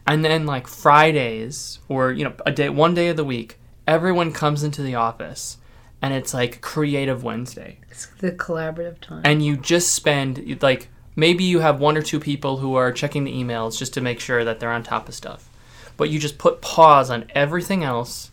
and 0.08 0.24
then 0.24 0.46
like 0.46 0.68
fridays 0.68 1.80
or 1.90 2.12
you 2.12 2.24
know 2.24 2.34
a 2.46 2.52
day 2.52 2.70
one 2.70 2.94
day 2.94 3.10
of 3.10 3.18
the 3.18 3.24
week 3.26 3.60
everyone 3.86 4.32
comes 4.32 4.64
into 4.64 4.82
the 4.82 4.96
office 4.96 5.58
and 6.02 6.14
it's 6.14 6.34
like 6.34 6.62
creative 6.62 7.24
wednesday 7.24 7.78
It's 7.92 8.08
the 8.20 8.32
collaborative 8.32 9.00
time. 9.02 9.22
and 9.26 9.44
you 9.46 9.58
just 9.58 9.94
spend 9.94 10.62
like 10.62 10.90
maybe 11.16 11.44
you 11.44 11.60
have 11.60 11.80
one 11.80 11.98
or 11.98 12.02
two 12.02 12.20
people 12.20 12.58
who 12.58 12.76
are 12.76 12.92
checking 12.92 13.24
the 13.24 13.34
emails 13.34 13.78
just 13.78 13.94
to 13.96 14.02
make 14.02 14.20
sure 14.20 14.44
that 14.44 14.60
they're 14.60 14.72
on 14.72 14.84
top 14.84 15.08
of 15.10 15.16
stuff 15.16 15.50
but 15.98 16.10
you 16.10 16.20
just 16.20 16.38
put 16.38 16.62
pause 16.62 17.10
on 17.10 17.26
everything 17.36 17.84
else 17.84 18.32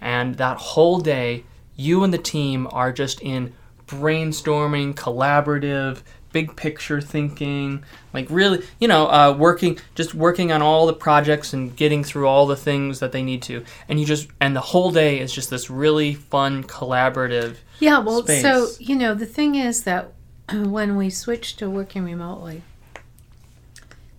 and 0.00 0.34
that 0.36 0.56
whole 0.58 1.00
day 1.00 1.44
you 1.76 2.04
and 2.04 2.12
the 2.12 2.18
team 2.18 2.68
are 2.70 2.92
just 2.92 3.20
in 3.22 3.52
brainstorming 3.86 4.94
collaborative 4.94 6.02
big 6.34 6.56
picture 6.56 7.00
thinking 7.00 7.84
like 8.12 8.26
really 8.28 8.60
you 8.80 8.88
know 8.88 9.06
uh, 9.06 9.32
working 9.38 9.78
just 9.94 10.14
working 10.14 10.50
on 10.50 10.60
all 10.60 10.84
the 10.84 10.92
projects 10.92 11.52
and 11.52 11.76
getting 11.76 12.02
through 12.02 12.26
all 12.26 12.44
the 12.44 12.56
things 12.56 12.98
that 12.98 13.12
they 13.12 13.22
need 13.22 13.40
to. 13.40 13.64
And 13.88 13.98
you 14.00 14.04
just 14.04 14.28
and 14.40 14.54
the 14.54 14.60
whole 14.60 14.90
day 14.90 15.20
is 15.20 15.32
just 15.32 15.48
this 15.48 15.70
really 15.70 16.12
fun 16.12 16.64
collaborative 16.64 17.56
Yeah, 17.78 18.00
well, 18.00 18.26
so 18.26 18.68
you 18.80 18.96
know, 18.96 19.14
the 19.14 19.26
thing 19.26 19.54
is 19.54 19.84
that 19.84 20.12
when 20.52 20.96
we 20.96 21.08
switched 21.08 21.60
to 21.60 21.70
working 21.70 22.04
remotely 22.04 22.62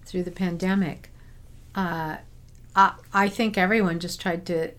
through 0.06 0.24
the 0.24 0.32
pandemic, 0.32 1.10
uh, 1.76 2.18
I, 2.76 2.94
I 3.14 3.28
think 3.28 3.58
everyone 3.58 4.00
just 4.00 4.22
tried 4.22 4.46
to 4.46 4.72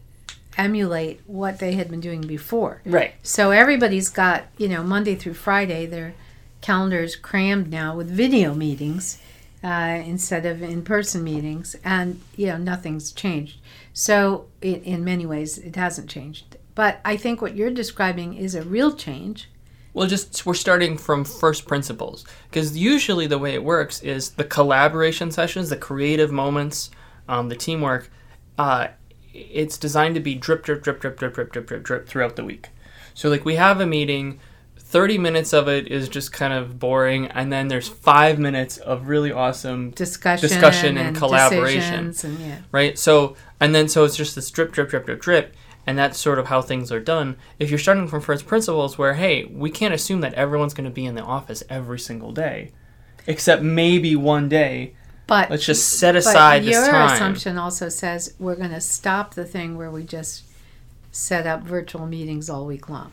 emulate 0.57 1.21
what 1.27 1.59
they 1.59 1.75
had 1.75 1.91
been 1.91 2.01
doing 2.01 2.23
before. 2.23 2.81
right. 2.87 3.13
So 3.23 3.51
everybody's 3.51 4.09
got 4.09 4.45
you 4.57 4.69
know 4.69 4.83
Monday 4.83 5.15
through 5.17 5.35
Friday 5.35 5.85
their 6.67 6.75
calendars 6.75 7.17
crammed 7.17 7.71
now 7.71 7.97
with 7.97 8.11
video 8.11 8.55
meetings 8.55 9.19
uh, 9.63 10.03
instead 10.05 10.47
of 10.47 10.63
in-person 10.63 11.25
meetings, 11.25 11.77
and 11.85 12.21
you 12.37 12.47
know 12.47 12.59
nothing's 12.59 13.13
changed. 13.13 13.59
So 13.93 14.47
in, 14.61 14.83
in 14.83 15.05
many 15.05 15.27
ways, 15.27 15.59
it 15.59 15.77
hasn't 15.77 16.11
changed. 16.11 16.57
But 16.75 17.01
I 17.05 17.17
think 17.17 17.41
what 17.41 17.57
you're 17.57 17.71
describing 17.71 18.35
is 18.35 18.55
a 18.55 18.63
real 18.63 18.93
change. 18.93 19.49
Well, 19.95 20.07
just 20.07 20.45
we're 20.45 20.55
starting 20.55 20.99
from 20.99 21.25
first 21.25 21.67
principles 21.67 22.25
because 22.51 22.77
usually 22.77 23.27
the 23.27 23.39
way 23.39 23.55
it 23.55 23.65
works 23.65 24.03
is 24.03 24.33
the 24.33 24.45
collaboration 24.45 25.31
sessions, 25.31 25.71
the 25.71 25.77
creative 25.77 26.31
moments, 26.31 26.91
um, 27.29 27.49
the 27.49 27.57
teamwork. 27.57 28.11
Uh, 28.59 28.89
it's 29.33 29.79
designed 29.79 30.15
to 30.15 30.21
be 30.21 30.35
drip, 30.35 30.65
drip, 30.65 30.83
drip, 30.83 31.01
drip, 31.01 31.17
drip, 31.17 31.35
drip, 31.35 31.53
drip, 31.53 31.67
drip, 31.67 31.83
drip 31.83 32.09
throughout 32.09 32.37
the 32.37 32.45
week. 32.45 32.69
So 33.15 33.31
like 33.31 33.45
we 33.47 33.57
have 33.57 33.81
a 33.81 33.87
meeting, 33.87 34.39
thirty 34.87 35.19
minutes 35.19 35.53
of 35.53 35.69
it 35.69 35.89
is 35.89 36.09
just 36.09 36.33
kind 36.33 36.53
of 36.53 36.79
boring, 36.79 37.27
and 37.27 37.53
then 37.53 37.69
there's 37.69 37.89
five 37.89 38.39
minutes 38.39 38.79
of 38.79 39.09
really 39.09 39.33
awesome 39.33 39.91
Discussion, 39.91 40.49
Discussion 40.49 40.97
and 40.97 41.17
collaboration. 41.17 42.15
And, 42.23 42.39
yeah. 42.39 42.59
right? 42.71 42.99
So 42.99 43.37
and 43.61 43.75
then 43.75 43.89
so 43.89 44.05
it's 44.05 44.17
just 44.17 44.35
this 44.35 44.51
drip, 44.51 44.73
drip, 44.73 44.91
drip, 44.91 45.07
drip, 45.07 45.21
drip, 45.21 45.55
and 45.87 45.99
that's 45.99 46.19
sort 46.19 46.39
of 46.39 46.47
how 46.47 46.63
things 46.63 46.93
are 46.93 47.01
done. 47.01 47.37
If 47.59 47.71
you're 47.71 47.79
starting 47.79 48.07
from 48.07 48.21
first 48.21 48.47
principles, 48.47 48.97
where 48.97 49.15
hey, 49.15 49.45
we 49.45 49.71
can't 49.71 49.93
assume 49.93 50.21
that 50.21 50.35
everyone's 50.35 50.75
going 50.75 50.89
to 50.89 50.95
be 50.95 51.05
in 51.05 51.17
the 51.17 51.23
office 51.23 51.65
every 51.69 51.99
single 51.99 52.33
day, 52.33 52.71
except 53.27 53.63
maybe 53.63 54.15
one 54.15 54.49
day. 54.49 54.95
But 55.27 55.51
Let's 55.51 55.67
just 55.67 55.99
set 55.99 56.15
aside 56.15 56.63
this 56.63 56.77
your 56.77 56.87
time. 56.87 57.13
assumption 57.13 57.59
also 57.59 57.89
says 57.89 58.35
we're 58.39 58.55
going 58.55 58.71
to 58.71 58.81
stop 58.81 59.35
the 59.35 59.45
thing 59.45 59.77
where 59.77 59.91
we 59.91 60.05
just 60.05 60.45
set 61.11 61.49
up 61.49 61.63
virtual 61.65 62.07
meetings 62.07 62.49
all 62.49 62.65
week 62.65 62.89
long. 62.89 63.11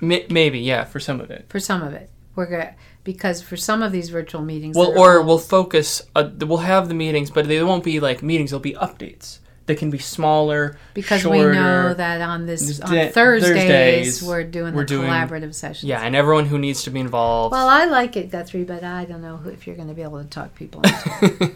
May- 0.00 0.26
maybe, 0.30 0.60
yeah, 0.60 0.84
for 0.84 1.00
some 1.00 1.20
of 1.20 1.30
it. 1.30 1.46
For 1.48 1.60
some 1.60 1.82
of 1.82 1.92
it, 1.92 2.08
we're 2.34 2.46
going 2.46 2.68
because 3.04 3.40
for 3.42 3.56
some 3.56 3.82
of 3.82 3.92
these 3.92 4.08
virtual 4.10 4.42
meetings, 4.42 4.76
Well, 4.76 4.96
or 4.98 5.18
all- 5.20 5.24
we'll 5.26 5.38
focus. 5.38 6.02
Uh, 6.14 6.28
we'll 6.40 6.58
have 6.58 6.88
the 6.88 6.94
meetings, 6.94 7.30
but 7.30 7.48
they 7.48 7.62
won't 7.62 7.84
be 7.84 8.00
like 8.00 8.22
meetings. 8.22 8.50
They'll 8.50 8.60
be 8.60 8.74
updates. 8.74 9.38
that 9.66 9.78
can 9.78 9.90
be 9.90 9.98
smaller 9.98 10.76
because 10.94 11.20
shorter. 11.20 11.50
we 11.50 11.54
know 11.54 11.94
that 11.94 12.20
on 12.20 12.44
this 12.44 12.80
on 12.80 12.90
da- 12.92 13.10
Thursdays, 13.10 13.52
Thursdays, 13.54 14.22
we're 14.22 14.42
doing 14.42 14.74
we're 14.74 14.82
the 14.82 14.86
doing- 14.96 15.08
collaborative 15.08 15.54
sessions. 15.54 15.88
Yeah, 15.88 16.00
and 16.00 16.16
everyone 16.16 16.46
who 16.46 16.58
needs 16.58 16.82
to 16.84 16.90
be 16.90 16.98
involved. 16.98 17.52
Well, 17.52 17.68
I 17.68 17.84
like 17.84 18.16
it, 18.16 18.32
Guthrie, 18.32 18.64
but 18.64 18.82
I 18.82 19.04
don't 19.04 19.22
know 19.22 19.36
who, 19.36 19.50
if 19.50 19.66
you're 19.68 19.76
going 19.76 19.86
to 19.88 19.94
be 19.94 20.02
able 20.02 20.20
to 20.22 20.28
talk 20.28 20.54
people 20.56 20.80
into 20.82 21.10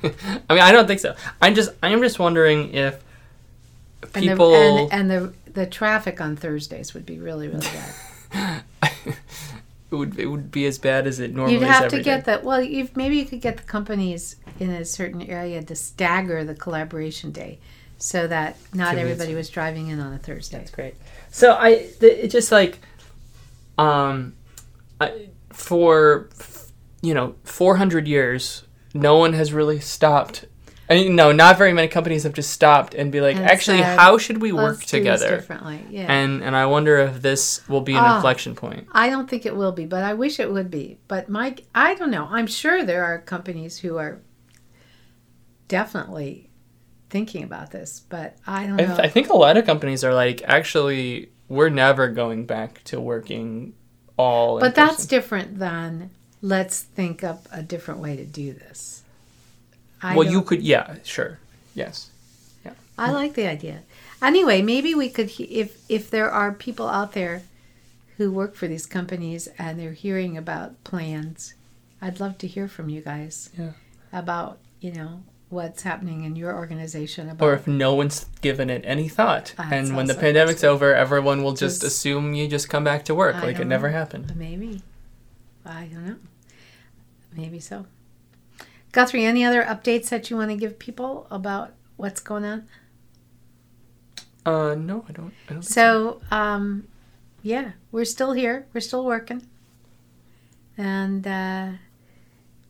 it. 0.06 0.14
I 0.48 0.54
mean, 0.54 0.62
I 0.62 0.70
don't 0.70 0.86
think 0.86 1.00
so. 1.00 1.16
I'm 1.42 1.56
just, 1.56 1.70
I'm 1.82 2.00
just 2.02 2.20
wondering 2.20 2.72
if 2.74 3.02
And 4.14 4.22
people. 4.24 4.50
the, 4.50 4.56
and, 4.58 4.92
and 4.92 5.10
the 5.10 5.32
the 5.52 5.66
traffic 5.66 6.20
on 6.20 6.36
Thursdays 6.36 6.94
would 6.94 7.06
be 7.06 7.18
really 7.18 7.48
really 7.48 7.66
bad. 7.66 7.94
it 8.82 9.16
would, 9.90 10.18
it 10.18 10.26
would 10.26 10.50
be 10.50 10.66
as 10.66 10.78
bad 10.78 11.06
as 11.06 11.20
it 11.20 11.34
normally 11.34 11.54
You'd 11.54 11.62
is 11.62 11.68
have 11.68 11.88
to 11.90 12.02
get 12.02 12.24
day. 12.24 12.32
that. 12.32 12.44
Well, 12.44 12.60
you 12.60 12.88
maybe 12.94 13.16
you 13.16 13.24
could 13.24 13.40
get 13.40 13.56
the 13.56 13.62
companies 13.62 14.36
in 14.60 14.70
a 14.70 14.84
certain 14.84 15.22
area 15.22 15.62
to 15.62 15.74
stagger 15.74 16.44
the 16.44 16.54
collaboration 16.54 17.30
day, 17.30 17.58
so 17.98 18.26
that 18.26 18.56
not 18.72 18.94
Two 18.94 19.00
everybody 19.00 19.34
was 19.34 19.48
driving 19.48 19.88
in 19.88 20.00
on 20.00 20.12
a 20.12 20.18
Thursday. 20.18 20.58
That's 20.58 20.70
great. 20.70 20.94
So 21.30 21.54
I, 21.54 21.90
the, 22.00 22.24
it 22.24 22.28
just 22.28 22.52
like, 22.52 22.80
um, 23.78 24.34
I, 25.00 25.28
for 25.50 26.28
you 27.04 27.12
know, 27.12 27.34
400 27.44 28.08
years, 28.08 28.64
no 28.94 29.16
one 29.18 29.34
has 29.34 29.52
really 29.52 29.78
stopped. 29.78 30.46
I 30.90 30.94
mean, 30.94 31.16
no, 31.16 31.32
not 31.32 31.56
very 31.56 31.72
many 31.72 31.88
companies 31.88 32.24
have 32.24 32.34
just 32.34 32.50
stopped 32.50 32.94
and 32.94 33.10
be 33.10 33.20
like, 33.22 33.36
And 33.36 33.46
actually, 33.46 33.78
said, 33.78 33.98
how 33.98 34.18
should 34.18 34.42
we 34.42 34.52
work 34.52 34.82
together? 34.82 35.30
differently. 35.36 35.82
Yeah. 35.88 36.12
And 36.12 36.42
and 36.42 36.54
I 36.54 36.66
wonder 36.66 36.98
if 36.98 37.22
this 37.22 37.66
will 37.68 37.80
be 37.80 37.92
an 37.94 38.00
Ah. 38.04 38.16
inflection 38.16 38.54
point. 38.54 38.86
I 38.92 39.08
don't 39.08 39.28
think 39.28 39.46
it 39.46 39.56
will 39.56 39.72
be, 39.72 39.86
but 39.86 40.04
I 40.04 40.12
wish 40.12 40.38
it 40.38 40.52
would 40.52 40.70
be. 40.70 40.98
But 41.08 41.28
Mike, 41.30 41.64
I 41.74 41.94
don't 41.94 42.10
know. 42.10 42.28
I'm 42.30 42.46
sure 42.46 42.84
there 42.84 43.02
are 43.04 43.18
companies 43.18 43.78
who 43.78 43.96
are 43.96 44.20
definitely 45.68 46.50
thinking 47.10 47.44
about 47.44 47.70
this, 47.70 48.02
but 48.08 48.36
I 48.46 48.66
don't 48.66 48.80
I, 48.80 48.84
know. 48.84 48.96
I 48.96 49.08
think 49.08 49.30
a 49.30 49.36
lot 49.36 49.56
of 49.56 49.64
companies 49.64 50.04
are 50.04 50.14
like, 50.14 50.42
actually, 50.44 51.30
we're 51.48 51.68
never 51.70 52.08
going 52.08 52.44
back 52.46 52.82
to 52.84 53.00
working 53.00 53.74
all. 54.16 54.58
in 54.58 54.60
but 54.60 54.74
that's 54.74 54.96
person." 54.96 55.08
different 55.08 55.58
than 55.58 56.10
let's 56.42 56.80
think 56.80 57.24
up 57.24 57.46
a 57.52 57.62
different 57.62 58.00
way 58.00 58.16
to 58.16 58.24
do 58.24 58.52
this. 58.52 59.03
I 60.04 60.14
well, 60.14 60.24
don't- 60.24 60.32
you 60.32 60.42
could, 60.42 60.62
yeah, 60.62 60.96
sure, 61.04 61.38
yes. 61.74 62.10
Yeah. 62.64 62.72
I 62.98 63.10
like 63.10 63.34
the 63.34 63.46
idea. 63.46 63.80
Anyway, 64.22 64.62
maybe 64.62 64.94
we 64.94 65.08
could, 65.08 65.30
if 65.38 65.70
if 65.88 66.10
there 66.10 66.30
are 66.30 66.52
people 66.52 66.88
out 66.88 67.12
there 67.12 67.42
who 68.16 68.30
work 68.30 68.54
for 68.54 68.68
these 68.68 68.86
companies 68.86 69.48
and 69.58 69.78
they're 69.78 69.92
hearing 70.06 70.36
about 70.36 70.82
plans, 70.84 71.54
I'd 72.00 72.20
love 72.20 72.38
to 72.38 72.46
hear 72.46 72.68
from 72.68 72.88
you 72.88 73.00
guys. 73.00 73.50
Yeah. 73.58 73.72
About 74.12 74.58
you 74.80 74.92
know 74.92 75.22
what's 75.50 75.82
happening 75.82 76.24
in 76.24 76.36
your 76.36 76.54
organization. 76.54 77.28
About 77.30 77.44
Or 77.46 77.54
if 77.54 77.66
no 77.66 77.94
one's 77.94 78.26
given 78.40 78.70
it 78.70 78.82
any 78.84 79.08
thought, 79.08 79.54
ah, 79.58 79.66
That's 79.70 79.88
and 79.88 79.96
when 79.96 80.06
the 80.06 80.14
pandemic's 80.14 80.60
possible. 80.62 80.74
over, 80.74 80.94
everyone 80.94 81.42
will 81.44 81.52
just, 81.54 81.80
Just- 81.82 81.84
assume 81.92 82.34
you 82.34 82.48
just 82.48 82.68
come 82.68 82.84
back 82.84 83.04
to 83.06 83.14
work 83.14 83.36
I 83.36 83.46
like 83.46 83.58
it 83.60 83.66
never 83.66 83.88
know. 83.90 83.98
happened. 83.98 84.34
maybe, 84.36 84.82
I 85.64 85.84
don't 85.92 86.06
know. 86.06 86.16
Maybe 87.36 87.60
so. 87.60 87.86
Guthrie, 88.94 89.24
any 89.24 89.44
other 89.44 89.64
updates 89.64 90.08
that 90.10 90.30
you 90.30 90.36
want 90.36 90.52
to 90.52 90.56
give 90.56 90.78
people 90.78 91.26
about 91.28 91.72
what's 91.96 92.20
going 92.20 92.44
on? 92.44 92.68
Uh, 94.46 94.76
no, 94.76 95.04
I 95.08 95.12
don't. 95.12 95.34
I 95.48 95.54
don't. 95.54 95.62
think 95.62 95.64
So, 95.64 96.20
um, 96.30 96.86
yeah, 97.42 97.72
we're 97.90 98.04
still 98.04 98.34
here. 98.34 98.66
We're 98.72 98.80
still 98.80 99.04
working. 99.04 99.42
And 100.78 101.26
uh, 101.26 101.70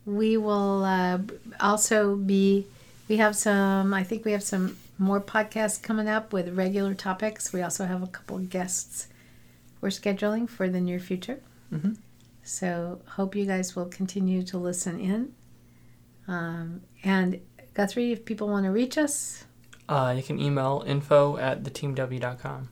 we 0.06 0.38
will 0.38 0.84
uh, 0.84 1.18
also 1.60 2.16
be, 2.16 2.68
we 3.06 3.18
have 3.18 3.36
some, 3.36 3.92
I 3.92 4.02
think 4.02 4.24
we 4.24 4.32
have 4.32 4.42
some 4.42 4.78
more 4.96 5.20
podcasts 5.20 5.82
coming 5.82 6.08
up 6.08 6.32
with 6.32 6.56
regular 6.56 6.94
topics. 6.94 7.52
We 7.52 7.60
also 7.60 7.84
have 7.84 8.02
a 8.02 8.06
couple 8.06 8.38
guests 8.38 9.08
we're 9.82 9.90
scheduling 9.90 10.48
for 10.48 10.70
the 10.70 10.80
near 10.80 11.00
future. 11.00 11.40
Mhm. 11.70 11.98
So, 12.42 13.02
hope 13.08 13.36
you 13.36 13.44
guys 13.44 13.76
will 13.76 13.86
continue 13.86 14.42
to 14.44 14.56
listen 14.56 14.98
in. 14.98 15.34
Um, 16.28 16.82
and 17.02 17.40
Guthrie, 17.74 18.12
if 18.12 18.24
people 18.24 18.48
want 18.48 18.64
to 18.64 18.70
reach 18.70 18.96
us, 18.98 19.44
Uh, 19.88 20.14
you 20.16 20.22
can 20.22 20.40
email 20.40 20.82
info 20.86 21.36
at 21.36 21.62
theteamw.com. 21.62 22.70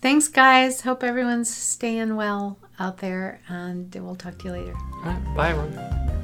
Thanks, 0.00 0.28
guys. 0.28 0.80
Hope 0.80 1.04
everyone's 1.04 1.54
staying 1.54 2.16
well 2.16 2.56
out 2.78 2.98
there, 2.98 3.40
and 3.48 3.94
we'll 3.94 4.16
talk 4.16 4.38
to 4.38 4.44
you 4.46 4.52
later. 4.52 4.74
All 4.74 5.02
right, 5.04 5.36
bye, 5.36 5.50
everyone. 5.50 6.19